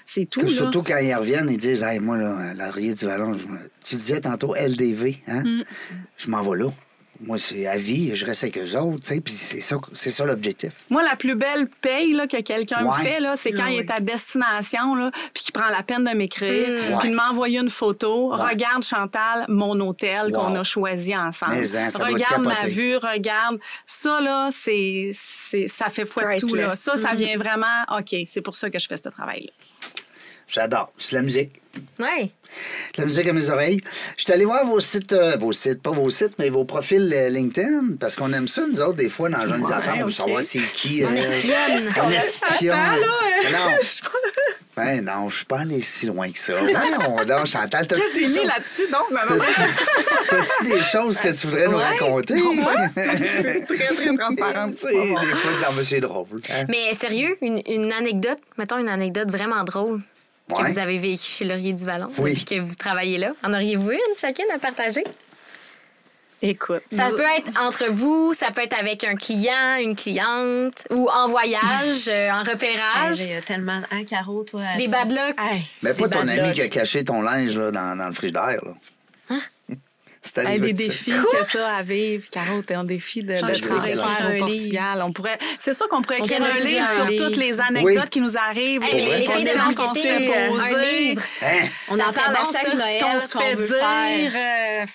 C'est 0.05 0.25
tout, 0.25 0.41
Que 0.41 0.47
là. 0.47 0.53
surtout 0.53 0.83
quand 0.83 0.97
ils 0.97 1.15
reviennent, 1.15 1.51
ils 1.51 1.59
disent 1.59 1.83
Hey, 1.83 1.99
moi, 2.01 2.17
là, 2.17 2.55
Laurier 2.55 2.95
du 2.95 3.05
Vallon, 3.05 3.35
je 3.37 3.45
tu 3.85 3.95
disais 3.97 4.21
tantôt 4.23 4.55
LDV, 4.55 5.19
hein? 5.29 5.43
Mm. 5.45 5.63
Je 6.17 6.31
m'en 6.31 6.43
vais 6.43 6.59
là. 6.59 6.67
Moi, 7.21 7.39
c'est 7.39 7.67
à 7.67 7.77
vie, 7.77 8.15
je 8.15 8.25
reste 8.25 8.45
avec 8.45 8.59
eux 8.59 8.77
autres, 8.79 9.01
tu 9.01 9.15
sais, 9.15 9.21
puis 9.21 9.33
c'est 9.33 9.61
ça, 9.61 9.77
c'est 9.95 10.11
ça 10.11 10.25
l'objectif. 10.25 10.71
Moi, 10.89 11.03
la 11.03 11.17
plus 11.17 11.35
belle 11.35 11.69
paye 11.81 12.13
là, 12.13 12.27
que 12.27 12.41
quelqu'un 12.41 12.83
me 12.83 12.93
fait, 12.93 13.19
là, 13.21 13.35
c'est 13.37 13.53
quand 13.53 13.67
il 13.67 13.81
est 13.81 13.91
à 13.91 13.99
destination, 14.01 14.95
là, 14.95 15.11
puis 15.35 15.43
qu'il 15.45 15.53
prend 15.53 15.69
la 15.69 15.83
peine 15.83 16.05
de 16.05 16.11
m'écrire, 16.17 16.69
Ouais. 16.93 16.97
puis 17.01 17.11
de 17.11 17.15
m'envoyer 17.15 17.59
une 17.59 17.71
photo. 17.71 18.33
Ouais. 18.35 18.51
Regarde, 18.51 18.83
Chantal, 18.85 19.47
mon 19.49 19.79
hôtel 19.81 20.33
qu'on 20.33 20.55
a 20.55 20.63
choisi 20.63 21.17
ensemble. 21.17 21.53
Mais, 21.57 21.77
hein, 21.77 21.91
ça 21.91 21.99
doit 21.99 22.09
regarde 22.09 22.45
ma 22.45 22.67
vue, 22.67 22.97
regarde. 22.97 23.59
Ça, 23.85 24.21
là, 24.21 24.51
c'est, 24.53 25.11
c'est, 25.15 25.67
ça 25.69 25.91
fait 25.91 26.07
foi 26.07 26.35
de 26.35 26.41
tout. 26.41 26.55
Là. 26.55 26.77
Ça, 26.77 26.97
ça 26.97 27.15
vient 27.15 27.37
vraiment, 27.37 27.67
OK, 27.99 28.15
c'est 28.27 28.43
pour 28.43 28.55
ça 28.55 28.71
que 28.71 28.79
je 28.79 28.87
fais 28.87 28.97
ce 28.97 29.09
travail-là. 29.09 29.53
J'adore. 30.49 30.91
C'est 30.99 31.15
la 31.17 31.23
musique. 31.23 31.61
Oui. 32.01 32.33
La 32.97 33.05
musique 33.05 33.29
à 33.29 33.33
mes 33.33 33.51
oreilles. 33.51 33.81
Je 34.17 34.23
suis 34.25 34.33
allé 34.33 34.45
voir 34.47 34.65
vos 34.67 34.81
sites, 34.81 35.13
euh, 35.13 35.37
vos 35.39 35.53
sites, 35.53 35.83
pas 35.83 35.91
vos 35.91 36.11
sites, 36.11 36.33
mais 36.39 36.49
vos 36.49 36.65
profils 36.65 37.13
euh, 37.15 37.29
LinkedIn, 37.29 37.97
parce 38.01 38.17
qu'on 38.17 38.33
aime 38.33 38.49
ça, 38.49 38.63
nous 38.67 38.81
autres, 38.81 38.95
des 38.97 39.11
fois, 39.11 39.29
dans 39.29 39.47
Jeunes 39.47 39.63
Ouais, 39.65 39.73
Affaires, 39.73 39.95
on 39.97 39.99
veut 39.99 40.05
ok. 40.07 40.13
savoir 40.13 40.43
c'est 40.43 40.59
qui. 40.73 41.05
On 41.05 41.13
euh, 41.13 41.17
espionne. 41.17 41.95
On 42.03 42.11
espionne. 42.11 43.01
Non. 43.53 43.59
Ben 44.77 45.05
non, 45.05 45.29
je 45.29 45.39
suis 45.39 45.45
pas 45.45 45.59
allé 45.63 45.81
si 45.83 46.07
loin 46.07 46.31
que 46.31 46.39
ça. 46.39 46.53
Voyons 46.55 47.25
donc, 47.27 47.47
Chantal, 47.47 47.85
t'as-tu 47.89 48.01
Qu'est-ce 48.01 48.15
que 48.15 48.19
des, 48.29 48.37
choses- 48.37 48.47
là-dessus, 48.47 48.87
donc? 48.93 49.11
maman? 49.11 49.43
t'as-tu- 49.45 50.29
t'as-tu 50.31 50.71
des 50.71 50.83
choses 50.83 51.19
que 51.19 51.29
tu 51.41 51.47
voudrais 51.49 51.67
nous 51.67 51.79
raconter? 51.79 52.35
très, 52.95 53.65
très 53.65 54.17
transparente. 54.17 54.77
Tu 54.77 54.87
sais, 54.87 54.93
des 54.95 55.35
fois, 55.35 55.83
c'est 55.85 56.01
drôle. 56.01 56.27
hein. 56.51 56.65
Mais 56.69 56.95
sérieux, 56.95 57.37
une, 57.43 57.61
une 57.67 57.91
anecdote, 57.93 58.39
mettons 58.57 58.79
une 58.79 58.89
anecdote 58.89 59.33
vraiment 59.33 59.65
drôle 59.65 60.01
que 60.57 60.63
Ouais. 60.63 60.71
vous 60.71 60.79
avez 60.79 60.99
vécue 60.99 61.23
chez 61.23 61.45
Laurier 61.45 61.73
du 61.73 61.85
Vallon 61.85 62.11
Oui. 62.19 62.33
depuis 62.33 62.45
que 62.45 62.61
vous 62.61 62.75
travaillez 62.75 63.19
là. 63.19 63.33
En 63.45 63.53
auriez-vous 63.53 63.91
une 63.91 64.17
chacune 64.17 64.47
à 64.55 64.59
partager? 64.59 65.05
Écoute. 66.41 66.83
Ça 66.93 67.11
nous- 67.11 67.17
peut 67.17 67.25
être 67.37 67.51
entre 67.61 67.87
vous, 67.91 68.33
ça 68.33 68.53
peut 68.53 68.61
être 68.63 68.79
avec 68.79 69.03
un 69.03 69.17
client, 69.17 69.77
une 69.83 69.97
cliente, 69.97 70.87
ou 70.91 71.09
en 71.11 71.27
voyage, 71.27 71.61
euh, 72.09 72.31
en 72.31 72.43
Hey, 72.45 72.53
repérage. 72.53 73.17
J'ai 73.17 73.41
tellement. 73.45 73.81
Hein, 73.91 74.05
Caro, 74.09 74.45
toi. 74.45 74.63
Des 74.77 74.87
bad 74.87 75.11
luck. 75.11 75.35
Hey, 75.37 75.61
Mais 75.83 75.95
pas 75.95 76.09
ton 76.09 76.21
ami 76.29 76.37
luck. 76.37 76.53
qui 76.55 76.63
a 76.63 76.69
caché 76.69 77.03
ton 77.03 77.23
linge 77.23 77.57
là, 77.57 77.73
dans, 77.73 77.97
dans 77.97 78.07
le 78.07 78.13
frigidaire. 78.13 78.61
Là. 78.65 78.73
C'est 80.23 80.45
Hey, 80.45 80.59
des 80.59 80.73
défis 80.73 81.13
que 81.13 81.51
tu 81.51 81.59
as 81.59 81.77
à 81.77 81.83
vivre. 81.83 82.29
Caro, 82.31 82.61
t'es 82.63 82.75
un 82.75 82.85
défi 82.85 83.23
de, 83.23 83.35
de 83.35 83.39
transfert 83.39 84.27
au 84.27 84.33
Un 84.35 84.39
Portugal. 84.39 85.03
On 85.05 85.13
pourrait... 85.13 85.39
C'est 85.59 85.75
sûr 85.75 85.89
qu'on 85.89 86.03
pourrait 86.03 86.19
On 86.21 86.25
écrire 86.25 86.39
pourrait 86.39 86.53
un 86.53 86.65
livre 86.65 86.87
sur 86.87 87.27
toutes 87.27 87.37
les 87.37 87.61
anecdotes 87.61 87.95
Oui. 88.05 88.11
qui 88.11 88.21
nous 88.21 88.37
arrivent. 88.37 88.83
Hey, 88.83 88.95
mais 88.95 89.19
les 89.21 89.27
filles 89.27 89.45
de 89.45 89.51
qu'on 89.75 89.95
se 89.95 90.01
fait 90.01 90.29
marketing, 90.29 90.33
euh, 90.35 90.61
un 90.61 90.85
livre. 90.91 91.23
Hein? 91.43 91.69
On 91.89 91.97
Ça 91.97 92.09
en 92.09 92.13
parle 92.13 92.37
à 92.37 92.43
chaque 92.53 92.75
Noël 92.75 93.03
qu'on 93.03 93.21
se 93.21 93.39
fait 93.39 93.57
dire. 93.57 94.33
euh, 94.35 94.87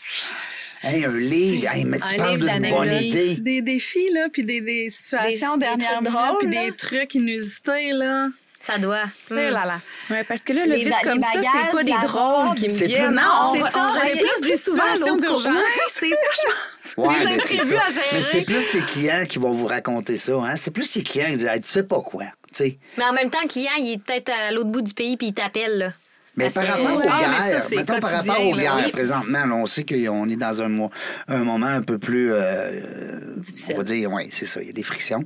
Hey, 0.86 1.06
un 1.06 1.18
livre. 1.18 1.72
Hey, 1.74 1.86
mais 1.86 2.00
tu 2.00 2.14
Un 2.14 2.18
parles 2.18 2.36
livre 2.38 2.52
d'une 2.60 2.70
bonne 2.70 2.92
idée. 3.02 3.36
des 3.38 3.62
défis, 3.62 4.10
là, 4.12 4.28
puis 4.32 4.44
des, 4.44 4.60
des 4.60 4.90
situations 4.90 5.56
Des- 5.58 5.66
des 5.68 5.78
dernière 5.78 5.92
trucs 5.94 6.02
minute, 6.02 6.14
drôles, 6.14 6.38
puis 6.40 6.48
des 6.50 6.72
trucs 6.76 7.16
inusités, 7.16 7.92
là. 7.94 8.28
Ça 8.66 8.78
doit. 8.78 9.04
Eh 9.30 9.34
Hmm. 9.34 9.38
là 9.38 9.66
là. 9.66 9.80
Ouais, 10.10 10.24
parce 10.24 10.40
que 10.42 10.54
là, 10.54 10.66
le 10.66 10.76
Les 10.76 10.86
vite 10.86 10.90
ba- 10.90 11.02
comme 11.04 11.22
ça, 11.22 11.28
c'est 11.34 11.72
pas 11.76 11.84
des 11.84 12.08
drôles 12.08 12.56
qui 12.56 12.64
me 12.64 12.70
C'est 12.70 12.78
plus- 12.86 12.88
viennent. 12.88 13.12
non, 13.16 13.22
on 13.42 13.54
c'est 13.56 13.60
ça, 13.62 13.92
c'est 14.02 14.12
plus 14.40 14.64
des 14.64 15.00
l'autre 15.02 15.20
d'urgence. 15.20 15.58
C'est 15.94 16.10
ça, 16.10 16.16
je 16.16 16.96
pense. 16.96 17.06
Ouais, 17.06 17.26
mais 17.26 17.40
c'est 17.42 17.58
ça. 17.58 17.64
à 17.64 17.90
gérer. 17.90 18.06
Mais 18.14 18.22
c'est 18.22 18.42
plus 18.44 18.74
les 18.74 18.82
clients 18.82 19.26
qui 19.28 19.38
vont 19.40 19.52
vous 19.52 19.68
raconter 19.68 20.16
ça. 20.16 20.34
Hein? 20.36 20.56
C'est 20.56 20.72
plus 20.72 20.96
les 20.96 21.04
clients 21.04 21.26
qui 21.28 21.34
disent 21.34 21.46
hey, 21.46 21.60
Tu 21.60 21.68
sais 21.68 21.84
pas 21.84 22.00
quoi. 22.02 22.24
Tu 22.24 22.30
sais. 22.64 22.78
Mais 22.98 23.04
en 23.04 23.12
même 23.12 23.30
temps, 23.30 23.42
le 23.42 23.50
client, 23.50 23.72
il 23.80 23.94
est 23.96 23.98
peut-être 23.98 24.30
à 24.30 24.52
l'autre 24.54 24.70
bout 24.70 24.82
du 24.82 24.94
pays 24.94 25.18
puis 25.18 25.28
il 25.28 25.34
t'appelle. 25.34 25.94
Mais 26.36 26.46
Parce 26.46 26.54
par 26.56 26.64
que- 26.66 26.82
rapport 26.84 26.98
aux 26.98 27.10
Ah, 27.10 27.60
ça, 27.62 27.70
mettons 27.76 28.00
par 28.00 28.10
rapport 28.12 28.42
aux 28.44 28.56
guerres 28.56 28.82
Oui. 28.84 28.92
présentement, 28.92 29.46
là, 29.46 29.54
on 29.56 29.66
sait 29.68 29.86
qu'on 29.86 30.28
est 30.30 30.36
dans 30.36 30.62
un, 30.64 30.68
mo- 30.70 30.90
un 31.28 31.44
moment 31.44 31.68
un 31.68 31.82
peu 31.84 32.00
plus 32.00 32.32
euh, 32.34 33.36
Difficile. 33.38 33.74
On 33.76 33.78
va 33.78 33.84
dire, 33.84 34.12
oui, 34.12 34.30
c'est 34.32 34.46
ça, 34.48 34.60
il 34.62 34.68
y 34.68 34.70
a 34.70 34.74
des 34.74 34.84
frictions. 34.84 35.24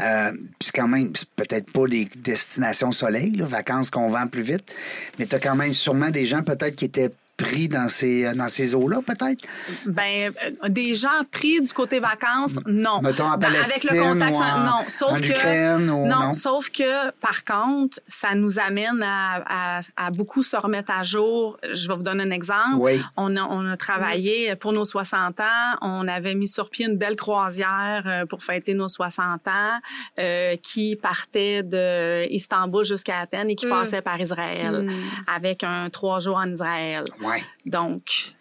Euh, 0.00 0.30
Puis 0.32 0.66
c'est 0.66 0.72
quand 0.80 0.86
même, 0.88 1.12
peut-être 1.34 1.72
pas 1.72 1.86
des 1.88 2.08
destinations 2.16 2.92
soleil, 2.92 3.32
là, 3.32 3.46
vacances 3.46 3.90
qu'on 3.90 4.10
vend 4.10 4.26
plus 4.28 4.42
vite, 4.42 4.74
mais 5.18 5.26
tu 5.26 5.34
as 5.34 5.40
quand 5.40 5.56
même 5.56 5.72
sûrement 5.72 6.10
des 6.10 6.24
gens 6.24 6.42
peut-être 6.42 6.76
qui 6.76 6.84
étaient 6.84 7.10
pris 7.36 7.68
dans 7.68 7.88
ces, 7.88 8.32
dans 8.34 8.48
ces 8.48 8.74
eaux-là, 8.74 8.98
peut-être? 9.06 9.44
Ben, 9.86 10.32
euh, 10.64 10.68
des 10.68 10.94
gens 10.94 11.08
pris 11.32 11.60
du 11.60 11.72
côté 11.72 11.98
vacances, 11.98 12.58
non. 12.66 13.00
Mettons 13.02 13.24
en 13.24 13.36
Dans- 13.36 13.48
Avec 13.48 13.62
Palestine 13.62 13.96
le 13.96 14.02
contexte, 14.02 14.40
ou 14.40 14.42
en- 14.44 14.58
non. 14.60 14.84
Sauf 14.88 15.10
en 15.12 15.14
que, 15.16 15.26
Ukraine 15.30 15.90
ou 15.90 16.06
non, 16.06 16.18
non? 16.26 16.34
sauf 16.34 16.70
que, 16.70 17.10
par 17.20 17.44
contre, 17.44 17.98
ça 18.06 18.34
nous 18.34 18.58
amène 18.58 19.02
à, 19.02 19.78
à- 19.78 19.80
à 19.96 20.10
beaucoup 20.10 20.42
se 20.42 20.56
remettre 20.56 20.92
à 20.92 21.02
jour. 21.02 21.58
Je 21.72 21.88
vais 21.88 21.94
vous 21.96 22.02
donner 22.04 22.22
un 22.24 22.30
exemple. 22.30 22.76
Oui. 22.78 23.00
On, 23.16 23.36
a, 23.36 23.42
on 23.42 23.66
a 23.68 23.76
travaillé 23.76 24.54
pour 24.56 24.72
nos 24.72 24.84
60 24.84 25.40
ans. 25.40 25.76
On 25.82 26.06
avait 26.06 26.34
mis 26.34 26.46
sur 26.46 26.70
pied 26.70 26.86
une 26.86 26.96
belle 26.96 27.16
croisière 27.16 28.04
euh, 28.06 28.26
pour 28.26 28.42
fêter 28.44 28.74
nos 28.74 28.88
60 28.88 29.48
ans 29.48 29.80
euh, 30.20 30.54
qui 30.62 30.94
partait 30.96 31.62
de 31.62 32.26
Istanbul 32.30 32.84
jusqu'à 32.84 33.18
Athènes 33.18 33.50
et 33.50 33.54
qui 33.56 33.66
Mm. 33.66 33.70
passait 33.70 34.02
par 34.02 34.20
Israël 34.20 34.86
avec 35.26 35.64
un 35.64 35.90
trois 35.90 36.20
jours 36.20 36.36
en 36.36 36.50
Israël. 36.50 37.04
Ouais. 37.24 37.42
Donc, 37.66 38.34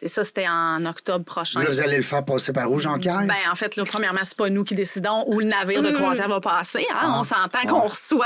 et 0.00 0.08
ça, 0.08 0.24
c'était 0.24 0.46
en 0.48 0.86
octobre 0.86 1.26
prochain. 1.26 1.60
Là, 1.60 1.66
vous 1.68 1.80
allez 1.82 1.98
le 1.98 2.02
faire 2.02 2.24
passer 2.24 2.54
par 2.54 2.72
où, 2.72 2.78
Jean-Pierre? 2.78 3.20
Ben, 3.26 3.34
en 3.52 3.54
fait, 3.54 3.76
là, 3.76 3.84
premièrement, 3.84 4.20
c'est 4.22 4.34
pas 4.36 4.48
nous 4.48 4.64
qui 4.64 4.74
décidons 4.74 5.24
où 5.26 5.40
le 5.40 5.44
navire 5.44 5.82
de 5.82 5.90
croisière 5.90 6.26
va 6.30 6.40
passer. 6.40 6.86
hein. 6.90 7.16
On 7.18 7.22
s'entend 7.22 7.66
qu'on 7.68 7.86
reçoit 7.86 8.24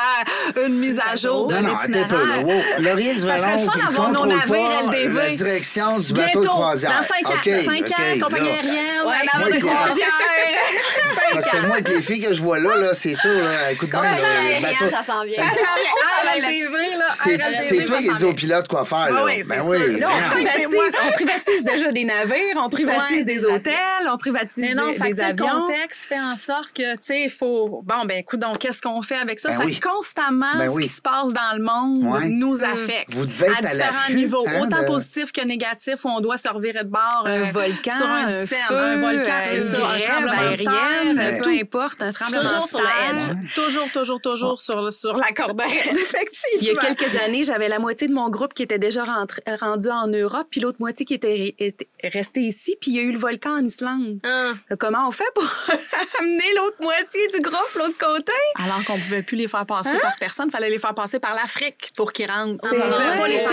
une 0.64 0.78
mise 0.78 1.00
à 1.04 1.16
jour 1.16 1.48
de 1.48 1.54
non, 1.56 1.62
non, 1.62 1.74
attends 1.76 1.98
un 2.00 2.04
peu. 2.04 2.16
Là. 2.28 2.36
l'itinéraire. 2.36 2.46
Wow. 2.78 2.82
Laurier 2.84 3.14
du 3.14 3.20
Ça 3.22 3.36
serait 3.38 3.52
le 3.58 3.68
fun 3.70 3.78
d'avoir 3.78 4.12
nos 4.12 4.26
navires 4.26 4.82
LDV. 4.92 5.14
La 5.16 5.30
direction 5.34 5.98
du 5.98 6.12
bateau 6.12 6.22
Bientôt, 6.22 6.40
de 6.42 6.46
croisière. 6.46 6.90
dans 7.00 7.06
5 7.08 7.30
ans, 7.30 8.24
compagnie 8.24 8.48
aérienne, 8.48 8.76
Ouais. 9.06 9.14
navire 9.34 9.54
de 9.56 9.66
croisière. 9.66 10.06
Parce 11.32 11.48
que 11.48 11.56
moi, 11.66 11.74
avec 11.76 11.88
les 11.88 12.02
filles 12.02 12.20
que 12.24 12.32
je 12.32 12.40
vois 12.42 12.58
là, 12.58 12.76
là 12.76 12.94
c'est 12.94 13.14
sûr, 13.14 13.30
là, 13.32 13.72
écoute 13.72 13.92
là, 13.92 14.00
ça, 14.02 15.02
s'en 15.02 15.24
vient. 15.24 15.36
Ça 15.36 15.50
s'en 15.50 15.54
vient. 15.54 15.92
Ah, 16.24 16.38
là. 16.38 17.06
C'est 17.14 17.84
toi 17.84 17.98
qui 17.98 18.14
dis 18.14 18.24
aux 18.24 18.32
pilotes 18.32 18.68
quoi 18.68 18.84
faire, 18.84 19.10
là. 19.10 19.18
Ah 19.20 19.24
oui, 19.24 19.42
ben 19.48 19.60
c'est 19.60 19.66
oui. 19.68 19.98
Là, 20.00 20.08
on 20.10 20.30
privatise- 20.30 20.64
privatise, 20.68 20.98
on 21.08 21.12
privatise 21.12 21.64
déjà 21.64 21.92
des 21.92 22.04
navires, 22.04 22.56
on 22.56 22.68
privatise 22.68 23.24
des 23.26 23.44
hôtels, 23.44 23.74
on 24.10 24.16
privatise 24.16 24.56
Mais 24.56 24.74
non, 24.74 24.88
des, 24.88 24.94
fait 24.94 25.00
que, 25.00 25.04
des 25.08 25.10
tu 25.14 25.16
sais, 25.20 25.32
le 25.32 25.42
avions. 25.44 25.66
contexte 25.66 26.04
fait 26.06 26.20
en 26.20 26.36
sorte 26.36 26.72
que, 26.72 26.92
tu 26.94 26.98
sais, 27.02 27.22
il 27.24 27.30
faut. 27.30 27.82
Bon, 27.84 28.04
ben, 28.06 28.18
écoute, 28.18 28.40
donc, 28.40 28.58
qu'est-ce 28.58 28.80
qu'on 28.80 29.02
fait 29.02 29.16
avec 29.16 29.38
ça? 29.38 29.50
Ben 29.50 29.58
fait 29.60 29.64
oui. 29.66 29.78
que 29.78 29.88
constamment, 29.88 30.46
Ben 30.56 30.68
ce 30.68 30.74
oui. 30.74 30.82
qui 30.84 30.88
se 30.88 31.02
passe 31.02 31.32
dans 31.32 31.56
le 31.56 31.62
monde 31.62 32.12
Ouais. 32.12 32.28
nous 32.28 32.62
affecte. 32.64 33.10
Vous 33.12 33.26
devez 33.26 33.46
être 33.46 33.64
à 33.64 33.68
à 33.68 33.72
différents 33.72 34.14
niveaux, 34.14 34.44
hein, 34.48 34.60
autant 34.66 34.80
de- 34.82 34.86
positif 34.86 35.32
que 35.32 35.42
négatif, 35.42 36.04
où 36.04 36.08
on 36.08 36.20
doit 36.20 36.36
se 36.36 36.48
revirer 36.48 36.84
de 36.84 36.88
bord. 36.88 37.24
Un 37.26 37.30
euh, 37.42 37.44
volcan, 37.52 37.92
sur 37.96 38.06
un, 38.06 38.26
un 38.26 38.46
scène, 38.46 38.58
feu, 38.68 38.76
un 38.78 38.96
volcan, 38.98 39.32
euh, 39.32 39.44
c'est 39.46 39.56
une 39.56 39.62
ça, 39.62 39.86
un 39.86 39.98
grève 39.98 40.08
tremblement 40.08 40.32
de 40.32 40.46
aérienne, 40.46 41.18
terre, 41.30 41.38
peu 41.42 41.42
tout. 41.54 41.60
importe, 41.60 42.02
un 42.02 42.10
tremblement 42.10 42.42
Toujours 42.42 42.62
de 42.64 42.68
sur 42.68 42.78
le 42.80 42.84
terre. 42.86 43.14
edge. 43.38 43.54
Toujours, 43.54 43.92
toujours, 43.92 44.20
toujours 44.20 44.60
sur, 44.60 44.82
le- 44.82 44.90
sur 44.90 45.16
la 45.16 45.26
raide, 45.26 45.36
effectivement. 45.92 46.58
Il 46.60 46.64
y 46.64 46.70
a 46.70 46.74
quelques 46.76 47.16
années, 47.22 47.44
j'avais 47.44 47.68
la 47.68 47.78
moitié 47.78 48.08
de 48.08 48.12
mon 48.14 48.28
groupe 48.28 48.54
qui 48.54 48.62
était 48.62 48.78
déjà 48.78 49.04
rentré, 49.04 49.42
rendu 49.60 49.88
en 49.90 50.06
Europe, 50.06 50.46
puis 50.50 50.60
l'autre 50.60 50.78
moitié 50.80 51.04
qui 51.06 51.14
était, 51.14 51.54
était 51.58 51.88
restée 52.04 52.40
ici, 52.40 52.76
puis 52.80 52.90
il 52.92 52.96
y 52.96 52.98
a 53.00 53.02
eu 53.02 53.12
le 53.12 53.18
volcan 53.18 53.52
en 53.58 53.64
Islande. 53.64 54.18
Ah. 54.24 54.52
Là, 54.70 54.76
Comment 54.76 55.06
on 55.08 55.10
fait 55.10 55.24
pour 55.34 55.44
amener 56.20 56.52
l'autre 56.56 56.76
moitié 56.80 57.26
du 57.34 57.40
groupe 57.40 57.72
l'autre 57.76 57.98
côté? 57.98 58.32
Alors 58.56 58.84
qu'on 58.84 58.98
pouvait 58.98 59.22
plus 59.22 59.36
les 59.36 59.48
faire 59.48 59.66
passer 59.66 59.96
par 60.00 60.12
personne, 60.18 60.50
fallait 60.50 60.70
les 60.70 60.78
faire 60.78 60.94
passer 60.94 61.18
par 61.18 61.34
l'Afrique 61.34 61.90
pour 61.96 62.12
qu'ils 62.12 62.30
rentrent. 62.30 62.64
C'est 62.68 62.78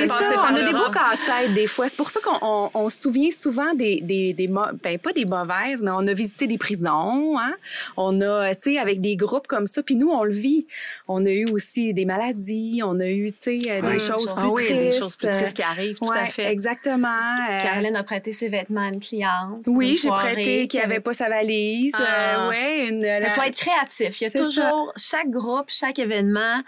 passer 0.08 0.24
ça. 0.26 0.34
par 0.34 0.52
On 0.52 0.56
a 0.56 0.64
des 0.64 0.72
beaux 0.74 0.90
casse-têtes 0.92 1.54
des 1.54 1.68
fois. 1.68 1.88
C'est 1.90 1.98
pour 1.98 2.10
ça 2.10 2.20
qu'on 2.22 2.38
on, 2.42 2.70
on 2.74 2.90
se 2.90 2.98
souvient 3.02 3.30
souvent 3.32 3.74
des, 3.74 4.00
des, 4.02 4.34
des 4.34 4.48
mo- 4.48 4.66
ben 4.84 4.98
pas 5.00 5.14
des 5.14 5.26
mauvaises, 5.26 5.82
mais 5.82 5.92
on 5.92 6.06
a 6.08 6.14
visité 6.14 6.48
des 6.48 6.58
prisons. 6.58 7.38
Hein? 7.38 7.54
On 7.98 8.22
a, 8.22 8.54
tu 8.56 8.74
sais, 8.74 8.78
avec 8.80 9.02
des 9.02 9.16
groupes 9.16 9.48
comme 9.48 9.68
ça. 9.68 9.84
Puis 9.84 9.96
nous, 9.96 10.10
on 10.10 10.24
le 10.24 10.32
vit. 10.34 10.68
On 11.08 11.26
a 11.26 11.30
eu 11.30 11.46
aussi 11.52 11.94
des 11.94 12.06
maladies. 12.06 12.82
On 12.84 13.00
a 13.00 13.08
eu, 13.08 13.32
tu 13.32 13.62
sais, 13.62 13.72
euh, 13.72 13.82
Ouais. 13.82 13.94
des 13.94 14.00
choses 14.00 14.34
Ah 14.36 14.42
plus 14.42 14.50
oui, 14.50 14.66
tristes. 14.66 14.82
des 14.82 14.92
choses 14.92 15.16
plus 15.16 15.28
tristes 15.30 15.56
qui 15.56 15.64
arrivent, 15.64 15.98
tout 16.00 16.12
à 16.12 16.28
fait. 16.28 16.52
Exactement. 16.52 17.08
Euh, 17.08 17.60
Caroline 17.60 17.96
a 17.96 18.04
prêté 18.04 18.32
ses 18.32 18.50
vêtements 18.50 18.82
à 18.82 18.88
une 18.90 19.00
cliente. 19.00 19.66
oui, 19.68 20.00
j'ai 20.02 20.10
prêté 20.10 20.68
qui 20.68 20.80
avait 20.80 21.00
pas 21.00 21.14
sa 21.14 21.30
valise. 21.30 21.94
Ah. 21.98 22.46
Euh, 22.46 22.50
ouais, 22.50 22.90
une. 22.90 23.02
Il 23.04 23.30
faut 23.32 23.42
être 23.42 23.56
créatif. 23.56 24.22
Il 24.22 24.24
y 24.26 24.28
a 24.28 24.32
toujours, 24.32 24.94
chaque 24.98 25.30
groupe, 25.30 25.66
chaque 25.68 26.00
événement, 26.00 26.62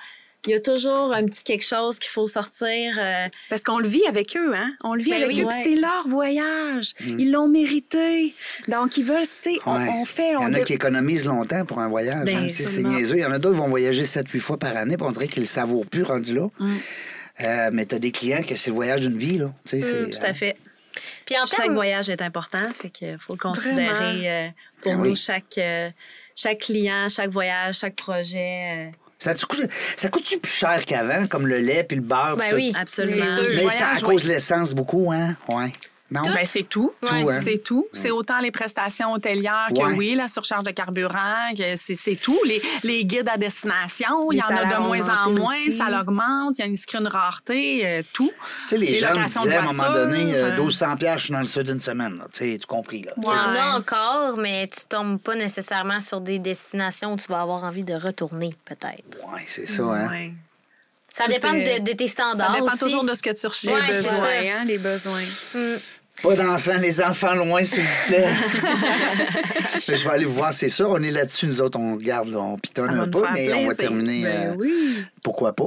il 0.48 0.52
y 0.52 0.54
a 0.56 0.60
toujours 0.60 1.14
un 1.14 1.26
petit 1.26 1.44
quelque 1.44 1.64
chose 1.66 2.00
qu'il 2.00 2.10
faut 2.10 2.26
sortir. 2.28 2.96
euh, 3.00 3.28
Parce 3.50 3.64
qu'on 3.64 3.78
le 3.80 3.88
vit 3.88 4.06
avec 4.08 4.36
eux, 4.36 4.54
hein? 4.56 4.74
On 4.84 4.96
le 4.96 5.04
vit 5.04 5.12
Ben 5.12 5.24
avec 5.24 5.36
oui. 5.36 5.42
eux, 5.44 5.46
Ouais. 5.46 5.62
c'est 5.64 5.76
leur 5.76 6.08
voyage. 6.08 6.94
Ils 7.06 7.32
l'ont 7.32 7.48
mérité. 7.48 8.34
Donc, 8.68 8.98
ils 8.98 9.04
veulent, 9.04 9.28
tu 9.44 9.52
sais, 9.54 9.60
on, 9.66 9.78
Ouais. 9.78 9.90
on 9.96 10.06
fait... 10.06 10.30
Il 10.30 10.34
y 10.34 10.36
on 10.38 10.42
en 10.42 10.54
a 10.54 10.60
de- 10.60 10.64
qui 10.64 10.74
économisent 10.74 11.26
longtemps 11.28 11.66
pour 11.66 11.80
un 11.80 11.88
voyage. 11.90 12.26
Ben, 12.26 12.38
hein. 12.46 12.48
C'est 12.50 12.82
niaiseux. 12.84 13.18
Il 13.18 13.22
y 13.22 13.26
en 13.26 13.32
a 13.32 13.40
d'autres 13.40 13.56
qui 13.56 13.62
vont 13.62 13.70
voyager 13.70 14.04
7-8 14.04 14.40
fois 14.40 14.58
par 14.58 14.76
année, 14.78 14.98
puis 14.98 15.06
on 15.08 15.12
dirait 15.12 15.28
qu'ils 15.28 15.44
le 15.44 15.48
savourent 15.48 15.86
plus 15.86 16.04
rendu 16.04 16.34
là. 16.34 16.48
Mm. 16.60 16.76
Euh, 17.42 17.70
mais 17.74 17.86
tu 17.86 17.96
as 17.96 18.00
des 18.00 18.12
clients 18.12 18.44
que 18.44 18.56
c'est 18.56 18.70
le 18.72 18.76
voyage 18.76 19.02
d'une 19.02 19.18
vie. 19.18 19.38
Là. 19.38 19.52
Tu 19.66 19.82
sais, 19.82 19.82
c'est, 19.82 20.10
tout 20.20 20.26
à 20.26 20.34
fait. 20.34 20.56
Puis 21.26 21.36
en 21.38 21.46
Chaque 21.46 21.72
voyage 21.72 22.10
est 22.10 22.22
important, 22.22 22.60
fait 22.80 22.90
qu'il 22.90 23.18
faut 23.20 23.34
le 23.34 23.40
considérer 23.40 24.30
euh, 24.30 24.48
pour 24.82 24.92
Ah 24.94 24.96
nous 24.98 25.12
oui. 25.12 25.16
chaque 25.16 25.58
euh, 25.58 25.90
chaque 26.36 26.60
client, 26.60 27.08
chaque 27.10 27.30
voyage, 27.30 27.80
chaque 27.80 27.96
projet. 27.96 28.92
Ça, 29.22 29.36
te 29.36 29.46
coûte, 29.46 29.68
ça 29.98 30.10
coûte-tu 30.10 30.40
plus 30.40 30.52
cher 30.52 30.84
qu'avant, 30.84 31.28
comme 31.28 31.46
le 31.46 31.60
lait 31.60 31.84
puis 31.84 31.96
le 31.96 32.02
beurre? 32.02 32.38
Ben 32.38 32.56
oui. 32.56 32.74
absolument. 32.76 33.24
C'est 33.24 33.50
sûr. 33.52 33.64
Mais 33.64 33.80
à 33.80 34.02
cause 34.02 34.24
de 34.24 34.30
l'essence, 34.30 34.74
beaucoup, 34.74 35.12
hein? 35.12 35.36
Ouais. 35.48 35.72
Non? 36.12 36.22
Ben, 36.24 36.46
c'est 36.46 36.64
tout. 36.64 36.94
Ouais. 37.04 37.22
Tout, 37.24 37.30
hein? 37.30 37.42
C'est 37.44 37.64
tout. 37.64 37.88
C'est 37.94 38.12
autant 38.12 38.40
les 38.42 38.52
prestations 38.52 39.14
hôtelières 39.14 39.70
que 39.70 39.82
Ouais. 39.82 39.96
oui, 39.96 40.14
la 40.16 40.28
surcharge 40.28 40.66
de 40.66 40.72
carburant, 40.72 41.54
que 41.58 41.78
c'est 41.78 41.96
c'est 41.96 42.16
tout. 42.18 42.38
Les, 42.46 42.62
les 42.84 43.06
guides 43.06 43.30
à 43.34 43.38
destination, 43.38 44.30
il 44.32 44.40
y 44.40 44.44
en 44.44 44.50
a 44.56 44.66
de 44.66 44.76
moins 44.82 45.08
en 45.26 45.32
moins, 45.32 45.56
aussi. 45.56 45.78
ça 45.78 45.90
l'augmente, 45.90 46.56
il 46.58 46.62
y 46.62 46.64
a 46.64 46.68
une 46.68 46.76
screen 46.76 47.08
rareté, 47.08 47.88
euh, 47.88 48.04
tout. 48.14 48.30
Tu 48.64 48.68
sais, 48.70 48.78
les, 48.78 48.88
Les 48.88 49.00
gens 49.00 49.10
locations 49.14 49.42
de 49.44 49.48
disaient 49.48 49.58
à 49.58 49.62
un 49.62 49.66
moment 49.74 49.92
donné, 49.94 50.36
euh, 50.36 50.48
euh, 50.48 50.52
1200 50.52 50.98
piastres, 50.98 51.20
je 51.20 51.24
suis 51.26 51.34
dans 51.34 51.40
le 51.40 51.46
sud 51.46 51.64
d'une 51.64 51.82
semaine. 51.82 52.18
là. 52.18 52.28
Tu 52.34 52.52
sais, 52.52 52.58
tu 52.58 52.68
compris, 52.68 53.04
là. 53.04 53.14
Il 53.18 53.24
y 53.24 53.28
en 53.28 53.34
a 53.56 53.78
encore, 53.78 54.38
mais 54.38 54.68
tu 54.68 54.82
tombes 54.90 55.20
pas 55.22 55.36
nécessairement 55.36 56.02
sur 56.02 56.20
des 56.20 56.40
destinations 56.40 57.14
où 57.14 57.18
tu 57.18 57.28
vas 57.30 57.42
avoir 57.42 57.64
envie 57.64 57.84
de 57.84 57.94
retourner, 57.94 58.54
peut-être. 58.66 59.06
Ouais, 59.34 59.44
c'est 59.48 59.68
ça, 59.68 59.84
hein. 59.84 60.32
Ça 61.14 61.26
Tout 61.26 61.32
dépend 61.32 61.52
est- 61.54 61.80
de, 61.82 61.92
de 61.92 61.98
tes 61.98 62.08
Ça 62.08 62.14
standards 62.14 62.54
dépend 62.54 62.68
aussi. 62.68 62.80
toujours 62.80 63.04
de 63.04 63.14
ce 63.14 63.22
que 63.22 63.32
tu 63.38 63.46
recherches. 63.46 63.66
Ouais, 63.82 63.86
les 63.88 63.92
c'est 64.02 64.10
besoins, 64.10 64.26
ça. 64.26 64.40
hein, 64.62 64.64
les 64.66 64.78
besoins. 64.78 65.24
Mm. 65.54 65.76
Pas 66.22 66.36
d'enfants, 66.36 66.78
les 66.80 67.02
enfants 67.02 67.34
loin, 67.34 67.64
s'il 67.64 67.82
vous 67.82 68.08
plaît. 68.08 68.28
Mais 68.64 69.80
je 69.98 70.04
vais 70.04 70.10
aller 70.12 70.26
vous 70.26 70.34
voir, 70.36 70.54
c'est 70.54 70.70
sûr. 70.70 70.90
On 70.92 71.02
est 71.02 71.12
là-dessus, 71.12 71.48
nous 71.48 71.62
autres, 71.62 71.80
on 71.80 71.96
regarde, 71.96 72.30
là, 72.30 72.40
on 72.40 72.58
pitonne 72.58 72.94
un 73.00 73.08
peu, 73.08 73.24
mais 73.34 73.54
on 73.54 73.68
va 73.68 73.76
terminer. 73.76 74.24
Ben 74.24 74.50
euh, 74.52 74.56
oui. 74.62 75.06
Pourquoi 75.24 75.54
pas? 75.54 75.66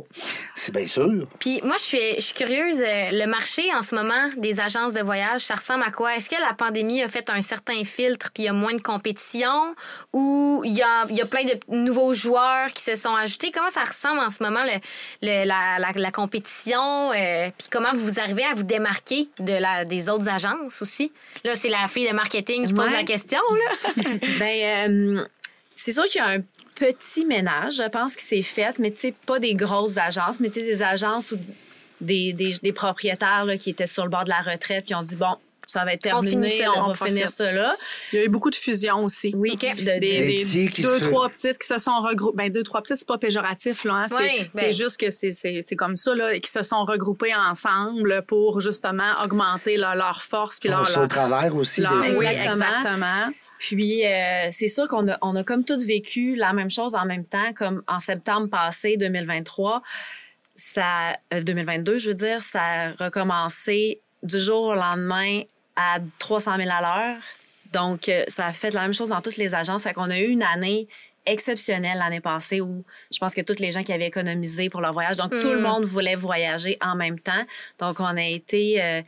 C'est 0.56 0.72
bien 0.74 0.86
sûr. 0.86 1.28
Puis 1.38 1.60
moi, 1.62 1.76
je 1.78 1.82
suis, 1.84 2.14
je 2.16 2.20
suis 2.20 2.34
curieuse. 2.34 2.80
euh, 2.82 3.10
Le 3.12 3.26
marché 3.26 3.62
en 3.76 3.82
ce 3.82 3.94
moment 3.94 4.30
des 4.36 4.58
agences 4.58 4.94
de 4.94 5.00
voyage, 5.00 5.42
ça 5.42 5.54
ressemble 5.54 5.84
à 5.86 5.92
quoi? 5.92 6.16
Est-ce 6.16 6.28
que 6.28 6.34
la 6.40 6.54
pandémie 6.54 7.02
a 7.02 7.08
fait 7.08 7.30
un 7.30 7.40
certain 7.40 7.84
filtre 7.84 8.30
puis 8.34 8.42
il 8.42 8.46
y 8.46 8.48
a 8.48 8.52
moins 8.52 8.74
de 8.74 8.82
compétition 8.82 9.74
ou 10.12 10.62
il 10.64 10.72
y 10.72 10.82
a, 10.82 11.06
il 11.08 11.14
y 11.16 11.20
a 11.20 11.26
plein 11.26 11.44
de 11.44 11.56
nouveaux 11.68 12.12
joueurs 12.12 12.66
qui 12.74 12.82
se 12.82 12.96
sont 12.96 13.14
ajoutés? 13.14 13.52
Comment 13.52 13.70
ça 13.70 13.82
ressemble 13.82 14.18
en 14.20 14.30
ce 14.30 14.42
moment, 14.42 14.64
le, 14.64 14.80
le- 15.22 15.44
la, 15.46 15.78
la- 15.78 15.92
la 15.94 16.10
compétition? 16.10 17.12
euh, 17.12 17.48
puis 17.56 17.68
comment 17.70 17.92
vous 17.94 18.18
arrivez 18.18 18.44
à 18.44 18.54
vous 18.54 18.64
démarquer 18.64 19.28
de 19.38 19.52
la, 19.54 19.84
des 19.84 20.08
autres 20.08 20.28
agences 20.28 20.43
aussi? 20.80 21.12
Là, 21.44 21.54
c'est 21.54 21.68
la 21.68 21.88
fille 21.88 22.08
de 22.08 22.14
marketing 22.14 22.66
qui 22.66 22.72
pose 22.72 22.92
la 22.92 23.04
question. 23.04 23.40
Là. 23.50 24.02
Ben, 24.38 24.90
euh, 24.90 25.24
c'est 25.74 25.92
sûr 25.92 26.04
qu'il 26.04 26.20
y 26.20 26.24
a 26.24 26.28
un 26.28 26.40
petit 26.74 27.24
ménage, 27.24 27.76
je 27.76 27.88
pense, 27.88 28.16
qui 28.16 28.24
s'est 28.24 28.42
fait, 28.42 28.78
mais 28.78 28.90
tu 28.90 29.00
sais, 29.00 29.14
pas 29.26 29.38
des 29.38 29.54
grosses 29.54 29.96
agences, 29.96 30.40
mais 30.40 30.50
tu 30.50 30.60
sais, 30.60 30.66
des 30.66 30.82
agences 30.82 31.32
ou 31.32 31.38
des, 32.00 32.32
des, 32.32 32.54
des 32.62 32.72
propriétaires 32.72 33.44
là, 33.44 33.56
qui 33.56 33.70
étaient 33.70 33.86
sur 33.86 34.04
le 34.04 34.10
bord 34.10 34.24
de 34.24 34.30
la 34.30 34.40
retraite 34.40 34.84
qui 34.84 34.94
ont 34.94 35.02
dit, 35.02 35.16
bon, 35.16 35.36
ça 35.66 35.84
va 35.84 35.92
être 35.94 36.06
On 36.12 36.20
finit 36.22 36.48
terminé, 36.48 36.68
on, 36.68 36.72
va 36.72 36.88
on 36.88 36.94
finir 36.94 37.22
profite. 37.22 37.36
ça 37.36 37.52
là. 37.52 37.76
Il 38.12 38.18
y 38.18 38.22
a 38.22 38.24
eu 38.24 38.28
beaucoup 38.28 38.50
de 38.50 38.54
fusions 38.54 39.04
aussi. 39.04 39.32
Oui, 39.36 39.50
OK. 39.54 39.60
de- 39.60 39.84
Des, 39.84 39.98
Des 40.00 40.26
des 40.26 40.38
petits 40.38 40.68
qui 40.70 40.82
deux, 40.82 40.98
se- 40.98 41.04
trois 41.04 41.28
petites 41.28 41.58
qui 41.58 41.66
se 41.66 41.78
sont 41.78 42.00
regroupées. 42.00 42.36
Ben, 42.36 42.50
deux, 42.50 42.62
trois 42.62 42.82
petites, 42.82 42.96
c'est 42.98 43.08
pas 43.08 43.18
péjoratif, 43.18 43.84
là. 43.84 43.94
hein. 43.94 44.06
C'est, 44.08 44.16
Oui, 44.16 44.48
c'est 44.52 44.60
ben. 44.66 44.72
juste 44.72 44.96
que 44.98 45.10
c'est, 45.10 45.30
c'est, 45.32 45.60
c'est 45.62 45.76
comme 45.76 45.96
ça, 45.96 46.14
là, 46.14 46.34
et 46.34 46.40
qui 46.40 46.50
se 46.50 46.62
sont 46.62 46.84
regroupés 46.84 47.34
ensemble 47.34 48.22
pour 48.26 48.60
justement 48.60 49.12
augmenter 49.22 49.76
leur, 49.76 49.94
leur 49.94 50.22
force 50.22 50.58
puis 50.60 50.68
leur, 50.68 50.80
Passer 50.80 50.96
au 50.96 51.00
leur, 51.00 51.08
travers 51.08 51.54
aussi, 51.56 51.80
leur- 51.80 52.00
des. 52.02 52.12
Oui, 52.16 52.26
Exactement. 52.26 52.64
exactement. 52.66 53.32
Puis, 53.58 54.04
euh, 54.04 54.48
c'est 54.50 54.68
sûr 54.68 54.86
qu'on 54.88 55.08
a, 55.08 55.16
on 55.22 55.36
a 55.36 55.44
comme 55.44 55.64
toutes 55.64 55.82
vécu 55.82 56.34
la 56.36 56.52
même 56.52 56.68
chose 56.70 56.94
en 56.94 57.06
même 57.06 57.24
temps, 57.24 57.52
comme 57.54 57.82
en 57.88 57.98
septembre 57.98 58.50
passé, 58.50 58.96
2023. 58.98 59.80
Ça, 60.56 61.12
euh, 61.32 61.40
2022, 61.42 61.96
je 61.96 62.08
veux 62.10 62.14
dire, 62.14 62.42
ça 62.42 62.60
a 62.62 62.92
recommencé 63.04 64.00
du 64.22 64.38
jour 64.38 64.64
au 64.64 64.74
lendemain 64.74 65.42
à 65.76 65.98
300 66.18 66.56
000 66.58 66.68
à 66.70 66.80
l'heure. 66.80 67.16
Donc, 67.72 68.08
euh, 68.08 68.24
ça 68.28 68.46
a 68.46 68.52
fait 68.52 68.72
la 68.72 68.82
même 68.82 68.94
chose 68.94 69.08
dans 69.08 69.20
toutes 69.20 69.36
les 69.36 69.54
agences. 69.54 69.82
Fait 69.84 69.94
qu'on 69.94 70.10
a 70.10 70.18
eu 70.18 70.28
une 70.28 70.42
année 70.44 70.86
exceptionnelle 71.26 71.98
l'année 71.98 72.20
passée 72.20 72.60
où 72.60 72.84
je 73.10 73.18
pense 73.18 73.34
que 73.34 73.40
toutes 73.40 73.58
les 73.60 73.70
gens 73.70 73.82
qui 73.82 73.92
avaient 73.92 74.06
économisé 74.06 74.68
pour 74.68 74.80
leur 74.80 74.92
voyage, 74.92 75.16
donc 75.16 75.30
tout 75.40 75.48
le 75.48 75.60
monde 75.60 75.84
voulait 75.84 76.14
voyager 76.16 76.76
en 76.80 76.94
même 76.94 77.18
temps. 77.18 77.44
Donc, 77.78 77.98
on 78.00 78.04
a 78.16 78.22
été... 78.22 78.82
euh, 78.82 79.02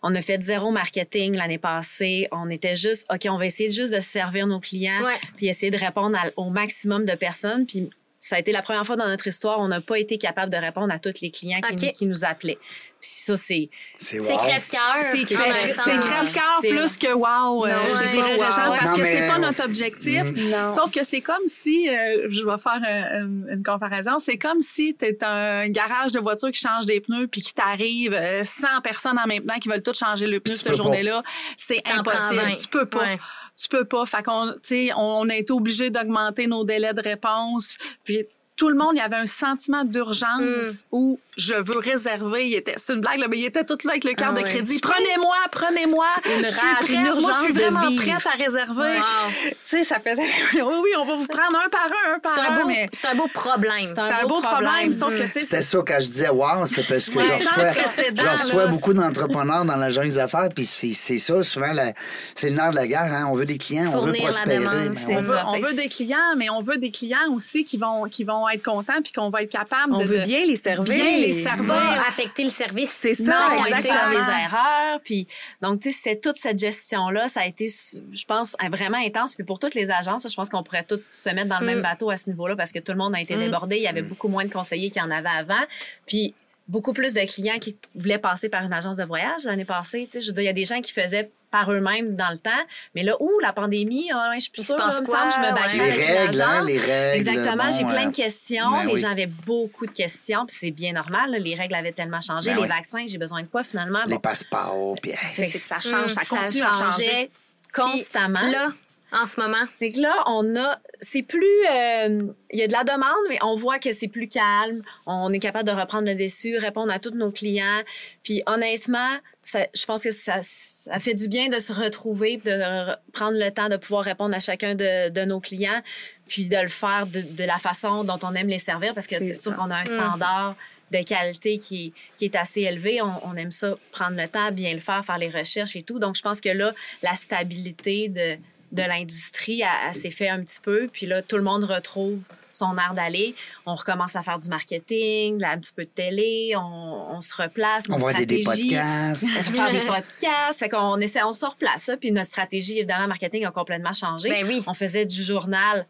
on 0.00 0.14
a 0.14 0.20
fait 0.22 0.40
zéro 0.40 0.70
marketing 0.70 1.34
l'année 1.36 1.58
passée. 1.58 2.28
On 2.30 2.48
était 2.50 2.76
juste, 2.76 3.04
OK, 3.12 3.26
on 3.28 3.36
va 3.36 3.46
essayer 3.46 3.68
juste 3.68 3.92
de 3.92 3.98
servir 4.00 4.46
nos 4.46 4.60
clients, 4.60 5.02
Ouais. 5.02 5.18
puis 5.36 5.48
essayer 5.48 5.72
de 5.72 5.76
répondre 5.76 6.16
à- 6.16 6.30
au 6.36 6.50
maximum 6.50 7.04
de 7.04 7.14
personnes. 7.16 7.66
Puis 7.66 7.90
ça 8.20 8.36
a 8.36 8.38
été 8.38 8.52
la 8.52 8.62
première 8.62 8.86
fois 8.86 8.94
dans 8.94 9.08
notre 9.08 9.26
histoire, 9.26 9.58
on 9.58 9.66
n'a 9.68 9.80
pas 9.80 9.98
été 9.98 10.16
capable 10.16 10.52
de 10.52 10.56
répondre 10.56 10.92
à 10.92 11.00
tous 11.00 11.20
les 11.20 11.30
clients 11.32 11.58
qui, 11.60 11.74
qui 11.92 12.06
nous 12.06 12.24
appelaient. 12.24 12.58
Puis 13.00 13.10
ça, 13.12 13.36
c'est... 13.36 13.70
C'est 13.98 14.18
wow. 14.18 14.36
crève-cœur. 14.36 15.12
C'est 15.12 15.34
crève-cœur 15.34 16.58
plus 16.60 16.96
que 16.96 17.12
wow, 17.12 17.64
euh, 17.64 17.72
Non, 17.72 17.78
je 17.90 17.94
ouais. 18.04 18.10
dirais, 18.12 18.34
Wow. 18.36 18.40
Parce 18.40 18.56
Non, 18.90 18.92
que 18.94 19.00
mais- 19.02 19.16
c'est 19.16 19.28
pas 19.28 19.38
notre 19.38 19.64
objectif. 19.64 20.22
Non. 20.50 20.70
Sauf 20.70 20.90
que 20.90 21.04
c'est 21.04 21.20
comme 21.20 21.46
si, 21.46 21.88
euh, 21.88 22.26
je 22.30 22.42
vais 22.44 22.58
faire 22.58 22.80
euh, 22.84 23.20
une, 23.24 23.46
une 23.52 23.62
comparaison, 23.62 24.18
c'est 24.18 24.36
comme 24.38 24.60
si 24.60 24.96
tu 24.98 25.04
es 25.04 25.16
un 25.24 25.68
garage 25.68 26.10
de 26.12 26.18
voiture 26.18 26.50
qui 26.50 26.60
change 26.60 26.86
des 26.86 27.00
pneus 27.00 27.28
puis 27.28 27.40
qui 27.40 27.54
t'arrive 27.54 28.14
euh, 28.14 28.44
100 28.44 28.80
personnes 28.82 29.18
en 29.18 29.26
même 29.26 29.44
temps 29.44 29.58
qui 29.60 29.68
veulent 29.68 29.82
toutes 29.82 29.98
changer 29.98 30.26
le 30.26 30.40
pneu 30.40 30.54
Tu 30.54 30.60
cette 30.64 30.74
journée-là. 30.76 31.22
C'est 31.56 31.82
impossible. 31.88 32.56
Tu 32.60 32.68
peux 32.68 32.86
pas. 32.86 32.98
Ouais. 32.98 33.18
Tu 33.60 33.68
peux 33.68 33.84
pas. 33.84 34.06
Fait 34.06 34.22
qu'on, 34.22 34.48
tu 34.52 34.58
sais, 34.62 34.90
on, 34.96 35.20
on 35.20 35.28
a 35.28 35.36
été 35.36 35.52
obligé 35.52 35.90
d'augmenter 35.90 36.46
nos 36.46 36.64
délais 36.64 36.94
de 36.94 37.00
réponse. 37.02 37.76
Puis 38.04 38.24
tout 38.58 38.68
le 38.68 38.74
monde, 38.76 38.90
il 38.94 38.98
y 38.98 39.00
avait 39.00 39.16
un 39.16 39.26
sentiment 39.26 39.84
d'urgence 39.84 40.40
Mm. 40.42 40.72
où 40.92 41.18
je 41.36 41.54
veux 41.54 41.78
réserver. 41.78 42.48
Il 42.48 42.54
était, 42.54 42.74
c'est 42.76 42.92
une 42.92 43.00
blague, 43.00 43.20
là, 43.20 43.26
mais 43.30 43.38
il 43.38 43.44
était 43.44 43.62
tout 43.64 43.78
là 43.84 43.92
avec 43.92 44.02
le 44.04 44.14
carte 44.14 44.34
Ah 44.36 44.40
de 44.40 44.44
ouais. 44.44 44.52
crédit. 44.52 44.80
Prenez-moi, 44.80 45.36
prenez-moi. 45.52 46.04
Une 46.26 46.44
je 46.44 46.50
suis 46.50 46.60
rage, 46.60 46.74
prête. 46.80 46.90
une 46.90 47.20
Moi, 47.20 47.30
je 47.32 47.44
suis 47.44 47.52
vraiment 47.52 47.96
prête 47.96 48.26
à 48.26 48.36
réserver. 48.36 48.98
Wow. 48.98 49.30
Tu 49.40 49.54
sais, 49.64 49.84
ça 49.84 50.00
faisait. 50.00 50.16
oui, 50.54 50.60
oui, 50.82 50.90
on 50.98 51.04
va 51.06 51.14
vous 51.16 51.26
prendre 51.28 51.56
un 51.64 51.68
par 51.68 51.86
un, 51.86 52.14
un 52.16 52.18
par 52.18 52.32
C'est 52.34 52.40
un, 52.40 52.54
beau, 52.56 52.66
mais 52.66 52.88
c'est 52.92 53.06
un 53.06 53.14
beau 53.14 53.28
problème. 53.32 53.84
C'est 53.84 53.94
c'est 53.94 54.22
un 54.24 54.26
beau 54.26 54.40
problème, 54.40 54.90
sauf 54.90 55.10
que, 55.16 55.22
tu 55.26 55.32
sais, 55.32 55.40
C'était 55.42 55.62
ça 55.62 55.78
quand 55.86 55.96
je 56.00 56.06
disais 56.06 56.28
wow, 56.30 56.66
c'est 56.66 56.86
parce 56.88 57.08
que 57.08 57.16
Ouais, 57.18 57.24
je 57.24 57.48
reçois, 57.48 57.64
précédent, 57.82 58.22
je 58.26 58.42
reçois 58.42 58.64
là, 58.64 58.70
beaucoup 58.70 58.92
d'entrepreneurs 58.92 59.64
dans 59.64 59.76
la 59.76 59.90
jungle 59.92 60.08
des 60.08 60.18
affaires, 60.18 60.48
puis 60.52 60.66
c'est 60.66 60.94
c'est 60.94 61.18
ça, 61.20 61.40
souvent, 61.44 61.72
la- 61.72 61.92
c'est 62.34 62.50
le 62.50 62.56
nerf 62.56 62.70
de 62.70 62.76
la 62.76 62.86
guerre. 62.88 63.12
Hein? 63.12 63.26
On 63.30 63.34
veut 63.34 63.46
des 63.46 63.58
clients, 63.58 63.82
on 63.94 64.00
veut 64.00 64.12
Fournir 64.12 64.24
la 64.24 64.28
prospérer. 64.30 64.58
demande, 64.58 64.94
c'est 64.96 65.14
on 65.14 65.18
veut, 65.18 65.36
on 65.46 65.74
des 65.74 65.88
clients, 65.88 66.34
mais 66.36 66.50
on 66.50 66.62
veut 66.62 66.78
des 66.78 66.90
clients 66.90 67.32
aussi 67.32 67.64
qui 67.64 67.76
vont, 67.76 68.04
qui 68.08 68.24
vont 68.24 68.47
être 68.54 68.62
contents 68.62 69.00
puis 69.02 69.12
qu'on 69.12 69.30
va 69.30 69.42
être 69.42 69.50
capable 69.50 69.92
On 69.94 69.98
de. 69.98 70.04
veut 70.04 70.22
bien 70.22 70.44
les 70.46 70.56
servir. 70.56 70.94
bien 70.94 71.18
les 71.18 71.32
servir. 71.32 71.66
Pas 71.68 72.02
affecter 72.08 72.44
le 72.44 72.50
service. 72.50 72.90
C'est 72.90 73.14
ça, 73.14 73.22
Non, 73.22 73.56
on 73.58 73.62
a 73.62 73.68
exactement. 73.68 74.10
des 74.10 74.16
erreurs. 74.16 75.00
Puis, 75.04 75.26
donc, 75.62 75.80
tu 75.80 75.92
sais, 75.92 75.98
c'est 76.02 76.20
toute 76.20 76.36
cette 76.36 76.58
gestion-là, 76.58 77.28
ça 77.28 77.40
a 77.40 77.46
été, 77.46 77.66
je 77.68 78.24
pense, 78.24 78.56
vraiment 78.70 78.98
intense. 78.98 79.34
Puis 79.34 79.44
pour 79.44 79.58
toutes 79.58 79.74
les 79.74 79.90
agences, 79.90 80.26
je 80.28 80.34
pense 80.34 80.48
qu'on 80.48 80.62
pourrait 80.62 80.84
toutes 80.84 81.04
se 81.12 81.28
mettre 81.30 81.48
dans 81.48 81.58
le 81.60 81.64
Mm. 81.64 81.68
même 81.68 81.82
bateau 81.82 82.10
à 82.10 82.16
ce 82.16 82.28
niveau-là 82.30 82.56
parce 82.56 82.72
que 82.72 82.78
tout 82.78 82.92
le 82.92 82.98
monde 82.98 83.14
a 83.14 83.20
été 83.20 83.36
débordé. 83.36 83.76
Il 83.76 83.82
y 83.82 83.86
avait 83.88 84.02
beaucoup 84.02 84.28
moins 84.28 84.44
de 84.44 84.52
conseillers 84.52 84.90
qu'il 84.90 85.00
y 85.02 85.04
en 85.04 85.10
avait 85.10 85.28
avant. 85.28 85.60
Puis 86.06 86.34
beaucoup 86.66 86.92
plus 86.92 87.14
de 87.14 87.20
clients 87.20 87.58
qui 87.58 87.76
voulaient 87.94 88.18
passer 88.18 88.48
par 88.48 88.62
une 88.62 88.72
agence 88.74 88.96
de 88.96 89.04
voyage 89.04 89.44
l'année 89.44 89.64
passée. 89.64 90.08
Tu 90.10 90.18
sais, 90.18 90.20
je 90.20 90.26
veux 90.28 90.32
dire, 90.34 90.42
il 90.42 90.46
y 90.46 90.50
a 90.50 90.52
des 90.52 90.64
gens 90.64 90.80
qui 90.80 90.92
faisaient 90.92 91.30
par 91.50 91.70
eux-mêmes 91.72 92.14
dans 92.16 92.30
le 92.30 92.38
temps. 92.38 92.50
Mais 92.94 93.02
là, 93.02 93.14
ouh, 93.20 93.38
la 93.40 93.52
pandémie, 93.52 94.12
ouais, 94.12 94.34
je 94.34 94.40
suis 94.40 94.50
plus 94.50 94.64
sûre, 94.64 94.76
là, 94.76 94.86
me 95.00 95.04
quoi? 95.04 95.30
semble, 95.30 95.32
je 95.32 95.38
me 95.40 95.44
Ouais. 95.46 95.52
bats 95.52 95.68
Les 95.72 95.80
avec 95.80 96.08
une 96.08 96.16
règles, 96.16 96.42
hein, 96.42 96.64
les 96.66 96.78
règles. 96.78 97.16
Exactement, 97.28 97.64
bon, 97.64 97.70
j'ai 97.70 97.84
plein 97.84 98.06
de 98.08 98.14
questions. 98.16 98.70
ben 98.70 98.86
les 98.86 98.92
oui. 98.92 99.00
gens 99.00 99.10
avaient 99.10 99.26
beaucoup 99.46 99.86
de 99.86 99.92
questions, 99.92 100.44
puis 100.46 100.56
c'est 100.58 100.70
bien 100.70 100.92
normal. 100.92 101.30
là, 101.30 101.38
les 101.38 101.54
règles 101.54 101.74
avaient 101.74 101.92
tellement 101.92 102.20
changé. 102.20 102.50
Ben 102.50 102.56
les 102.56 102.62
oui. 102.62 102.68
vaccins, 102.68 103.04
j'ai 103.06 103.18
besoin 103.18 103.42
de 103.42 103.46
quoi 103.48 103.62
finalement? 103.62 104.00
Les 104.06 104.14
Bon, 104.14 104.20
passeports, 104.20 104.94
puis... 105.00 105.12
hey, 105.12 105.16
C'est 105.34 105.48
que 105.50 105.58
ça 105.58 105.80
change, 105.80 106.12
ça 106.12 106.22
ça 106.22 106.36
continue 106.36 106.62
à 106.62 106.72
changer. 106.72 107.30
Puis 107.72 107.82
constamment. 107.82 108.40
Là, 108.42 108.68
en 109.10 109.24
ce 109.26 109.40
moment, 109.40 109.64
Fait 109.78 109.90
que 109.90 110.00
là, 110.00 110.12
on 110.26 110.54
a, 110.56 110.78
c'est 111.00 111.22
plus, 111.22 111.42
euh, 111.70 112.22
il 112.52 112.58
y 112.58 112.62
a 112.62 112.66
de 112.66 112.72
la 112.72 112.84
demande, 112.84 113.24
mais 113.28 113.38
on 113.42 113.54
voit 113.54 113.78
que 113.78 113.92
c'est 113.92 114.08
plus 114.08 114.28
calme. 114.28 114.82
On 115.06 115.32
est 115.32 115.38
capable 115.38 115.66
de 115.66 115.72
reprendre 115.74 116.06
le 116.06 116.14
dessus, 116.14 116.58
répondre 116.58 116.92
à 116.92 116.98
tous 116.98 117.12
nos 117.12 117.30
clients. 117.30 117.82
Puis 118.22 118.42
honnêtement, 118.46 119.16
ça, 119.42 119.66
je 119.74 119.84
pense 119.86 120.02
que 120.02 120.10
ça, 120.10 120.40
ça 120.42 120.98
fait 120.98 121.14
du 121.14 121.28
bien 121.28 121.48
de 121.48 121.58
se 121.58 121.72
retrouver, 121.72 122.36
de 122.36 122.50
re- 122.50 122.98
prendre 123.14 123.38
le 123.38 123.50
temps 123.50 123.68
de 123.70 123.76
pouvoir 123.78 124.04
répondre 124.04 124.34
à 124.34 124.40
chacun 124.40 124.74
de, 124.74 125.08
de 125.08 125.24
nos 125.24 125.40
clients, 125.40 125.80
puis 126.26 126.48
de 126.48 126.58
le 126.58 126.68
faire 126.68 127.06
de, 127.06 127.22
de 127.22 127.44
la 127.44 127.56
façon 127.58 128.04
dont 128.04 128.18
on 128.22 128.34
aime 128.34 128.48
les 128.48 128.58
servir, 128.58 128.92
parce 128.94 129.06
que 129.06 129.16
C'est 129.16 129.34
sûr 129.40 129.56
qu'on 129.56 129.70
a 129.70 129.76
un 129.76 129.84
standard 129.86 130.54
de 130.90 131.02
qualité 131.02 131.58
qui 131.58 131.86
est, 131.86 131.92
qui 132.16 132.24
est 132.26 132.36
assez 132.36 132.62
élevé. 132.62 133.00
On, 133.02 133.12
on 133.26 133.36
aime 133.36 133.50
ça, 133.52 133.74
prendre 133.92 134.16
le 134.16 134.28
temps, 134.28 134.50
bien 134.52 134.72
le 134.74 134.80
faire, 134.80 135.04
faire 135.04 135.18
les 135.18 135.28
recherches 135.30 135.76
et 135.76 135.82
tout. 135.82 135.98
Donc, 135.98 136.14
je 136.16 136.22
pense 136.22 136.40
que 136.40 136.48
là, 136.48 136.72
la 137.02 137.14
stabilité 137.14 138.08
de, 138.08 138.36
de 138.72 138.82
l'industrie, 138.82 139.62
elle, 139.62 139.88
elle 139.88 139.94
s'est 139.94 140.10
fait 140.10 140.28
un 140.28 140.42
petit 140.42 140.60
peu. 140.60 140.88
Puis 140.92 141.06
là, 141.06 141.22
tout 141.22 141.36
le 141.36 141.42
monde 141.42 141.64
retrouve 141.64 142.22
son 142.58 142.76
air 142.76 142.92
d'aller. 142.94 143.34
On 143.66 143.74
recommence 143.74 144.16
à 144.16 144.22
faire 144.22 144.38
du 144.38 144.48
marketing, 144.48 145.40
là, 145.40 145.50
un 145.50 145.58
petit 145.58 145.72
peu 145.72 145.84
de 145.84 145.90
télé, 145.90 146.54
on, 146.56 147.14
on 147.14 147.20
se 147.20 147.32
replace, 147.40 147.84
On 147.88 147.96
va 147.96 148.12
aider 148.12 148.26
des 148.26 148.42
podcasts. 148.42 149.24
On 149.48 149.52
faire 149.52 149.72
des 149.72 149.86
podcasts. 149.86 150.58
Fait 150.58 150.68
qu'on 150.68 150.98
essaie, 150.98 151.22
on 151.22 151.32
se 151.32 151.46
replace 151.46 151.84
ça. 151.84 151.96
Puis 151.96 152.10
notre 152.10 152.28
stratégie, 152.28 152.78
évidemment, 152.78 153.08
marketing 153.08 153.44
a 153.44 153.50
complètement 153.50 153.92
changé. 153.92 154.28
Ben 154.28 154.46
oui. 154.46 154.62
On 154.66 154.74
faisait 154.74 155.06
du 155.06 155.22
journal 155.22 155.86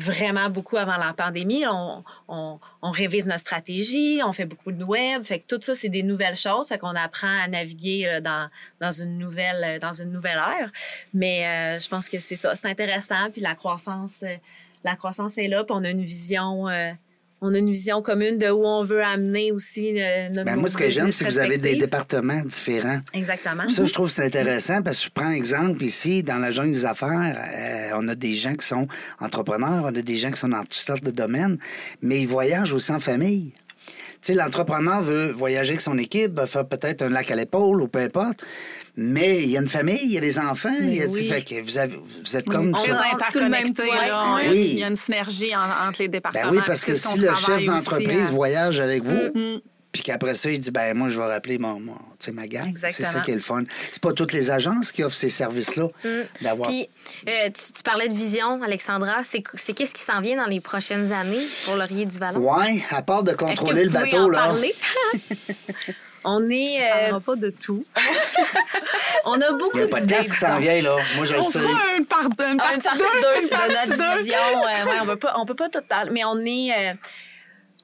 vraiment 0.00 0.50
beaucoup 0.50 0.76
avant 0.76 0.96
la 0.96 1.12
pandémie. 1.12 1.64
On, 2.28 2.60
révise 2.82 3.26
notre 3.26 3.40
stratégie, 3.40 4.20
on 4.24 4.32
fait 4.32 4.46
beaucoup 4.46 4.72
de 4.72 4.82
web. 4.82 5.24
Fait 5.24 5.38
que 5.38 5.44
tout 5.46 5.60
ça, 5.62 5.74
c'est 5.74 5.88
des 5.88 6.02
nouvelles 6.02 6.36
choses. 6.36 6.68
Fait 6.68 6.78
qu'on 6.78 6.96
apprend 6.96 7.42
à 7.42 7.46
naviguer 7.48 8.06
euh, 8.06 8.20
dans, 8.20 8.48
dans, 8.80 8.90
une 8.90 9.18
nouvelle, 9.18 9.64
euh, 9.64 9.78
dans 9.78 9.92
une 9.92 10.10
nouvelle 10.10 10.38
ère. 10.38 10.70
Mais 11.14 11.46
euh, 11.46 11.78
je 11.78 11.88
pense 11.88 12.08
que 12.08 12.18
c'est 12.18 12.36
ça. 12.36 12.54
C'est 12.54 12.68
intéressant. 12.68 13.30
Puis 13.30 13.40
la 13.40 13.54
croissance, 13.54 14.24
la 14.84 14.96
croissance 14.96 15.38
est 15.38 15.48
là. 15.48 15.64
Puis 15.64 15.74
on 15.76 15.84
a 15.84 15.90
une 15.90 16.04
vision, 16.04 16.66
on 17.40 17.54
a 17.54 17.58
une 17.58 17.72
vision 17.72 18.02
commune 18.02 18.38
de 18.38 18.48
où 18.50 18.66
on 18.66 18.82
veut 18.82 19.02
amener 19.02 19.52
aussi 19.52 20.00
euh, 20.00 20.28
notre 20.28 20.44
Ben, 20.44 20.56
moi, 20.56 20.68
ce 20.68 20.76
que 20.76 20.90
j'aime, 20.90 21.10
c'est 21.10 21.24
que 21.24 21.30
vous 21.30 21.38
avez 21.38 21.56
des 21.56 21.76
départements 21.76 22.42
différents. 22.44 23.00
Exactement. 23.14 23.68
Ça, 23.68 23.84
je 23.84 23.92
trouve 23.92 24.10
c'est 24.10 24.26
intéressant 24.26 24.82
parce 24.82 24.98
que 25.00 25.06
je 25.06 25.10
prends 25.10 25.30
exemple 25.30 25.82
ici, 25.82 26.22
dans 26.22 26.36
la 26.36 26.50
jungle 26.50 26.72
des 26.72 26.84
affaires, 26.84 27.38
euh, 27.38 27.96
on 27.96 28.08
a 28.08 28.14
des 28.14 28.34
gens 28.34 28.54
qui 28.54 28.66
sont 28.66 28.86
entrepreneurs, 29.20 29.84
on 29.84 29.94
a 29.94 30.02
des 30.02 30.16
gens 30.16 30.30
qui 30.30 30.38
sont 30.38 30.48
dans 30.48 30.62
toutes 30.62 30.74
sortes 30.74 31.04
de 31.04 31.10
domaines, 31.10 31.58
mais 32.02 32.20
ils 32.20 32.28
voyagent 32.28 32.72
aussi 32.72 32.92
en 32.92 33.00
famille. 33.00 33.52
Tu 34.22 34.32
sais, 34.32 34.34
l'entrepreneur 34.34 35.00
veut 35.00 35.30
voyager 35.32 35.70
avec 35.70 35.80
son 35.80 35.96
équipe, 35.96 36.44
faire 36.46 36.66
peut-être 36.66 37.00
un 37.02 37.08
lac 37.08 37.30
à 37.30 37.36
l'épaule 37.36 37.80
ou 37.80 37.88
peu 37.88 38.00
importe, 38.00 38.44
mais 38.96 39.42
il 39.42 39.48
y 39.48 39.56
a 39.56 39.60
une 39.62 39.68
famille, 39.68 39.98
il 40.02 40.12
y 40.12 40.18
a 40.18 40.20
des 40.20 40.38
enfants, 40.38 40.68
il 40.78 40.94
y 40.94 41.02
a, 41.02 41.06
oui. 41.06 41.26
fait 41.26 41.42
que 41.42 41.62
vous, 41.62 41.78
avez, 41.78 41.96
vous 41.96 42.36
êtes 42.36 42.46
comme 42.46 42.74
on- 42.74 42.86
même 42.86 42.96
interconnectés. 43.14 43.82
là. 43.86 44.36
Oui. 44.50 44.70
Il 44.74 44.78
y 44.80 44.84
a- 44.84 44.88
une 44.88 44.96
synergie 44.96 45.52
en- 45.56 45.88
entre 45.88 46.02
les 46.02 46.08
départements. 46.08 46.50
Ben 46.50 46.56
oui, 46.56 46.62
parce 46.66 46.84
que 46.84 46.92
si 46.94 47.18
le 47.18 47.28
chef 47.34 47.64
d'entreprise 47.64 48.28
hein. 48.28 48.32
voyage 48.32 48.78
avec 48.80 49.04
vous, 49.04 49.30
Mm. 49.34 49.60
Puis 49.92 50.02
qu'après 50.02 50.34
ça, 50.34 50.50
il 50.50 50.60
dit, 50.60 50.70
ben 50.70 50.96
moi, 50.96 51.08
je 51.08 51.18
vais 51.20 51.26
rappeler 51.26 51.58
mon, 51.58 51.80
mon- 51.80 51.98
ma 52.32 52.46
gang. 52.46 52.72
C'est 52.76 53.04
ça 53.04 53.20
qui 53.20 53.30
est 53.32 53.34
le 53.34 53.40
fun. 53.40 53.64
C'est 53.90 54.02
pas 54.02 54.12
toutes 54.12 54.32
les 54.32 54.50
agences 54.50 54.92
qui 54.92 55.02
offrent 55.02 55.16
ces 55.16 55.30
services-là 55.30 55.88
d'avoir. 56.42 56.68
Puis, 56.68 56.88
euh, 57.28 57.46
tu, 57.50 57.72
tu 57.72 57.82
parlais 57.82 58.08
de 58.08 58.14
vision, 58.14 58.62
Alexandra. 58.62 59.22
C'est 59.24 59.42
c'est 59.54 59.72
qu'est-ce 59.72 59.94
qui 59.94 60.02
s'en 60.02 60.20
vient 60.20 60.36
dans 60.36 60.46
les 60.46 60.60
prochaines 60.60 61.10
années 61.12 61.44
pour 61.64 61.74
Laurier 61.76 62.06
du 62.06 62.18
Vallon? 62.18 62.40
Ouais, 62.40 62.84
à 62.90 63.02
part 63.02 63.22
de 63.24 63.30
Est-ce 63.30 63.36
que 63.38 63.44
contrôler 63.44 63.86
vous 63.86 63.94
le 63.94 64.00
bateau, 64.04 64.16
en 64.18 64.28
là? 64.28 64.38
parler? 64.38 64.74
On 66.22 66.50
est, 66.50 66.76
On 66.78 66.82
euh, 66.82 67.00
parlera 67.00 67.20
pas 67.20 67.36
de 67.36 67.48
tout. 67.50 67.84
on 69.24 69.40
a 69.40 69.52
beaucoup 69.52 69.78
Il 69.78 69.80
y 69.80 69.82
a 69.82 69.86
un 69.86 69.88
podcast 69.88 70.30
qui 70.30 70.36
s'en 70.38 70.58
vient, 70.58 70.82
là. 70.82 70.96
Moi, 71.16 71.24
je 71.24 71.32
le 71.32 71.40
On 71.40 71.42
sais. 71.42 71.58
fera 71.60 71.96
une, 71.96 72.04
part, 72.04 72.24
une 72.24 72.58
Ah, 72.60 72.74
partie 72.74 72.76
une 72.76 72.82
partie 72.82 72.98
deux, 73.00 73.20
2 73.38 73.42
une 73.42 73.48
de 73.48 73.72
notre 73.74 73.96
deux. 74.16 74.18
vision. 74.20 74.36
euh, 74.36 74.66
ouais, 74.66 74.98
on 75.02 75.06
peut 75.06 75.16
pas, 75.16 75.34
on 75.38 75.46
peut 75.46 75.54
pas 75.54 75.68
tout 75.70 75.80
parler, 75.88 76.10
mais 76.12 76.24
on 76.26 76.38
est, 76.44 76.70
euh, 76.76 76.92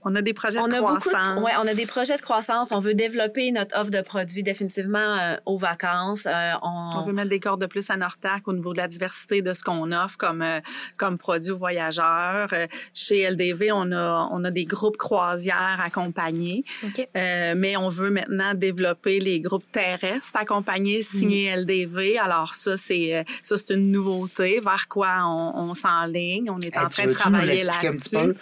On 0.08 0.14
a 0.14 0.22
des 0.22 0.34
projets 0.34 0.60
on 0.60 0.68
de 0.68 0.74
croissance. 0.76 1.36
de- 1.38 1.42
ouais, 1.42 1.50
on 1.60 1.66
a 1.66 1.74
des 1.74 1.84
projets 1.84 2.16
de 2.16 2.20
croissance. 2.22 2.70
On 2.70 2.78
veut 2.78 2.94
développer 2.94 3.50
notre 3.50 3.76
offre 3.76 3.90
de 3.90 4.00
produits 4.02 4.44
définitivement 4.44 4.98
euh, 5.18 5.34
aux 5.46 5.58
vacances. 5.58 6.26
Euh, 6.26 6.52
on, 6.62 6.90
On 6.98 7.02
veut 7.02 7.12
mettre 7.12 7.28
des 7.30 7.40
cordes 7.40 7.60
de 7.60 7.66
plus 7.66 7.90
à 7.90 7.96
Nortac 7.96 8.46
au 8.46 8.52
niveau 8.52 8.72
de 8.72 8.78
la 8.78 8.86
diversité 8.86 9.42
de 9.42 9.52
ce 9.52 9.64
qu'on 9.64 9.90
offre 9.90 10.16
comme, 10.16 10.42
euh, 10.42 10.60
comme 10.96 11.18
produit 11.18 11.50
aux 11.50 11.56
voyageurs. 11.58 12.48
Euh, 12.52 12.68
chez 12.94 13.28
LDV, 13.28 13.72
on 13.72 13.90
a, 13.90 14.28
on 14.30 14.44
a 14.44 14.50
des 14.52 14.64
groupes 14.64 14.96
croisières 14.96 15.80
accompagnés, 15.84 16.64
OK. 16.84 17.04
Euh, 17.16 17.54
mais 17.56 17.76
on 17.76 17.88
veut 17.88 18.10
maintenant 18.10 18.54
développer 18.54 19.18
les 19.18 19.40
groupes 19.40 19.70
terrestres 19.72 20.30
accompagnés, 20.36 21.02
signés 21.02 21.50
LDV. 21.56 22.16
Alors 22.18 22.54
ça, 22.54 22.76
c'est 22.76 23.24
ça 23.42 23.56
c'est 23.58 23.74
une 23.74 23.90
nouveauté 23.90 24.60
vers 24.60 24.86
quoi 24.88 25.08
on, 25.24 25.52
on 25.70 25.74
s'enligne? 25.74 26.48
On 26.50 26.60
est 26.60 26.76
Hey, 26.76 26.84
en 26.84 26.88
train 26.88 27.06
de 27.06 27.12
travailler 27.12 27.64
là-dessus. 27.64 28.34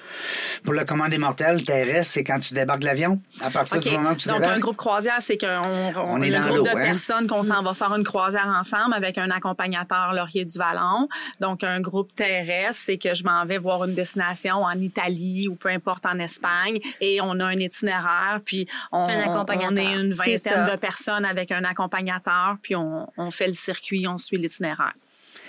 Pour 0.63 0.73
le 0.75 0.85
commandé 0.85 1.17
mortel 1.55 1.65
terrestre, 1.65 2.13
c'est 2.13 2.25
quand 2.25 2.39
tu 2.41 2.55
débarques 2.55 2.81
de 2.81 2.87
l'avion? 2.87 3.21
À 3.43 3.51
partir 3.51 3.79
OK. 3.79 3.85
du 3.85 3.91
moment 3.91 4.11
où 4.11 4.15
tu 4.15 4.29
Donc, 4.29 4.39
débarques? 4.39 4.57
un 4.57 4.61
groupe 4.61 4.77
croisière, 4.77 5.19
c'est 5.21 5.37
qu'on 5.37 5.47
on, 5.47 6.15
On 6.15 6.23
est 6.23 6.29
est 6.31 6.35
un 6.37 6.41
dans 6.41 6.49
groupe 6.55 6.65
de 6.67 6.71
hein? 6.71 6.75
personnes 6.85 7.27
qu'on 7.27 7.43
s'en 7.43 7.63
va 7.63 7.75
faire 7.75 7.95
une 7.95 8.05
croisière 8.05 8.47
ensemble 8.47 8.95
avec 8.95 9.19
un 9.19 9.31
accompagnateur 9.31 10.13
Laurier 10.15 10.45
du 10.45 10.59
Vallon. 10.59 11.09
Donc, 11.41 11.65
un 11.65 11.81
groupe 11.81 12.15
terrestre, 12.15 12.83
c'est 12.87 12.99
que 12.99 13.15
je 13.15 13.25
m'en 13.25 13.45
vais 13.47 13.59
voir 13.59 13.85
une 13.85 13.95
destination 13.95 14.57
en 14.57 14.79
Italie 14.79 15.49
ou 15.49 15.55
peu 15.55 15.69
importe 15.69 16.07
en 16.07 16.19
Espagne 16.19 16.79
et 17.01 17.21
on 17.21 17.39
a 17.41 17.47
un 17.47 17.59
itinéraire, 17.59 18.41
puis 18.45 18.67
on, 18.93 19.09
Un 19.09 19.45
on 19.45 19.77
est 19.77 19.95
une 19.95 20.13
vingtaine 20.13 20.71
de 20.71 20.77
personnes 20.77 21.25
avec 21.25 21.51
un 21.53 21.65
accompagnateur, 21.65 22.57
puis 22.63 22.77
on, 22.77 23.09
on 23.17 23.31
fait 23.31 23.47
le 23.47 23.53
circuit, 23.53 24.07
on 24.09 24.19
suit 24.19 24.39
l'itinéraire. 24.39 24.93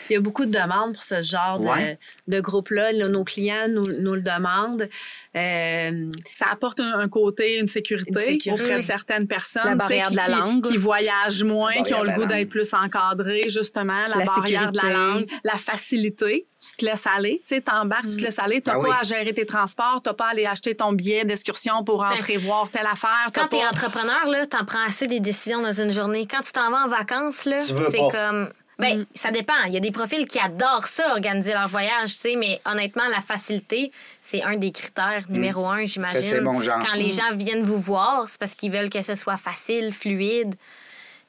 Il 0.10 0.14
y 0.14 0.16
a 0.18 0.20
beaucoup 0.20 0.46
de 0.46 0.52
demandes 0.52 0.94
pour 0.94 1.04
ce 1.04 1.22
genre 1.22 1.60
de- 1.60 1.66
Ouais. 1.66 1.98
de, 2.28 2.40
groupe-là. 2.40 2.92
Là, 2.92 3.08
Nos 3.08 3.24
clients 3.24 3.68
nous, 3.70 3.84
nous 4.00 4.16
le 4.16 4.22
demandent. 4.22 4.88
Euh, 5.36 6.10
Ça 6.32 6.46
apporte 6.52 6.80
un, 6.80 7.00
un 7.00 7.10
côté, 7.10 7.60
une 7.60 7.68
sécurité, 7.68 8.12
Une 8.12 8.20
sécurité. 8.20 8.52
auprès 8.64 8.80
de 8.80 8.84
certaines 8.84 9.28
personnes. 9.28 9.62
La 9.66 9.76
barrière 9.76 10.08
qui, 10.08 10.14
de 10.16 10.18
la 10.20 10.28
langue. 10.30 10.64
Qui 10.66 10.78
voyagent 10.78 11.44
moins, 11.44 11.74
qui 11.84 11.94
ont 11.94 12.04
le 12.04 12.12
goût 12.14 12.26
d'être 12.26 12.50
plus 12.50 12.74
encadrés, 12.74 13.50
justement. 13.50 14.04
La, 14.08 14.18
La 14.18 14.26
barrière 14.26 14.72
de 14.72 14.78
la 14.78 14.82
sécurité. 14.84 14.94
langue, 15.20 15.26
la 15.44 15.58
facilité. 15.58 16.46
Tu 16.60 16.78
te 16.78 16.86
laisses 16.86 17.06
aller. 17.06 17.42
Tu 17.48 17.56
sais, 17.56 17.62
t'embarques, 17.62 18.08
tu 18.08 18.16
te 18.18 18.22
laisses 18.22 18.40
aller. 18.40 18.60
T'as 18.62 18.74
Ah 18.76 18.80
pas 18.80 18.88
oui. 18.88 18.96
à 19.00 19.04
gérer 19.04 19.34
tes 19.34 19.46
transports. 19.46 20.02
T'as 20.04 20.14
pas 20.14 20.26
à 20.28 20.30
aller 20.30 20.46
acheter 20.46 20.74
ton 20.76 20.94
billet 20.94 21.24
d'excursion 21.26 21.84
pour 21.84 22.04
entrer 22.04 22.38
voir 22.38 22.70
telle 22.72 22.88
affaire. 22.88 23.28
Quand 23.34 23.48
t'es 23.48 23.60
pas- 23.60 23.70
entrepreneur, 23.70 24.26
là, 24.30 24.46
t'en 24.48 24.66
prends 24.66 24.84
assez 24.88 25.06
des 25.08 25.20
décisions 25.20 25.62
dans 25.62 25.74
une 25.80 25.92
journée. 25.92 26.26
Quand 26.26 26.42
tu 26.42 26.52
t'en 26.54 26.72
vas 26.72 26.86
en 26.86 26.88
vacances, 26.88 27.46
là, 27.46 27.60
c'est 27.60 27.98
comme. 28.12 28.50
Ben, 28.78 29.06
ça 29.14 29.32
dépend. 29.32 29.54
Il 29.68 29.74
y 29.74 29.78
a 29.78 29.80
des 29.80 29.92
profils 29.92 30.26
qui 30.26 30.38
adorent 30.40 30.86
ça, 30.86 31.14
organiser 31.14 31.54
leur 31.54 31.68
voyage, 31.70 32.10
tu 32.14 32.16
sais, 32.18 32.36
mais 32.36 32.60
honnêtement, 32.66 33.08
la 33.10 33.22
facilité, 33.22 33.92
c'est 34.22 34.42
un 34.44 34.58
des 34.58 34.72
critères 34.72 35.24
numéro 35.30 35.66
un, 35.66 35.86
j'imagine. 35.86 36.42
Bon. 36.44 36.60
Quand 36.60 36.94
les 36.96 37.10
gens 37.12 37.34
viennent 37.36 37.64
vous 37.64 37.80
voir, 37.80 38.28
c'est 38.28 38.40
parce 38.40 38.54
qu'ils 38.56 38.72
veulent 38.72 38.90
que 38.90 39.02
ce 39.02 39.16
soit 39.16 39.38
facile, 39.38 39.94
fluide, 39.94 40.56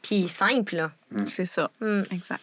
puis 0.02 0.26
simple, 0.26 0.76
là. 0.76 0.90
C'est 1.26 1.44
ça. 1.44 1.70
Mm. 1.80 2.02
Exact. 2.12 2.40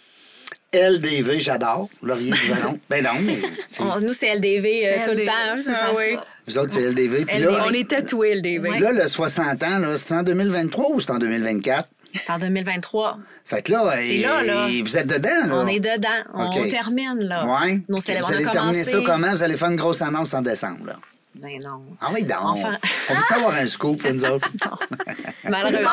LDV, 0.74 1.40
j'adore. 1.40 1.88
Laurier 2.02 2.32
du 2.32 2.48
Vallon. 2.48 2.80
ben 2.90 3.04
non, 3.04 3.12
mais 3.22 3.40
on- 3.80 4.00
nous, 4.00 4.14
c'est 4.14 4.34
LDV 4.34 4.82
euh, 4.88 5.04
tout 5.04 5.12
le 5.12 5.18
LDV. 5.18 5.26
temps. 5.28 5.32
hein, 5.36 5.60
c'est 5.62 5.70
Ah 5.72 5.76
ça, 5.76 5.94
oui. 5.96 6.16
ça. 6.16 6.26
vous 6.48 6.58
autres, 6.58 6.72
c'est 6.72 6.82
LDV. 6.90 7.26
Puis 7.26 7.36
LDV. 7.38 7.52
là, 7.52 7.66
On 7.68 7.72
est 7.72 7.88
tatoués, 7.90 8.36
le 8.36 8.42
DV. 8.42 8.80
là, 8.80 8.92
le 8.92 9.08
60 9.08 9.62
ans, 9.64 9.78
là, 9.78 9.98
c'est 9.98 10.16
en 10.16 10.24
2023 10.24 10.90
ou 10.92 11.00
c'est 11.00 11.12
en 11.12 11.20
2024? 11.20 11.88
C'est 12.14 12.32
en 12.32 12.38
2023. 12.40 13.18
Fait 13.46 13.62
que 13.62 13.72
là, 13.72 14.02
et- 14.02 14.22
là, 14.22 14.44
là. 14.44 14.68
vous 14.84 14.98
êtes 14.98 15.08
dedans, 15.08 15.30
là? 15.48 15.56
On 15.56 15.68
est 15.68 15.80
dedans. 15.80 16.10
On 16.34 16.50
termine, 16.70 17.20
là. 17.22 17.46
Ouais. 17.46 17.80
Nos. 17.90 17.98
Vous 17.98 18.12
allez 18.12 18.20
terminer 18.46 18.52
commencé- 18.84 18.92
ça 18.92 18.98
comment? 19.06 19.32
Vous 19.32 19.44
allez 19.44 19.58
faire 19.58 19.70
une 19.70 19.76
grosse 19.78 20.02
annonce 20.02 20.34
en 20.34 20.42
décembre, 20.42 20.86
là. 20.88 20.96
Ben 21.36 21.60
non. 21.66 21.82
Ah 22.00 22.10
oui, 22.14 22.24
donc. 22.24 22.38
Enfin. 22.44 22.78
On 23.10 23.16
peut 23.16 23.22
savoir 23.28 23.56
un 23.56 23.66
scoop, 23.66 24.04
nous 24.08 24.24
autres? 24.26 24.48
Malheureusement. 25.44 25.90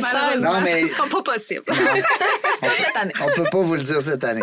Malheureusement, 0.00 0.52
Non, 0.54 0.60
mais- 0.64 0.82
ce 0.82 0.88
sera 0.88 1.08
pas 1.08 1.22
possible. 1.22 1.62
cette 2.76 2.96
année. 2.96 3.12
On 3.22 3.30
peut 3.34 3.48
pas 3.50 3.60
vous 3.60 3.74
le 3.76 3.82
dire 3.82 4.00
cette 4.00 4.24
année. 4.24 4.42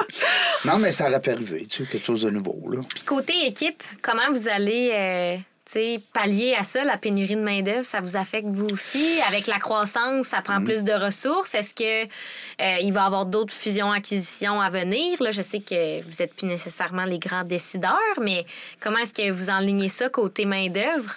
Non, 0.65 0.77
mais 0.77 0.91
ça 0.91 1.07
aurait 1.09 1.19
pu 1.19 1.31
arriver, 1.31 1.65
tu 1.69 1.83
sais, 1.83 1.91
quelque 1.91 2.05
chose 2.05 2.21
de 2.21 2.29
nouveau, 2.29 2.57
là. 2.71 2.79
Puis 2.93 3.03
côté 3.03 3.33
équipe, 3.45 3.83
comment 4.01 4.31
vous 4.31 4.47
allez 4.47 4.91
euh, 4.93 5.37
sais, 5.71 5.99
pallier 6.13 6.55
à 6.57 6.63
ça, 6.63 6.83
la 6.83 6.97
pénurie 6.97 7.35
de 7.35 7.41
main-d'œuvre? 7.41 7.85
Ça 7.85 7.99
vous 8.01 8.15
affecte 8.17 8.47
vous 8.49 8.65
aussi? 8.71 9.19
Avec 9.27 9.47
la 9.47 9.59
croissance, 9.59 10.27
ça 10.27 10.39
Mm. 10.39 10.43
prend 10.43 10.63
plus 10.63 10.83
de 10.83 10.93
ressources? 10.93 11.53
Est-ce 11.55 11.73
que 11.75 12.03
euh, 12.05 12.77
il 12.81 12.91
va 12.93 13.03
y 13.03 13.05
avoir 13.05 13.25
d'autres 13.25 13.53
fusions-acquisitions 13.53 14.59
à 14.61 14.69
venir? 14.69 15.21
Là, 15.21 15.31
je 15.31 15.41
sais 15.41 15.59
que 15.59 16.01
vous 16.03 16.15
n'êtes 16.19 16.33
plus 16.33 16.47
nécessairement 16.47 17.05
les 17.05 17.19
grands 17.19 17.43
décideurs, 17.43 17.97
mais 18.21 18.45
comment 18.79 18.97
est-ce 18.99 19.13
que 19.13 19.29
vous 19.31 19.49
enlignez 19.49 19.89
ça 19.89 20.09
côté 20.09 20.45
main-d'œuvre? 20.45 21.15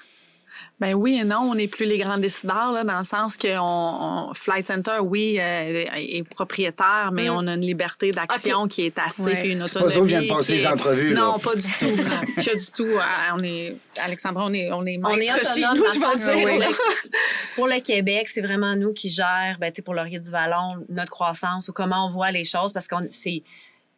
Ben 0.81 0.95
oui 0.95 1.18
et 1.20 1.24
non, 1.24 1.41
on 1.51 1.55
n'est 1.55 1.68
plus 1.68 1.85
les 1.85 1.99
grands 1.99 2.16
décideurs 2.16 2.72
là, 2.72 2.85
dans 2.85 2.99
le 3.01 3.05
sens 3.05 3.37
que 3.37 3.59
on, 3.59 4.31
on- 4.31 4.35
Flight 4.35 4.66
Center, 4.66 4.97
oui, 5.03 5.37
euh, 5.39 5.85
est 5.95 6.22
propriétaire, 6.28 7.11
mais 7.12 7.28
Mm. 7.28 7.33
on 7.35 7.47
a 7.49 7.55
une 7.55 7.61
liberté 7.61 8.11
d'action 8.12 8.66
qui 8.66 8.87
est 8.87 8.99
assez, 8.99 9.22
Ouais. 9.22 9.37
puis 9.43 9.53
une 9.53 9.68
C'est 9.68 9.78
pas 9.78 9.85
autonomie. 9.85 10.11
ça, 10.12 10.18
vient 10.20 10.28
de 10.28 10.37
passer 10.39 10.55
les 10.57 10.66
entrevues, 10.66 11.12
là. 11.12 11.20
Non, 11.20 11.39
pas 11.39 11.55
du 11.55 11.62
tout. 11.78 11.87
non. 11.97 12.05
Pas 12.45 12.55
du 12.55 12.66
tout. 12.74 12.89
Ah, 12.99 13.35
On 13.37 13.43
est, 13.43 13.74
Alexandra, 14.03 14.47
on 14.47 14.53
est, 14.55 14.72
on 14.72 14.87
est 14.87 14.99
On 15.05 15.14
est 15.16 15.31
autonome. 15.31 15.76
nous, 15.76 15.85
je 15.85 15.99
fond, 16.01 16.16
dire. 16.16 16.49
pour, 16.49 16.49
le, 16.49 17.55
pour 17.57 17.66
le 17.68 17.81
Québec, 17.81 18.28
c'est 18.28 18.41
vraiment 18.41 18.74
nous 18.74 18.95
qui 18.95 19.11
gère, 19.11 19.57
ben, 19.61 19.70
tu 19.70 19.76
sais, 19.76 19.83
pour 19.83 19.93
Laurier 19.95 20.18
du 20.18 20.31
Vallon, 20.31 20.76
notre 20.89 21.11
croissance 21.11 21.68
ou 21.68 21.72
comment 21.74 22.07
on 22.07 22.11
voit 22.11 22.31
les 22.31 22.45
choses 22.45 22.72
parce 22.72 22.87
que 22.87 22.95
c'est 23.11 23.43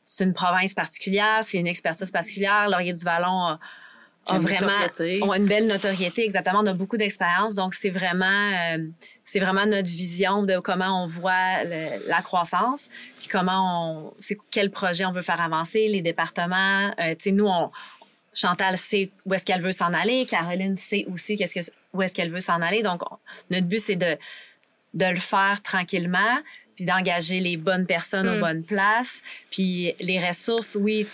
c'est 0.05 0.24
une 0.24 0.35
province 0.35 0.74
particulière, 0.74 1.39
c'est 1.43 1.59
une 1.59 1.68
expertise 1.68 2.11
particulière. 2.11 2.68
Laurier 2.68 2.93
du 2.93 3.05
Vallon 3.05 3.47
a, 3.47 3.61
a 4.29 4.37
Une 4.37 4.43
vraiment 4.43 4.79
notoriété. 4.81 5.20
a 5.31 5.37
une 5.37 5.47
belle 5.47 5.66
notoriété, 5.66 6.23
exactement. 6.25 6.61
On 6.61 6.66
a 6.66 6.75
beaucoup 6.75 6.97
d'expérience, 6.97 7.55
donc 7.55 7.75
c'est 7.75 7.91
vraiment 7.91 8.51
euh, 8.77 8.79
c'est 9.25 9.41
vraiment 9.41 9.66
notre 9.66 9.89
vision 9.89 10.43
de 10.45 10.59
comment 10.59 11.03
on 11.05 11.07
voit 11.09 11.64
le- 11.64 12.09
la 12.09 12.23
croissance, 12.23 12.89
puis 13.18 13.29
comment 13.29 13.91
on 14.09 14.14
c'est 14.20 14.39
quel 14.51 14.70
projet 14.70 15.05
on 15.05 15.12
veut 15.12 15.23
faire 15.23 15.41
avancer, 15.41 15.89
les 15.89 16.03
départements. 16.03 16.95
Euh, 17.01 17.11
tu 17.16 17.25
sais, 17.25 17.33
nous 17.33 17.47
on 17.47 17.70
Chantal 18.35 18.79
sait 18.79 19.11
où 19.27 19.35
est-ce 19.35 19.45
qu'elle 19.45 19.61
veut 19.61 19.73
s'en 19.73 19.93
aller. 19.93 20.25
Caroline 20.25 20.75
sait 20.77 21.05
aussi 21.12 21.37
qu'est-ce 21.37 21.55
que, 21.55 21.75
où 21.93 22.01
est-ce 22.01 22.14
qu'elle 22.14 22.31
veut 22.33 22.41
s'en 22.41 22.62
aller. 22.62 22.83
Donc, 22.83 23.03
on- 23.12 23.18
notre 23.51 23.66
but, 23.66 23.79
c'est 23.79 23.97
de, 23.97 24.16
de 24.95 25.05
le 25.05 25.18
faire 25.20 25.61
tranquillement, 25.62 26.39
puis 26.75 26.87
d'engager 26.87 27.41
les 27.41 27.59
bonnes 27.59 27.85
personnes 27.85 28.27
aux 28.27 28.37
Mm. 28.39 28.41
bonnes 28.41 28.62
places. 28.64 29.20
Puis 29.51 29.93
les 30.01 30.18
ressources, 30.18 30.79
oui, 30.81 31.07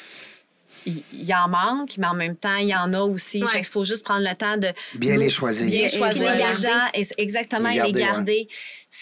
il 0.88 1.02
il 1.12 1.24
y, 1.24 1.34
en 1.34 1.48
manque, 1.48 1.96
mais 1.98 2.06
en 2.06 2.14
même 2.14 2.36
temps, 2.36 2.56
il 2.56 2.68
y 2.68 2.74
en 2.74 2.92
a 2.94 3.00
aussi. 3.00 3.42
Ouais. 3.42 3.48
Fait 3.48 3.58
qu'il 3.60 3.68
faut 3.68 3.84
juste 3.84 4.04
prendre 4.04 4.26
le 4.28 4.34
temps 4.36 4.56
de 4.56 4.68
Bien 4.94 5.14
nous- 5.14 5.20
les 5.20 5.28
choisir. 5.28 5.66
Bien 5.66 5.86
choisir 5.88 6.22
les 6.24 6.30
les, 6.32 6.36
garder. 6.38 6.62
gens. 6.62 6.86
Et 6.94 7.04
c'est- 7.04 7.14
exactement, 7.18 7.68
Les 7.70 7.78
et 7.78 7.82
les 7.82 7.92
garder, 7.92 8.00
ouais. 8.00 8.06
garder. 8.12 8.48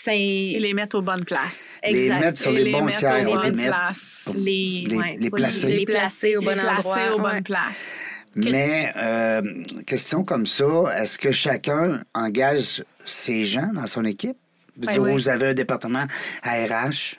Et 0.09 0.59
les 0.61 0.75
mettre 0.75 0.99
aux 0.99 1.03
bonnes 1.03 1.25
places. 1.25 1.81
Les 1.85 2.05
exact. 2.07 2.21
mettre 2.21 2.41
sur 2.41 2.51
Et 2.57 2.65
les 2.65 2.73
bons 2.73 2.89
sièges, 2.89 3.25
bonnes 3.25 3.53
places. 3.53 4.29
les, 4.35 4.85
Les- 4.89 4.97
ouais, 4.97 5.17
les 5.19 5.31
placer. 5.31 5.67
Les 5.69 5.85
placer 5.85 6.37
au 6.37 6.43
bon 6.43 6.51
Les 6.51 6.57
placer 6.61 6.89
endroit. 6.89 7.15
aux 7.15 7.21
bonnes 7.21 7.43
places. 7.43 8.05
Mais, 8.35 8.93
euh, 8.97 9.41
question 9.87 10.23
comme 10.25 10.47
ça, 10.47 10.65
est-ce 10.99 11.17
que 11.19 11.31
chacun 11.31 12.03
engage 12.15 12.85
ses 13.07 13.45
gens 13.47 13.71
dans 13.73 13.87
son 13.87 14.05
équipe? 14.05 14.37
Vous, 14.77 14.85
Ben 14.87 14.93
dire, 14.93 15.03
oui. 15.03 15.13
vous 15.13 15.29
avez 15.31 15.49
un 15.49 15.55
département 15.55 16.05
ARH, 16.43 17.17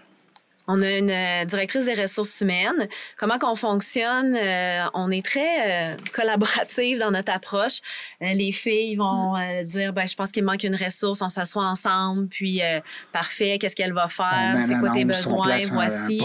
On 0.67 0.81
a 0.81 0.91
une 0.97 1.09
euh, 1.09 1.45
directrice 1.45 1.85
des 1.85 1.93
ressources 1.93 2.41
humaines. 2.41 2.89
Comment 3.17 3.39
qu'on 3.39 3.55
fonctionne? 3.55 4.35
Euh, 4.35 4.85
on 4.93 5.09
est 5.11 5.25
très 5.25 5.93
euh, 5.93 5.95
collaborative 6.13 6.99
dans 6.99 7.11
notre 7.11 7.31
approche. 7.31 7.79
Euh, 8.21 8.33
les 8.33 8.51
filles 8.51 8.95
vont 8.97 9.37
euh, 9.37 9.63
dire, 9.63 9.93
ben, 9.93 10.05
je 10.05 10.15
pense 10.15 10.31
qu'il 10.31 10.43
manque 10.43 10.63
une 10.63 10.75
ressource, 10.75 11.21
on 11.21 11.29
s'assoit 11.29 11.65
ensemble, 11.65 12.27
puis 12.27 12.61
euh, 12.61 12.81
parfait, 13.13 13.57
qu'est-ce 13.59 13.75
qu'elle 13.75 13.93
va 13.93 14.07
faire? 14.09 14.57
C'est 14.67 14.77
quoi 14.79 14.91
tes 14.91 15.05
besoins? 15.05 15.57
Voici. 15.71 16.21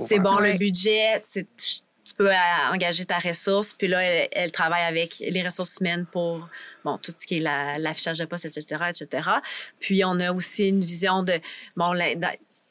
C'est 0.00 0.18
bon, 0.18 0.36
Ouais. 0.36 0.52
le 0.52 0.58
budget, 0.58 1.20
c'est- 1.24 1.48
tu 1.56 2.14
peux 2.16 2.30
engager 2.72 3.04
ta 3.04 3.18
ressource. 3.18 3.72
Puis 3.72 3.86
là, 3.86 4.02
elle, 4.02 4.28
elle 4.32 4.50
travaille 4.52 4.82
avec 4.84 5.16
les 5.20 5.42
ressources 5.42 5.76
humaines 5.80 6.06
pour 6.10 6.48
bon, 6.84 6.98
tout 6.98 7.12
ce 7.16 7.26
qui 7.26 7.36
est 7.36 7.40
la- 7.40 7.78
l'affichage 7.78 8.18
de 8.18 8.24
poste, 8.24 8.44
etc., 8.46 8.84
etc. 8.88 9.30
Puis 9.78 10.04
on 10.04 10.18
a 10.18 10.32
aussi 10.32 10.68
une 10.68 10.82
vision 10.84 11.22
de, 11.22 11.34
bon, 11.76 11.92
la- 11.92 12.14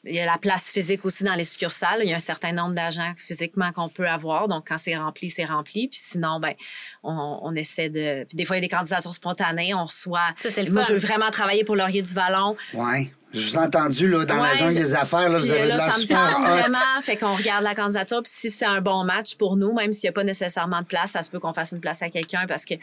il 0.04 0.14
y 0.14 0.20
a 0.20 0.26
la 0.26 0.38
place 0.38 0.70
physique 0.70 1.04
aussi 1.04 1.24
dans 1.24 1.34
les 1.34 1.44
succursales. 1.44 2.00
Il 2.02 2.08
y 2.08 2.12
a 2.12 2.16
un 2.16 2.20
certain 2.20 2.52
nombre 2.52 2.74
d'agents 2.74 3.12
physiquement 3.16 3.70
qu'on 3.72 3.88
peut 3.88 4.08
avoir. 4.08 4.48
Donc, 4.48 4.68
quand 4.68 4.78
c'est 4.78 4.96
rempli, 4.96 5.28
c'est 5.28 5.44
rempli. 5.44 5.88
Puis 5.88 6.00
sinon, 6.02 6.40
ben, 6.40 6.54
on, 7.02 7.40
on 7.42 7.54
essaie 7.54 7.90
de... 7.90 8.24
Puis 8.24 8.36
des 8.36 8.44
fois, 8.44 8.56
il 8.56 8.60
y 8.60 8.64
a 8.64 8.68
des 8.68 8.74
candidatures 8.74 9.12
spontanées. 9.12 9.74
On 9.74 9.82
reçoit... 9.82 10.32
Ça, 10.38 10.50
c'est 10.50 10.64
le 10.64 10.72
Moi, 10.72 10.82
fun. 10.82 10.88
je 10.88 10.94
veux 10.94 11.00
vraiment 11.00 11.30
travailler 11.30 11.64
pour 11.64 11.76
Laurier 11.76 12.02
du 12.02 12.14
Vallon. 12.14 12.56
Ouais. 12.72 13.12
Je 13.32 13.48
vous 13.48 13.54
ai 13.54 13.58
entendu, 13.58 14.08
là, 14.08 14.24
dans 14.24 14.34
la 14.36 14.42
Ouais, 14.42 14.54
jungle 14.56 14.72
je- 14.72 14.78
des 14.78 14.94
affaires, 14.94 15.28
là, 15.28 15.38
vous 15.38 15.50
avez 15.50 15.60
euh, 15.60 15.64
de 15.66 15.68
là, 15.70 15.76
l'air 15.76 15.90
ça 15.92 15.96
me 15.96 16.00
super 16.02 16.40
vraiment. 16.40 16.78
Fait 17.02 17.16
qu'on 17.16 17.34
regarde 17.34 17.62
la 17.62 17.74
candidature. 17.74 18.22
Puis 18.22 18.32
si 18.34 18.50
c'est 18.50 18.64
un 18.66 18.80
bon 18.80 19.04
match 19.04 19.36
pour 19.36 19.56
nous, 19.56 19.72
même 19.72 19.92
s'il 19.92 20.04
n'y 20.04 20.08
a 20.08 20.12
pas 20.12 20.24
nécessairement 20.24 20.80
de 20.80 20.86
place, 20.86 21.12
ça 21.12 21.22
se 21.22 21.30
peut 21.30 21.38
qu'on 21.38 21.52
fasse 21.52 21.72
une 21.72 21.80
place 21.80 22.02
à 22.02 22.08
quelqu'un 22.08 22.46
parce 22.48 22.64
que. 22.64 22.74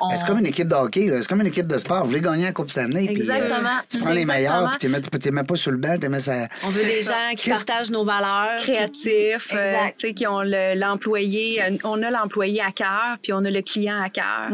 on- 0.00 0.10
C'est 0.16 0.26
comme 0.26 0.38
une 0.38 0.46
équipe 0.46 0.68
de 0.68 0.74
hockey, 0.74 1.06
là? 1.08 1.20
c'est 1.20 1.28
comme 1.28 1.40
une 1.42 1.46
équipe 1.48 1.66
de 1.66 1.76
sport? 1.78 2.02
Vous 2.02 2.08
voulez 2.08 2.20
gagner 2.22 2.44
la 2.44 2.52
Coupe 2.52 2.70
Stanley, 2.70 3.06
puis 3.06 3.08
euh, 3.08 3.34
Exactement. 3.34 3.70
tu 3.88 3.98
prends 3.98 4.10
les 4.10 4.24
meilleurs, 4.24 4.70
puis 4.70 4.78
tu 4.80 4.86
les 4.88 4.92
mets- 4.92 5.00
tu 5.02 5.18
les 5.22 5.30
mets 5.30 5.42
pas 5.42 5.56
sur 5.56 5.70
le 5.70 5.76
banc, 5.78 5.94
tu 5.96 6.00
les 6.02 6.08
mets 6.08 6.20
ça. 6.20 6.48
On 6.64 6.68
veut 6.70 6.82
des 6.84 7.02
gens 7.02 7.34
qui 7.36 7.50
partagent 7.50 7.90
nos 7.90 8.04
valeurs. 8.04 8.56
créatifs, 8.58 9.52
euh, 9.54 9.62
Exact. 9.64 9.96
tu 9.98 10.06
sais, 10.08 10.14
qui 10.14 10.26
ont 10.26 10.40
le- 10.42 10.78
l'employé, 10.78 11.62
euh, 11.62 11.76
on 11.84 12.02
a 12.02 12.10
l'employé 12.10 12.60
à 12.62 12.72
cœur, 12.72 13.18
puis 13.22 13.32
on 13.32 13.44
a 13.44 13.50
le 13.50 13.62
client 13.62 14.00
à 14.02 14.08
cœur. 14.08 14.48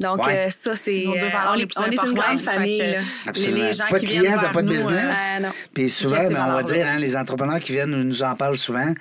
Donc 0.00 0.26
Ouais. 0.26 0.46
euh, 0.46 0.50
ça 0.50 0.76
c'est, 0.76 1.04
on, 1.06 1.12
on 1.12 1.14
est 1.56 2.06
une 2.06 2.14
grande 2.14 2.40
famille. 2.40 2.78
que 2.78 2.84
là. 2.84 2.98
Absolument. 3.26 3.56
les 3.64 3.72
gens 3.72 3.84
pas 3.90 3.98
qui 3.98 4.06
de 4.06 4.10
viennent 4.10 4.38
business. 4.76 5.16
euh. 5.42 5.48
Puis 5.74 5.88
souvent, 5.88 6.16
ben, 6.28 6.46
on 6.48 6.52
va 6.52 6.62
dire, 6.62 6.86
hein, 6.86 6.98
les 6.98 7.16
entrepreneurs 7.16 7.60
qui 7.60 7.72
viennent 7.72 7.90
nous 7.96 8.22
en 8.22 8.34
parlent 8.34 8.56
souvent. 8.56 8.92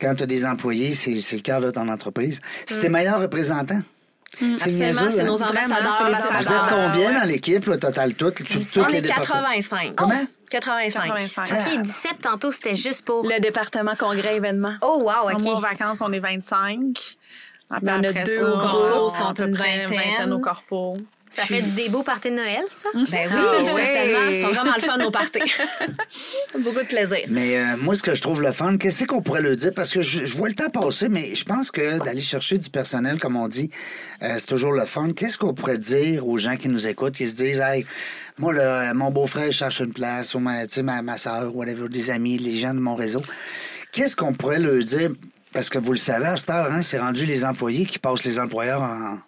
Quand 0.00 0.14
tu 0.14 0.24
as 0.24 0.26
des 0.26 0.44
employés, 0.44 0.94
c'est 0.94 1.12
le 1.12 1.40
cœur 1.40 1.60
de 1.60 1.70
ton 1.70 1.88
entreprise. 1.88 2.40
C'est 2.66 2.80
tes 2.80 2.88
meilleurs 2.88 3.20
représentants. 3.20 3.78
Mm. 4.40 4.54
Absolument, 4.54 5.10
c'est 5.10 5.20
hein? 5.20 5.24
nos 5.26 5.36
Vraiment, 5.36 5.76
ambassadeurs. 5.76 6.12
Vous 6.40 6.52
êtes 6.52 6.68
combien 6.68 7.08
ouais. 7.12 7.20
dans 7.20 7.26
l'équipe, 7.28 7.66
le 7.66 7.78
total 7.78 8.14
tout, 8.14 8.32
toutes 8.32 8.48
On 8.78 8.88
est 8.88 9.00
départements? 9.00 9.42
85. 9.42 9.94
Comment? 9.94 10.24
85. 10.50 11.02
85. 11.06 11.48
OK, 11.52 11.82
17 11.82 12.12
tantôt, 12.20 12.50
c'était 12.50 12.74
juste 12.74 13.04
pour. 13.04 13.24
Le 13.28 13.40
département 13.40 13.94
congrès 13.96 14.36
événement. 14.36 14.74
Oh, 14.82 14.96
wow, 14.98 15.30
Moi, 15.30 15.34
en 15.34 15.56
OK. 15.58 15.62
vacances, 15.62 16.00
on 16.00 16.12
est 16.12 16.18
25. 16.18 17.16
Après, 17.70 17.80
Mais 17.86 17.92
on 17.92 18.02
a 18.04 18.08
après 18.08 18.24
deux 18.24 18.38
ça, 18.40 18.44
au 18.52 18.58
corpo, 18.58 18.78
on 19.04 19.08
sont 19.08 19.26
à 19.28 19.34
peu 19.34 19.44
une 19.44 19.54
près 19.54 19.86
vingtaine. 19.86 20.10
vingtaine 20.10 20.32
au 20.32 20.38
corpo. 20.40 20.96
Ça 21.34 21.42
fait 21.46 21.62
des 21.62 21.88
beaux 21.88 22.04
parties 22.04 22.30
de 22.30 22.36
Noël, 22.36 22.62
ça? 22.68 22.88
Ben 22.94 23.02
oui, 23.02 23.72
ouais. 23.72 23.84
certainement. 23.84 24.28
Ils 24.30 24.36
sont 24.36 24.50
vraiment 24.50 24.74
le 24.76 24.80
fun, 24.80 24.96
nos 24.98 25.10
parties. 25.10 25.40
Beaucoup 26.60 26.78
de 26.78 26.86
plaisir. 26.86 27.18
Mais 27.28 27.58
euh, 27.58 27.76
moi, 27.78 27.96
ce 27.96 28.04
que 28.04 28.14
je 28.14 28.22
trouve 28.22 28.40
le 28.40 28.52
fun, 28.52 28.76
qu'est-ce 28.76 29.04
qu'on 29.04 29.20
pourrait 29.20 29.42
le 29.42 29.56
dire? 29.56 29.72
Parce 29.74 29.92
que 29.92 30.00
je, 30.00 30.24
je 30.24 30.36
vois 30.36 30.46
le 30.48 30.54
temps 30.54 30.70
passer, 30.70 31.08
mais 31.08 31.34
je 31.34 31.44
pense 31.44 31.72
que 31.72 31.98
d'aller 32.04 32.20
chercher 32.20 32.56
du 32.58 32.70
personnel, 32.70 33.18
comme 33.18 33.34
on 33.34 33.48
dit, 33.48 33.68
euh, 34.22 34.36
c'est 34.38 34.46
toujours 34.46 34.70
le 34.70 34.84
fun. 34.84 35.08
Qu'est-ce 35.10 35.36
qu'on 35.36 35.54
pourrait 35.54 35.78
dire 35.78 36.24
aux 36.24 36.38
gens 36.38 36.56
qui 36.56 36.68
nous 36.68 36.86
écoutent, 36.86 37.16
qui 37.16 37.26
se 37.26 37.34
disent, 37.34 37.58
hey, 37.58 37.84
moi, 38.38 38.52
là, 38.52 38.94
mon 38.94 39.10
beau-frère 39.10 39.50
cherche 39.52 39.80
une 39.80 39.92
place, 39.92 40.34
ou 40.34 40.38
ma, 40.38 40.62
ma, 40.84 41.02
ma 41.02 41.18
soeur, 41.18 41.54
whatever, 41.56 41.88
des 41.88 42.10
amis, 42.10 42.38
les 42.38 42.58
gens 42.58 42.74
de 42.74 42.78
mon 42.80 42.94
réseau. 42.94 43.20
Qu'est-ce 43.90 44.14
qu'on 44.14 44.34
pourrait 44.34 44.60
leur 44.60 44.80
dire? 44.84 45.10
Parce 45.52 45.68
que 45.68 45.78
vous 45.78 45.92
le 45.92 45.98
savez, 45.98 46.26
à 46.26 46.36
cette 46.36 46.50
heure, 46.50 46.70
hein, 46.70 46.82
c'est 46.82 47.00
rendu 47.00 47.26
les 47.26 47.44
employés 47.44 47.86
qui 47.86 47.98
passent 47.98 48.24
les 48.24 48.38
employeurs 48.38 48.82
en, 48.82 49.18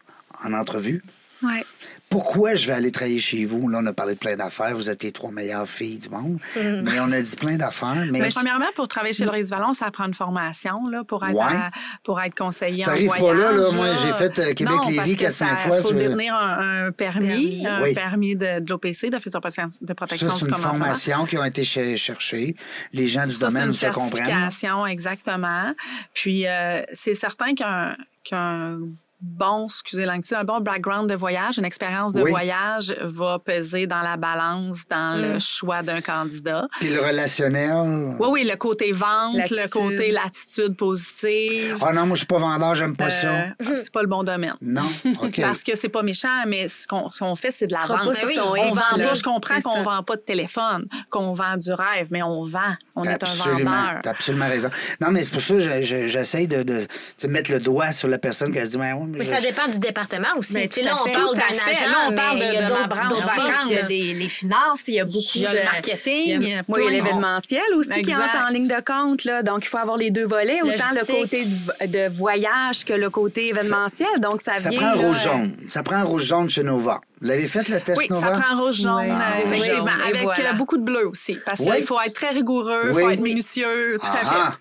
en 0.44 0.52
entrevue. 0.52 1.02
Ouais. 1.42 1.64
Pourquoi 2.08 2.54
je 2.54 2.66
vais 2.68 2.72
aller 2.72 2.92
travailler 2.92 3.18
chez 3.18 3.44
vous? 3.44 3.68
Là, 3.68 3.80
on 3.82 3.86
a 3.86 3.92
parlé 3.92 4.14
de 4.14 4.18
plein 4.18 4.36
d'affaires. 4.36 4.74
Vous 4.76 4.88
êtes 4.88 5.02
les 5.02 5.10
trois 5.10 5.32
meilleures 5.32 5.68
filles 5.68 5.98
du 5.98 6.08
monde. 6.08 6.38
Mais 6.54 7.00
on 7.00 7.10
a 7.10 7.20
dit 7.20 7.34
plein 7.36 7.56
d'affaires. 7.56 8.04
Mais, 8.10 8.20
Mais 8.20 8.28
premièrement, 8.30 8.68
pour 8.76 8.86
travailler 8.86 9.12
chez 9.12 9.24
Laurier 9.24 9.42
du 9.42 9.50
Vallon, 9.50 9.74
ça 9.74 9.90
prend 9.90 10.04
une 10.06 10.14
formation 10.14 10.88
là, 10.88 11.02
pour, 11.02 11.26
être 11.26 11.34
Ouais. 11.34 11.42
à- 11.44 11.70
pour 12.04 12.20
être 12.20 12.34
conseiller 12.36 12.86
en 12.86 12.92
voyage. 12.92 13.20
pas 13.20 13.34
là, 13.34 13.52
là? 13.52 13.70
Moi, 13.72 13.88
j'ai 14.02 14.12
fait, 14.12 14.38
euh, 14.38 14.54
Québec-Lévis 14.54 14.96
parce 14.96 15.10
que 15.10 15.14
4-5 15.16 15.48
ça- 15.48 15.56
fois 15.56 15.76
Il 15.78 15.82
faut 15.82 15.88
sur- 15.88 15.98
détenir 15.98 16.34
un, 16.36 16.86
un 16.86 16.92
permis, 16.92 17.28
Permis. 17.28 17.66
un 17.66 17.82
Oui. 17.82 17.94
permis 17.94 18.36
de, 18.36 18.60
de 18.60 18.70
l'OPC, 18.70 19.10
d'Office 19.10 19.32
de 19.32 19.38
protection, 19.38 19.66
de 19.80 19.92
protection 19.92 20.28
ça, 20.28 20.32
c'est 20.34 20.38
du 20.38 20.44
une 20.46 20.50
commencement. 20.54 20.72
formation 20.84 21.24
qui 21.26 21.38
ont 21.38 21.44
été 21.44 21.64
ch- 21.64 21.98
cherchées. 22.00 22.54
Les 22.92 23.08
gens 23.08 23.26
du 23.26 23.32
Ça, 23.32 23.48
c'est 23.48 23.54
domaine 23.54 23.66
une 23.68 23.72
se 23.72 23.86
comprennent. 23.86 24.24
certification, 24.26 24.86
exactement. 24.86 25.74
Puis, 26.14 26.46
euh, 26.46 26.82
c'est 26.92 27.14
certain 27.14 27.52
qu'un 27.54 27.96
qu'un 28.24 28.78
bon, 29.20 29.64
excusez 29.66 30.04
l'anglais, 30.04 30.34
un 30.34 30.44
bon 30.44 30.60
background 30.60 31.08
de 31.08 31.14
voyage, 31.14 31.58
une 31.58 31.64
expérience 31.64 32.12
de 32.12 32.22
Oui. 32.22 32.30
voyage 32.30 32.94
va 33.02 33.38
peser 33.38 33.86
dans 33.86 34.00
la 34.02 34.16
balance 34.16 34.82
dans 34.88 35.16
Mm. 35.18 35.32
le 35.32 35.38
choix 35.38 35.82
d'un 35.82 36.00
candidat. 36.00 36.66
Puis 36.80 36.90
le 36.90 37.00
relationnel. 37.00 38.16
Oui, 38.18 38.28
oui, 38.30 38.44
le 38.48 38.56
côté 38.56 38.92
vente, 38.92 39.34
le 39.50 39.70
côté 39.70 40.10
l'attitude 40.12 40.76
positive. 40.76 41.78
Ah 41.82 41.92
non, 41.92 42.06
moi, 42.06 42.14
je 42.14 42.18
suis 42.20 42.26
pas 42.26 42.38
vendeur, 42.38 42.74
j'aime 42.74 42.96
pas 42.96 43.10
ça. 43.10 43.28
Euh, 43.28 43.46
c'est 43.76 43.92
pas 43.92 44.02
le 44.02 44.08
bon 44.08 44.22
domaine. 44.22 44.54
Non, 44.60 44.82
OK. 45.22 45.40
Parce 45.40 45.62
que 45.62 45.76
c'est 45.76 45.88
pas 45.88 46.02
méchant, 46.02 46.44
mais 46.46 46.68
ce 46.68 46.86
qu'on 46.86 47.36
fait, 47.36 47.50
c'est 47.50 47.66
de 47.66 47.72
la 47.72 47.84
vente. 47.86 48.14
pas 48.14 48.26
Oui, 48.26 48.38
on 48.40 48.74
vend 48.74 48.96
là. 48.96 49.08
pas. 49.08 49.14
Je 49.14 49.22
comprends 49.22 49.60
qu'on 49.60 49.82
vend 49.82 50.02
pas 50.02 50.16
de 50.16 50.22
téléphone, 50.22 50.84
qu'on 51.10 51.34
vend 51.34 51.56
du 51.56 51.72
rêve, 51.72 52.08
mais 52.10 52.22
on 52.22 52.44
vend. 52.44 52.74
On 52.98 53.04
est 53.04 53.22
un 53.22 53.34
vendeur. 53.34 53.98
t'as 54.02 54.10
absolument 54.10 54.48
raison. 54.48 54.70
Non, 55.00 55.08
mais 55.10 55.22
c'est 55.22 55.30
pour 55.32 55.40
ça 55.42 55.54
que 55.54 55.60
je- 55.60 55.82
je- 55.82 56.06
j'essaie 56.06 56.46
de, 56.46 56.62
de, 56.62 56.86
mettre 57.28 57.50
le 57.52 57.60
doigt 57.60 57.92
sur 57.92 58.08
la 58.08 58.18
personne 58.18 58.52
qui 58.52 58.58
se 58.64 58.70
dit, 58.70 58.78
mais 58.78 58.92
Mais 59.08 59.22
je- 59.24 59.30
ça 59.30 59.40
dépend 59.40 59.68
du 59.68 59.78
département 59.78 60.28
aussi. 60.38 60.54
Tu 60.68 60.80
sais, 60.80 60.82
là, 60.82 60.94
on 61.06 61.10
parle 61.10 61.34
d'un 61.34 61.40
fait. 61.42 61.70
agent, 61.72 61.90
Là, 61.90 62.08
on 62.10 62.14
parle 62.14 62.38
de- 62.38 62.44
a 62.44 62.62
de 62.62 62.68
d'autres 62.68 62.80
ma 62.80 62.86
branche 62.86 63.08
d'autres 63.10 63.26
vacances. 63.26 63.44
postes. 63.44 63.66
Il 63.68 63.72
y 63.76 63.78
a 63.78 63.82
des, 64.14 64.14
les 64.14 64.28
finances, 64.28 64.80
il 64.88 64.94
y 64.94 65.00
a 65.00 65.04
beaucoup 65.04 65.18
Il 65.34 65.42
y 65.42 65.46
a 65.46 65.50
de... 65.52 65.56
le 65.58 65.64
marketing. 65.64 66.22
il 66.24 66.48
y 66.48 66.54
a- 66.54 66.62
Moi, 66.66 66.80
il 66.80 66.84
y 66.84 66.86
a 66.86 66.90
plein- 66.90 67.04
l'événementiel 67.04 67.62
aussi 67.76 68.02
qui 68.02 68.14
entre 68.14 68.44
en 68.46 68.48
ligne 68.48 68.68
de 68.68 68.80
compte. 68.84 69.24
Là. 69.24 69.42
Donc, 69.42 69.64
il 69.64 69.68
faut 69.68 69.78
avoir 69.78 69.96
les 69.96 70.10
deux 70.10 70.26
volets, 70.26 70.60
autant 70.62 70.84
le 70.94 71.04
côté 71.06 71.44
de, 71.86 72.08
voyage 72.08 72.84
que 72.84 72.92
le 72.94 73.10
côté 73.10 73.50
événementiel. 73.50 74.08
Donc, 74.20 74.40
ça, 74.40 74.56
Ça 74.56 74.70
vient. 74.70 74.80
prend 74.80 74.88
un 74.90 74.94
là, 74.96 75.02
rouge 75.06 75.22
jaune. 75.22 75.52
Ça 75.68 75.82
prend 75.82 75.96
un 75.96 76.02
rouge 76.04 76.24
jaune 76.24 76.48
chez 76.48 76.62
Nova. 76.62 77.00
Vous 77.20 77.28
l'avez 77.28 77.46
fait, 77.46 77.66
le 77.68 77.80
test 77.80 77.96
Oui, 77.98 78.06
Nova? 78.10 78.34
ça 78.34 78.40
prend 78.40 78.62
rouge 78.62 78.80
jaune, 78.82 79.00
Oui. 79.00 79.10
euh, 79.10 79.14
Ah, 79.18 79.40
effectivement, 79.42 79.86
jaune, 79.86 80.00
et 80.00 80.08
avec 80.10 80.22
voilà. 80.22 80.50
euh, 80.50 80.52
beaucoup 80.52 80.76
de 80.76 80.82
bleu 80.82 81.06
aussi. 81.08 81.38
Parce 81.46 81.60
qu'il 81.60 81.70
Oui. 81.70 81.82
faut 81.82 81.98
être 82.00 82.12
très 82.12 82.30
rigoureux, 82.30 82.85
il 82.90 82.96
Oui. 82.96 83.02
faut 83.02 83.10
être 83.10 83.20
minutieux, 83.20 83.96
tout 84.00 84.06
à 84.06 84.16
fait. 84.18 84.26
Ah, 84.30 84.48
ah. 84.52 84.56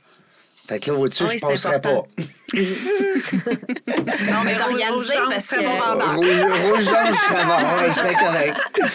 Fait 0.68 0.80
que 0.80 0.90
là, 0.92 0.98
au-dessus, 0.98 1.24
Oui, 1.26 1.30
je 1.34 1.38
c'est 1.38 1.48
passerai 1.48 1.80
pas. 1.82 2.02
Non, 2.56 4.42
mais 4.46 4.60
organisé 4.62 5.14
parce 5.30 5.48
très 5.48 5.58
que- 5.58 5.64
bon 5.64 5.78
vendeur. 5.78 6.16
Rouge, 6.16 6.28
rouge 6.64 6.84
jaune, 6.86 7.12
je 7.12 7.34
serais 7.34 7.46
bon, 7.46 7.88
je 7.88 7.92
serais 7.94 8.14
correct. 8.16 8.58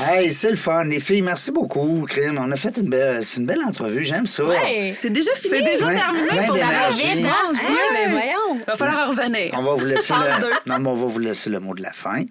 Hey, 0.00 0.32
c'est 0.32 0.50
le 0.50 0.56
fun. 0.56 0.84
Les 0.84 1.00
filles, 1.00 1.22
merci 1.22 1.50
beaucoup, 1.50 2.04
Crime. 2.08 2.38
On 2.40 2.52
a 2.52 2.56
fait 2.56 2.76
une 2.76 2.88
belle, 2.88 3.24
c'est 3.24 3.40
une 3.40 3.46
belle 3.46 3.62
entrevue. 3.66 4.04
J'aime 4.04 4.26
ça. 4.26 4.44
Ouais. 4.44 4.94
C'est 4.96 5.10
déjà 5.10 5.32
fini. 5.34 5.54
C'est 5.56 5.62
déjà 5.62 5.86
Plein- 5.88 5.98
terminé 5.98 6.28
plein 6.28 6.44
pour 6.44 6.54
d'énergie. 6.54 7.12
vite, 7.14 7.26
hein? 7.26 7.52
Dieu, 7.52 7.76
ben 7.94 8.10
voyons. 8.12 8.60
Il 8.60 8.64
va 8.64 8.76
falloir 8.76 9.08
en 9.08 9.10
revenir. 9.10 9.50
On 9.54 9.62
va 9.62 9.74
vous 9.74 9.84
laisser 9.86 10.14
le... 10.14 10.70
Non, 10.70 10.78
mais 10.78 10.88
on 10.88 10.94
va 10.94 11.06
vous 11.06 11.18
laisser 11.18 11.50
le 11.50 11.58
mot 11.58 11.74
de 11.74 11.82
la 11.82 11.92
fin. 11.92 12.22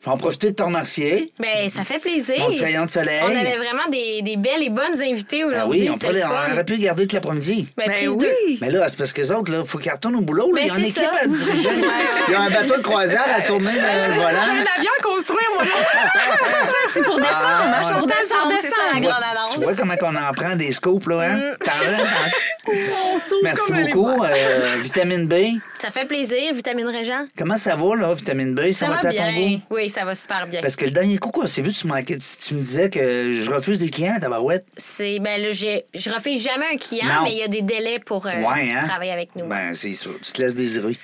Je 0.00 0.06
vais 0.06 0.12
en 0.12 0.16
profiter 0.16 0.50
de 0.50 0.54
te 0.54 0.62
remercier. 0.62 1.30
Ben, 1.38 1.68
ça 1.68 1.84
fait 1.84 1.98
plaisir. 1.98 2.38
Mon 2.38 2.48
petit 2.48 2.64
rayon 2.64 2.86
de 2.86 2.90
soleil. 2.90 3.20
On 3.22 3.26
avait 3.28 3.58
vraiment 3.58 3.86
des, 3.90 4.22
des 4.22 4.38
belles 4.38 4.62
et 4.62 4.70
bonnes 4.70 4.98
invitées 4.98 5.42
Ah 5.42 5.46
aujourd'hui. 5.66 5.90
oui, 5.90 5.98
on, 6.02 6.10
le 6.10 6.52
aurait 6.54 6.64
pu 6.64 6.78
garder 6.78 7.02
toute 7.02 7.12
l'après-midi. 7.12 7.66
Ben, 7.76 7.86
Ben 7.88 8.16
deux. 8.16 8.34
Mais 8.62 8.70
là, 8.70 8.88
c'est 8.88 8.96
parce 8.96 9.12
que 9.12 9.20
les 9.20 9.30
autres, 9.30 9.52
il 9.54 9.62
faut 9.66 9.76
qu'ils 9.76 9.92
retournent 9.92 10.16
au 10.16 10.20
boulot. 10.22 10.52
là. 10.54 10.62
Ben, 10.62 10.62
Il 10.64 10.68
y 10.68 10.70
a 10.70 10.76
une 10.78 10.84
c'est 10.84 10.90
équipe 10.90 11.02
ça. 11.02 11.20
à 11.22 11.26
diriger. 11.26 11.68
Il 12.28 12.32
y 12.32 12.34
a 12.34 12.40
un 12.40 12.50
bateau 12.50 12.76
de 12.78 12.82
croisière 12.82 13.26
à 13.36 13.42
tourner 13.42 13.66
dans 13.66 13.72
le 13.72 14.02
Un 14.04 14.08
volant. 14.08 14.64
avion 14.78 14.90
à 14.98 15.02
construire, 15.02 15.50
moi. 15.54 15.64
C'est 16.94 17.02
pour 17.04 17.16
descendre. 17.18 17.36
Ah, 17.44 17.68
ma 17.70 17.82
chère 17.88 17.98
Pour 17.98 18.06
descendre, 18.06 18.52
c'est 18.60 18.68
ça 18.70 18.76
la 18.92 18.96
Tu 18.96 19.00
grande 19.02 19.16
vois, 19.18 19.26
annonce. 19.28 19.54
tu 19.54 19.60
vois 19.60 19.74
comment 19.76 19.94
on 20.02 20.16
en 20.16 20.32
prend 20.32 20.56
des 20.56 20.72
scoops, 20.72 21.06
là, 21.06 21.20
hein? 21.20 21.36
Mm. 21.36 21.64
T'en 21.64 21.70
as? 21.70 22.72
On 23.12 23.18
s'ouvre 23.18 23.40
Merci 23.44 23.72
beaucoup. 23.72 24.22
Euh, 24.24 24.76
vitamine 24.82 25.26
B. 25.28 25.34
Ça 25.78 25.90
fait 25.90 26.04
plaisir, 26.06 26.52
Vitamine 26.54 26.88
Régent. 26.88 27.24
Comment 27.38 27.56
ça 27.56 27.74
va, 27.76 27.96
là, 27.96 28.12
vitamine 28.12 28.54
B? 28.54 28.72
Ça, 28.72 28.88
va 28.88 28.96
à 28.96 29.00
ton 29.02 29.08
bien. 29.10 29.32
goût? 29.32 29.60
Oui, 29.70 29.88
ça 29.90 30.04
va 30.04 30.14
super 30.14 30.46
bien. 30.46 30.60
Parce 30.62 30.76
que 30.76 30.84
le 30.86 30.90
dernier 30.90 31.18
coup 31.18 31.30
qu'on 31.30 31.46
s'est 31.46 31.60
vu, 31.62 31.72
tu, 31.72 31.86
manquais, 31.86 32.16
tu, 32.16 32.26
tu 32.48 32.54
me 32.54 32.60
disais 32.62 32.88
que 32.88 33.32
je 33.40 33.50
refuse 33.50 33.80
des 33.80 33.90
clients 33.90 34.14
à 34.16 34.20
Tabarouette. 34.20 34.64
C'est 34.76 35.18
ben 35.18 35.40
là, 35.40 35.50
j'ai- 35.50 35.84
je 35.94 36.08
refuse 36.10 36.42
jamais 36.42 36.66
un 36.72 36.76
client, 36.76 37.06
Non. 37.06 37.22
mais 37.24 37.32
il 37.32 37.38
y 37.38 37.42
a 37.42 37.48
des 37.48 37.62
délais 37.62 37.98
pour 37.98 38.26
euh, 38.26 38.30
Ouais, 38.30 38.72
hein? 38.72 38.86
travailler 38.86 39.12
avec 39.12 39.36
nous. 39.36 39.46
Ben, 39.46 39.74
c'est 39.74 39.94
sûr. 39.94 40.18
Tu 40.22 40.32
te 40.32 40.40
laisses 40.42 40.54
désirer. 40.54 40.96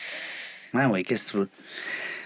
Ouais, 0.74 0.84
oui, 0.86 1.02
qu'est-ce 1.04 1.26
que 1.26 1.30
tu 1.32 1.36
veux? 1.38 1.48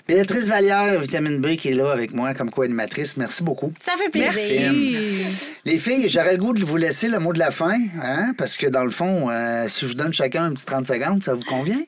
Béatrice 0.09 0.47
Vallière, 0.47 0.99
vitamine 0.99 1.39
B, 1.39 1.55
qui 1.57 1.69
est 1.69 1.75
là 1.75 1.93
avec 1.93 2.13
moi 2.15 2.35
comme 2.35 2.51
co-animatrice. 2.51 3.17
Merci 3.17 3.45
beaucoup. 3.45 3.73
Ça 3.81 3.93
fait 3.97 4.09
plaisir. 4.09 4.73
Merci. 4.73 5.25
Les 5.67 5.77
filles, 5.77 6.09
j'aurais 6.09 6.33
le 6.33 6.39
goût 6.39 6.53
de 6.53 6.65
vous 6.65 6.77
laisser 6.77 7.07
le 7.09 7.19
mot 7.21 7.33
de 7.33 7.39
la 7.39 7.53
fin, 7.53 7.77
hein? 8.03 8.33
parce 8.37 8.57
que 8.57 8.67
dans 8.67 8.83
le 8.83 8.91
fond, 8.91 9.31
euh, 9.31 9.69
si 9.69 9.81
je 9.83 9.87
vous 9.89 9.95
donne 9.95 10.13
chacun 10.13 10.45
un 10.47 10.53
petit 10.53 10.65
30 10.67 10.87
secondes, 10.87 11.23
ça 11.23 11.35
vous 11.35 11.45
convient? 11.45 11.81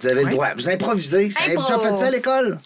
Vous 0.00 0.08
avez 0.08 0.24
le 0.24 0.28
droit. 0.28 0.48
Vous 0.56 0.68
improvisez. 0.68 1.30
Avez-vous 1.42 1.62
déjà 1.62 1.76
Impro. 1.76 1.88
fait 1.88 1.96
ça 1.96 2.06
à 2.08 2.10
l'école? 2.10 2.58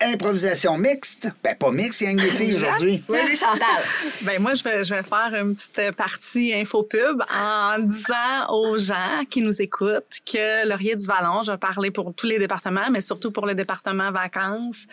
Improvisation 0.00 0.78
mixte. 0.78 1.28
Ben, 1.42 1.56
pas 1.56 1.70
mixte, 1.70 2.00
il 2.00 2.04
y 2.04 2.06
a 2.08 2.10
une 2.10 2.18
des 2.18 2.30
filles 2.30 2.54
aujourd'hui. 2.54 3.02
Vas-y, 3.08 3.36
Chantal. 3.36 3.82
Ben 4.22 4.40
moi, 4.40 4.54
je 4.54 4.62
vais, 4.62 4.84
je 4.84 4.94
vais 4.94 5.02
faire 5.02 5.34
une 5.34 5.54
petite 5.54 5.96
partie 5.96 6.52
infopub 6.54 7.22
en 7.32 7.78
disant 7.78 8.50
aux 8.50 8.78
gens 8.78 9.24
qui 9.28 9.40
nous 9.40 9.60
écoutent 9.60 10.20
que 10.24 10.66
Laurier 10.66 10.96
du 10.96 11.06
Vallon, 11.06 11.42
je 11.42 11.52
vais 11.52 11.58
parler 11.58 11.90
pour 11.90 12.14
tous 12.14 12.26
les 12.26 12.38
départements, 12.38 12.90
mais 12.90 13.00
surtout 13.00 13.30
pour 13.30 13.46
le 13.46 13.54
département 13.54 14.10
vacances, 14.10 14.84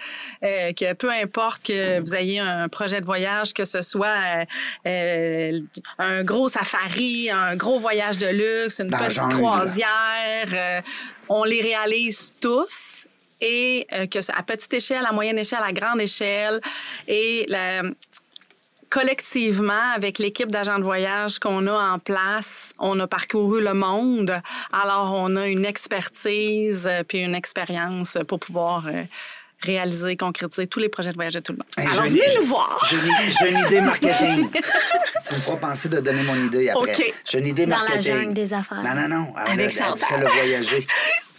euh, 0.43 0.73
que 0.73 0.93
peu 0.93 1.09
importe 1.09 1.63
que 1.63 1.99
vous 1.99 2.15
ayez 2.15 2.39
un 2.39 2.67
projet 2.67 2.99
de 2.99 3.05
voyage, 3.05 3.53
que 3.53 3.65
ce 3.65 3.81
soit 3.81 4.07
euh, 4.07 4.45
euh, 4.87 5.59
un 5.97 6.23
gros 6.23 6.49
safari, 6.49 7.29
un 7.29 7.55
gros 7.55 7.79
voyage 7.79 8.17
de 8.17 8.27
luxe, 8.27 8.79
une 8.79 8.87
Dans 8.87 8.97
petite 8.97 9.21
croisière, 9.29 10.47
euh, 10.53 10.81
on 11.29 11.43
les 11.43 11.61
réalise 11.61 12.33
tous 12.39 13.00
et 13.41 13.87
euh, 13.93 14.05
que 14.05 14.19
à 14.31 14.43
petite 14.43 14.73
échelle, 14.73 15.05
à 15.05 15.11
moyenne 15.11 15.39
échelle, 15.39 15.63
à 15.63 15.71
grande 15.71 15.99
échelle. 15.99 16.61
Et 17.07 17.47
collectivement, 18.91 19.93
avec 19.95 20.19
l'équipe 20.19 20.49
d'agents 20.49 20.77
de 20.77 20.83
voyage 20.83 21.39
qu'on 21.39 21.65
a 21.65 21.93
en 21.93 21.97
place, 21.97 22.73
on 22.77 22.99
a 22.99 23.07
parcouru 23.07 23.63
le 23.63 23.73
monde. 23.73 24.39
Alors, 24.73 25.13
on 25.15 25.35
a 25.37 25.47
une 25.47 25.65
expertise 25.65 26.87
euh, 26.87 27.03
puis 27.07 27.19
une 27.19 27.33
expérience 27.33 28.17
pour 28.27 28.39
pouvoir 28.39 28.87
euh, 28.87 29.03
réaliser, 29.63 30.17
concrétiser 30.17 30.67
tous 30.67 30.79
les 30.79 30.89
projets 30.89 31.09
de 31.11 31.15
voyage 31.15 31.33
de 31.33 31.39
tout 31.39 31.51
le 31.53 31.57
monde. 31.59 31.67
Hey, 31.77 31.87
Alors, 31.87 32.03
venez 32.11 32.35
nous 32.39 32.45
voir! 32.45 32.85
J'ai 32.89 32.97
une, 32.97 33.53
une 33.57 33.65
idée 33.67 33.81
marketing. 33.91 34.49
tu 35.27 35.35
me 35.35 35.39
feras 35.39 35.57
penser 35.57 35.89
de 35.89 35.99
donner 35.99 36.23
mon 36.23 36.35
idée 36.35 36.69
après. 36.69 36.91
OK. 36.93 37.13
J'ai 37.29 37.39
une 37.39 37.47
idée 37.47 37.65
Dans 37.65 37.77
la 37.77 37.83
marketing. 37.83 38.13
jungle 38.15 38.33
des 38.33 38.53
affaires. 38.53 38.81
Non, 38.83 38.93
non, 38.95 39.07
non. 39.07 39.33
Avec 39.35 39.53
elle, 39.53 39.61
elle 39.61 39.69
dit 39.69 39.75
Chantal. 39.77 40.07
qu'elle 40.09 40.25
a 40.25 40.29
voyagé. 40.29 40.87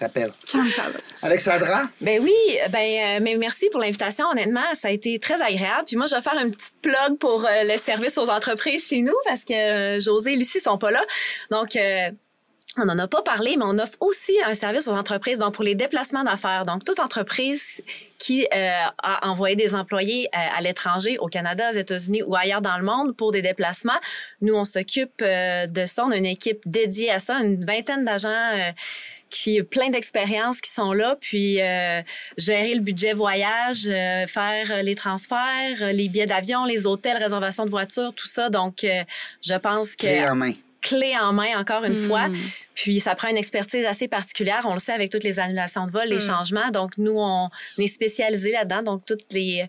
Rappelle. 0.01 0.33
Chantal. 0.51 0.93
Alexandra? 1.23 1.83
Ben 2.01 2.19
oui, 2.21 2.33
ben 2.71 2.79
euh, 2.79 3.19
mais 3.23 3.37
merci 3.37 3.69
pour 3.71 3.81
l'invitation. 3.81 4.27
Honnêtement, 4.31 4.75
ça 4.75 4.89
a 4.89 4.91
été 4.91 5.19
très 5.21 5.41
agréable. 5.41 5.85
Puis 5.87 5.97
moi, 5.97 6.07
je 6.07 6.15
vais 6.17 6.23
faire 6.23 6.35
une 6.43 6.51
petite 6.53 6.75
plug 6.83 7.19
pour 7.21 7.45
euh, 7.45 7.63
le 7.65 7.77
service 7.77 8.19
aux 8.19 8.29
entreprises 8.29 8.89
chez 8.89 9.03
nous 9.03 9.15
parce 9.25 9.45
que 9.45 9.53
euh, 9.97 10.01
José 10.01 10.33
et 10.33 10.37
Lucie 10.37 10.59
sont 10.61 10.77
pas 10.79 10.91
là. 10.91 11.03
Donc 11.53 11.77
euh, 11.77 12.11
on 12.79 12.87
n'en 12.87 12.99
a 12.99 13.07
pas 13.07 13.23
parlé, 13.23 13.57
mais 13.59 13.65
on 13.67 13.79
offre 13.79 13.97
aussi 14.01 14.33
un 14.45 14.55
service 14.55 14.89
aux 14.89 14.93
entreprises, 14.95 15.39
donc 15.39 15.55
pour 15.55 15.63
les 15.63 15.75
déplacements 15.75 16.25
d'affaires. 16.25 16.65
Donc, 16.65 16.85
toute 16.85 17.01
entreprise 17.01 17.83
qui 18.23 18.47
euh, 18.55 18.71
a 19.03 19.29
envoyé 19.29 19.57
des 19.57 19.75
employés 19.75 20.29
euh, 20.33 20.39
à 20.57 20.61
l'étranger, 20.61 21.19
au 21.19 21.27
Canada, 21.27 21.71
aux 21.71 21.77
États-Unis 21.77 22.23
ou 22.23 22.37
ailleurs 22.37 22.61
dans 22.61 22.77
le 22.77 22.85
monde 22.85 23.17
pour 23.17 23.33
des 23.33 23.43
déplacements, 23.43 23.99
nous, 24.41 24.55
on 24.55 24.65
s'occupe 24.65 25.21
euh, 25.23 25.67
de 25.67 25.87
ça. 25.87 26.05
On 26.07 26.13
a 26.13 26.17
une 26.17 26.27
équipe 26.27 26.61
dédiée 26.65 27.11
à 27.11 27.19
ça, 27.19 27.35
une 27.41 27.65
vingtaine 27.65 28.05
d'agents 28.05 28.73
qui 29.33 29.61
plein 29.63 29.91
d'expériences 29.91 30.61
qui 30.61 30.71
sont 30.71 30.93
là, 30.93 31.17
puis 31.21 31.61
euh, 31.61 32.03
gérer 32.37 32.75
le 32.75 32.81
budget 32.81 33.15
voyage, 33.15 33.89
euh, 33.89 34.27
faire 34.27 34.83
les 34.83 34.95
transferts, 34.95 35.93
les 35.93 36.09
billets 36.09 36.27
d'avion, 36.27 36.65
les 36.65 36.87
hôtels, 36.87 37.17
réservation 37.17 37.65
de 37.65 37.71
voitures, 37.71 38.13
tout 38.15 38.29
ça. 38.29 38.51
Donc, 38.51 38.85
euh, 38.85 39.03
je 39.43 39.55
pense 39.55 39.97
que 39.97 40.07
Clé 40.07 40.29
en 40.29 40.37
main. 40.37 40.53
Clé 40.83 41.15
en 41.19 41.33
main 41.33 41.59
encore 41.59 41.85
une 41.85 41.95
fois. 41.95 42.29
Mm. 42.29 42.39
Puis 42.75 43.01
ça 43.01 43.15
prend 43.15 43.29
une 43.29 43.37
expertise 43.37 43.85
assez 43.85 44.09
particulière. 44.09 44.61
On 44.67 44.73
le 44.73 44.79
sait 44.79 44.93
avec 44.93 45.11
toutes 45.11 45.25
les 45.25 45.39
annulations 45.39 45.87
de 45.87 45.93
vol, 45.93 46.09
les 46.09 46.19
changements. 46.19 46.71
Donc 46.71 46.99
nous, 46.99 47.15
on 47.17 47.47
est 47.79 47.87
spécialisés 47.87 48.53
là-dedans. 48.53 48.83
Donc 48.83 49.05
toutes 49.07 49.33
les 49.33 49.67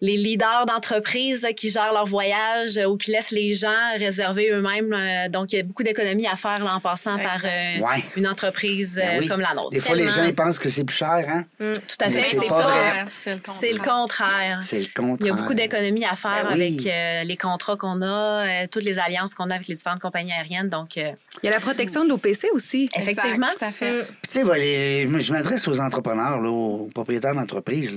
les 0.00 0.16
leaders 0.16 0.64
d'entreprises 0.66 1.44
qui 1.56 1.70
gèrent 1.70 1.92
leur 1.92 2.06
voyage 2.06 2.78
euh, 2.78 2.84
ou 2.86 2.96
qui 2.96 3.10
laissent 3.10 3.32
les 3.32 3.52
gens 3.54 3.74
réserver 3.98 4.50
eux-mêmes. 4.52 4.92
euh, 4.92 5.28
donc 5.28 5.52
il 5.52 5.56
y 5.56 5.58
a 5.60 5.62
beaucoup 5.64 5.82
d'économies 5.82 6.26
à 6.28 6.36
faire 6.36 6.64
là, 6.64 6.74
en 6.76 6.80
passant 6.80 7.18
par 7.18 7.40
euh, 7.44 7.78
Ouais. 7.80 8.02
une 8.16 8.28
entreprise 8.28 8.94
Ben 8.94 9.18
oui. 9.20 9.26
comme 9.28 9.40
la 9.40 9.54
nôtre. 9.54 9.70
Des 9.70 9.80
fois, 9.80 9.96
les 9.96 10.06
gens 10.08 10.22
ils 10.24 10.34
pensent 10.34 10.58
que 10.60 10.68
c'est 10.68 10.84
plus 10.84 10.96
cher, 10.96 11.24
hein? 11.28 11.44
Tout 11.58 11.64
à 12.04 12.06
Mais 12.08 12.12
fait. 12.20 12.38
c'est 12.38 12.46
ça. 12.46 12.54
vrai. 12.62 13.04
C'est 13.60 13.72
le 13.72 13.78
contraire. 13.78 14.58
C'est 14.62 14.80
le 14.80 14.86
contraire. 14.94 15.16
Il 15.20 15.26
y 15.26 15.30
a 15.30 15.34
beaucoup 15.34 15.54
d'économies 15.54 16.04
à 16.04 16.14
faire 16.14 16.44
Ben 16.48 16.54
oui. 16.54 16.62
avec 16.76 16.86
euh, 16.86 17.24
les 17.24 17.36
contrats 17.36 17.76
qu'on 17.76 18.00
a, 18.02 18.06
euh, 18.06 18.66
toutes 18.70 18.84
les 18.84 18.98
alliances 19.00 19.34
qu'on 19.34 19.50
a 19.50 19.54
avec 19.56 19.66
les 19.68 19.74
différentes 19.74 20.00
compagnies 20.00 20.32
aériennes. 20.32 20.68
Donc, 20.68 20.96
euh, 20.96 21.10
Il 21.42 21.46
y 21.46 21.48
a 21.48 21.52
la 21.54 21.60
protection 21.60 22.04
de 22.04 22.08
l'OPC 22.08 22.46
aussi. 22.52 22.88
effectivement. 22.96 23.46
Exact, 23.48 23.58
tout 23.58 23.64
à 23.64 23.72
fait. 23.72 24.04
Puis, 24.22 24.42
tu 24.42 24.46
sais, 24.46 24.58
les- 24.58 25.08
je 25.20 25.32
m'adresse 25.32 25.66
aux 25.66 25.80
entrepreneurs, 25.80 26.40
là, 26.40 26.50
aux 26.50 26.88
propriétaires 26.94 27.34
d'entreprise. 27.34 27.96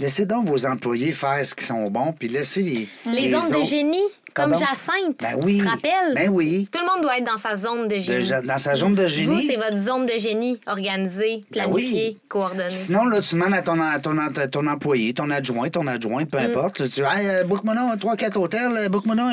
Laissez 0.00 0.24
donc 0.24 0.46
vos 0.46 0.64
employés 0.64 1.12
faire 1.12 1.44
ce 1.44 1.54
qu'ils 1.54 1.66
sont 1.66 1.90
bons, 1.90 2.12
puis 2.18 2.26
laissez 2.28 2.62
les. 2.62 2.88
Les 3.12 3.30
zones 3.30 3.50
de 3.50 3.56
autres- 3.56 3.66
génie, 3.66 4.00
comme 4.34 4.50
Pardon? 4.50 4.66
Jacinthe. 4.66 5.16
Ben 5.20 5.34
oui. 5.42 5.58
Tu 5.58 5.64
te 5.64 5.70
rappelles? 5.70 6.14
Ben 6.14 6.28
oui. 6.30 6.68
Tout 6.72 6.78
le 6.80 6.86
monde 6.86 7.02
doit 7.02 7.18
être 7.18 7.24
dans 7.26 7.36
sa 7.36 7.54
zone 7.54 7.88
de 7.88 7.94
De- 7.96 8.00
génie. 8.00 8.30
dans 8.44 8.58
sa 8.58 8.74
zone 8.74 8.94
de 8.94 9.06
génie? 9.06 9.26
Vous, 9.26 9.40
c'est 9.40 9.56
votre 9.56 9.76
zone 9.78 10.06
de 10.06 10.12
génie 10.18 10.60
organisée, 10.66 11.44
Ben 11.50 11.64
planifiée, 11.64 12.10
oui. 12.14 12.20
coordonnée. 12.28 12.70
Sinon, 12.70 13.04
là, 13.06 13.20
tu 13.20 13.34
demandes 13.34 13.54
à 13.54 13.62
ton, 13.62 13.80
à 13.80 13.98
ton, 13.98 14.16
à 14.18 14.30
ton 14.48 14.66
employé, 14.66 15.12
ton 15.14 15.30
adjoint, 15.30 15.68
ton 15.68 15.86
adjoint, 15.86 16.22
Mm. 16.24 16.26
peu 16.26 16.38
importe. 16.38 16.78
là, 16.80 16.86
tu 16.86 16.92
dis, 16.94 17.00
hey, 17.00 17.28
euh, 17.28 17.44
book-moi 17.44 17.74
donc 17.74 17.98
3-4 17.98 18.36
hôtels, 18.38 18.72
euh, 18.76 18.88
book-moi 18.88 19.14
un. 19.18 19.30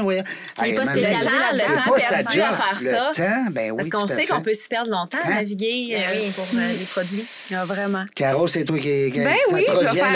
Il 0.65 0.71
est 0.71 0.75
pas 0.75 0.85
spécialisé 0.85 1.19
le 1.19 1.25
temps, 1.25 1.31
là-dedans. 1.31 1.63
C'est 1.65 1.69
Le 1.71 1.75
temps 1.77 1.83
pas 1.83 1.99
perdu 1.99 2.41
à 2.41 2.53
faire 2.53 2.77
le 2.81 2.89
ça. 2.89 3.11
temps, 3.23 3.51
ben 3.51 3.71
oui. 3.71 3.77
Parce 3.77 3.89
qu'on 3.89 4.07
sait 4.07 4.25
qu'on 4.25 4.41
peut 4.41 4.53
s'y 4.53 4.67
perdre 4.69 4.91
longtemps 4.91 5.17
à 5.23 5.27
Hein? 5.27 5.35
naviguer 5.35 5.89
euh, 5.95 5.99
Eh 6.13 6.17
oui. 6.19 6.31
pour 6.35 6.45
euh, 6.55 6.69
les 6.79 6.85
produits. 6.85 7.25
Ah, 7.53 7.65
vraiment. 7.65 8.05
Caro, 8.15 8.47
c'est 8.47 8.63
toi 8.63 8.77
qui. 8.77 9.11
qui 9.11 9.19
Ben 9.19 9.35
ça 9.35 9.53
oui, 9.53 9.63
te 9.63 9.71
je 9.71 9.79
vais 9.81 9.87
revient, 9.89 9.99
faire 9.99 10.11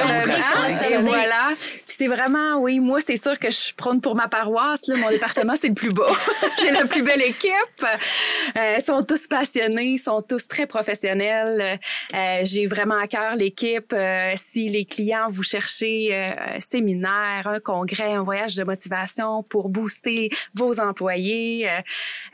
le 1.00 1.06
voilà. 1.06 1.50
Puis 1.56 1.96
c'est 1.98 2.08
vraiment, 2.08 2.58
oui, 2.60 2.80
moi, 2.80 3.00
c'est 3.06 3.18
sûr 3.18 3.38
que 3.38 3.50
je 3.52 3.74
prône 3.76 4.02
pour 4.02 4.16
ma 4.16 4.28
paroisse. 4.28 4.71
Là. 4.88 4.96
Mon 4.98 5.10
département, 5.10 5.54
c'est 5.56 5.70
le 5.70 5.74
plus 5.74 5.94
bas. 5.94 6.12
J'ai 6.62 6.72
la 6.72 6.86
plus 6.86 7.04
belle 7.04 7.22
équipe. 7.22 7.52
Euh, 7.84 8.76
ils 8.78 8.84
sont 8.84 9.04
tous 9.04 9.28
passionnés, 9.28 9.94
ils 9.94 10.00
sont 10.00 10.22
tous 10.22 10.48
très 10.48 10.66
professionnels. 10.66 11.80
Euh, 12.14 12.40
J'ai 12.44 12.68
vraiment 12.68 13.00
à 13.00 13.08
cœur 13.08 13.36
l'équipe. 13.36 13.94
Euh, 13.94 14.32
si 14.36 14.70
les 14.70 14.86
clients, 14.86 15.28
vous 15.30 15.44
cherchez 15.44 16.10
euh, 16.12 16.32
un 16.56 16.60
séminaire, 16.60 17.44
un 17.46 17.60
congrès, 17.60 18.14
un 18.14 18.22
voyage 18.22 18.56
de 18.56 18.64
motivation 18.64 19.44
pour 19.44 19.70
booster 19.70 20.30
vos 20.54 20.80
employés, 20.80 21.70
euh, 21.70 21.80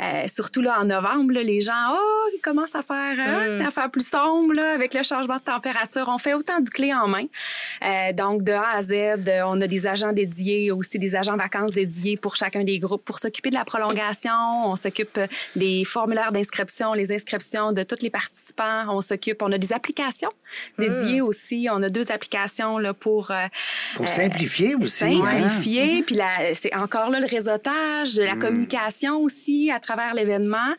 euh, 0.03 0.27
surtout 0.27 0.61
là 0.61 0.79
en 0.79 0.85
novembre, 0.85 1.33
là, 1.33 1.43
les 1.43 1.61
gens, 1.61 1.73
oh, 1.91 2.29
ils 2.35 2.41
commencent 2.41 2.75
à 2.75 2.81
faire, 2.81 3.15
hein, 3.19 3.61
à 3.65 3.71
faire 3.71 3.89
plus 3.91 4.07
sombre 4.07 4.53
là, 4.55 4.73
avec 4.73 4.93
le 4.93 5.03
changement 5.03 5.37
de 5.37 5.41
température. 5.41 6.05
On 6.07 6.17
fait 6.17 6.33
autant 6.33 6.59
du 6.59 6.69
clé 6.69 6.93
en 6.93 7.07
main. 7.07 7.25
Euh, 7.83 8.13
donc, 8.13 8.43
de 8.43 8.51
A 8.51 8.75
à 8.75 8.81
Z, 8.81 8.93
on 9.45 9.61
a 9.61 9.67
des 9.67 9.87
agents 9.87 10.13
dédiés, 10.13 10.71
aussi 10.71 10.99
des 10.99 11.15
agents 11.15 11.37
vacances 11.37 11.73
dédiés 11.73 12.17
pour 12.17 12.26
chacun 12.35 12.63
des 12.63 12.79
groupes 12.79 13.03
pour 13.05 13.19
s'occuper 13.19 13.49
de 13.49 13.55
la 13.55 13.65
prolongation. 13.65 14.31
On 14.65 14.75
s'occupe 14.75 15.17
euh, 15.17 15.27
des 15.55 15.83
formulaires 15.85 16.31
d'inscription, 16.31 16.93
les 16.93 17.11
inscriptions 17.11 17.71
de 17.71 17.83
tous 17.83 18.01
les 18.01 18.09
participants. 18.09 18.85
On 18.89 19.01
s'occupe, 19.01 19.41
on 19.41 19.51
a 19.51 19.57
des 19.57 19.71
applications 19.73 20.31
dédiées 20.77 21.21
aussi. 21.21 21.67
On 21.71 21.81
a 21.83 21.89
deux 21.89 22.11
applications 22.11 22.77
là, 22.77 22.93
pour 22.93 23.31
euh, 23.31 23.45
Pour 23.95 24.07
simplifier 24.07 24.75
aussi. 24.75 25.03
hein. 25.05 25.21
simplifier. 25.23 26.03
Puis 26.03 26.15
là, 26.15 26.53
c'est 26.53 26.73
encore 26.75 27.09
là 27.09 27.19
le 27.19 27.27
réseautage, 27.27 28.17
Hmm. 28.17 28.21
la 28.23 28.35
communication 28.35 29.19
aussi 29.19 29.71
à 29.71 29.79
travers 29.79 30.13
l'événement. 30.13 30.73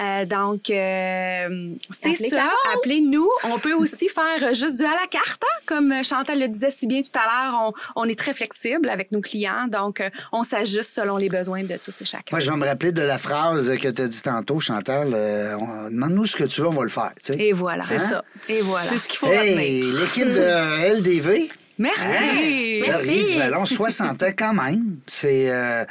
Euh, 0.00 0.24
donc, 0.24 0.70
euh, 0.70 1.74
c'est 1.90 2.10
Appelez 2.12 2.28
ça. 2.30 2.50
Appelez-nous. 2.74 3.28
On 3.44 3.58
peut 3.58 3.72
aussi 3.74 4.08
faire 4.08 4.42
euh, 4.50 4.54
juste 4.54 4.76
du 4.78 4.84
à 4.84 4.90
la 4.90 5.06
carte. 5.10 5.42
hein. 5.42 5.62
Comme 5.66 6.04
Chantal 6.04 6.38
le 6.40 6.48
disait 6.48 6.70
si 6.70 6.86
bien 6.86 7.02
tout 7.02 7.18
à 7.18 7.24
l'heure, 7.24 7.60
on, 7.94 8.02
on 8.02 8.04
est 8.08 8.18
très 8.18 8.34
flexible 8.34 8.88
avec 8.88 9.12
nos 9.12 9.20
clients. 9.20 9.66
Donc, 9.68 10.00
euh, 10.00 10.10
on 10.32 10.42
s'ajuste 10.42 10.93
selon 10.94 11.16
les 11.16 11.28
besoins 11.28 11.62
de 11.64 11.76
tous 11.84 12.00
et 12.00 12.04
chacun. 12.04 12.24
Moi, 12.30 12.40
je 12.40 12.50
vais 12.50 12.56
me 12.56 12.64
rappeler 12.66 12.92
de 12.92 13.02
la 13.02 13.18
phrase 13.18 13.68
que 13.78 13.88
tu 13.88 14.02
as 14.02 14.06
dit 14.08 14.22
tantôt, 14.22 14.60
Chantal. 14.60 15.10
euh, 15.14 15.56
Demande-nous 15.90 16.26
ce 16.26 16.36
que 16.36 16.44
tu 16.44 16.60
veux, 16.60 16.68
on 16.68 16.70
va 16.70 16.82
le 16.84 16.88
faire. 16.88 17.12
tu 17.22 17.32
sais. 17.32 17.38
Et 17.40 17.52
voilà. 17.52 17.82
C'est 17.82 17.98
ça. 17.98 18.22
Et 18.48 18.60
voilà. 18.62 18.86
C'est 18.90 18.98
ce 18.98 19.08
qu'il 19.08 19.18
faut 19.18 19.26
Hey, 19.26 19.82
retenir. 19.82 20.00
l'équipe 20.00 20.32
de 20.32 20.98
LDV. 21.00 21.50
Merci. 21.78 22.02
Hein? 22.04 22.90
Laurier 22.92 23.24
du 23.32 23.38
Vallon, 23.38 23.64
60 23.64 24.22
ans 24.22 24.26
quand 24.36 24.54
même. 24.54 24.96
C'est. 25.10 25.50
euh, 25.50 25.84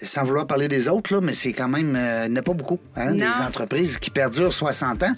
sans 0.00 0.22
vouloir 0.22 0.46
parler 0.46 0.68
des 0.68 0.88
autres, 0.88 1.12
là, 1.12 1.20
mais 1.20 1.32
c'est 1.34 1.52
quand 1.52 1.66
même. 1.66 1.94
euh, 1.96 2.24
il 2.26 2.32
n'y 2.32 2.38
en 2.38 2.40
a 2.40 2.42
pas 2.44 2.52
beaucoup, 2.54 2.78
hein, 2.96 3.14
des 3.14 3.26
entreprises 3.44 3.98
qui 3.98 4.10
perdurent 4.10 4.52
60 4.52 5.02
ans. 5.02 5.12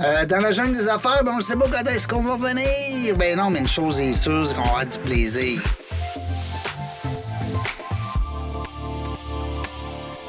Euh, 0.00 0.26
dans 0.26 0.38
la 0.40 0.50
jungle 0.50 0.72
des 0.72 0.88
affaires, 0.88 1.22
ben, 1.24 1.32
on 1.34 1.38
ne 1.38 1.42
sait 1.42 1.54
pas 1.54 1.66
quand 1.70 1.88
est-ce 1.88 2.08
qu'on 2.08 2.22
va 2.22 2.36
venir? 2.36 3.16
Ben 3.16 3.38
non, 3.38 3.48
mais 3.48 3.60
une 3.60 3.68
chose 3.68 4.00
est 4.00 4.12
sûre, 4.14 4.44
c'est 4.46 4.54
qu'on 4.56 4.62
va 4.64 4.68
avoir 4.70 4.86
du 4.86 4.98
plaisir. 4.98 5.62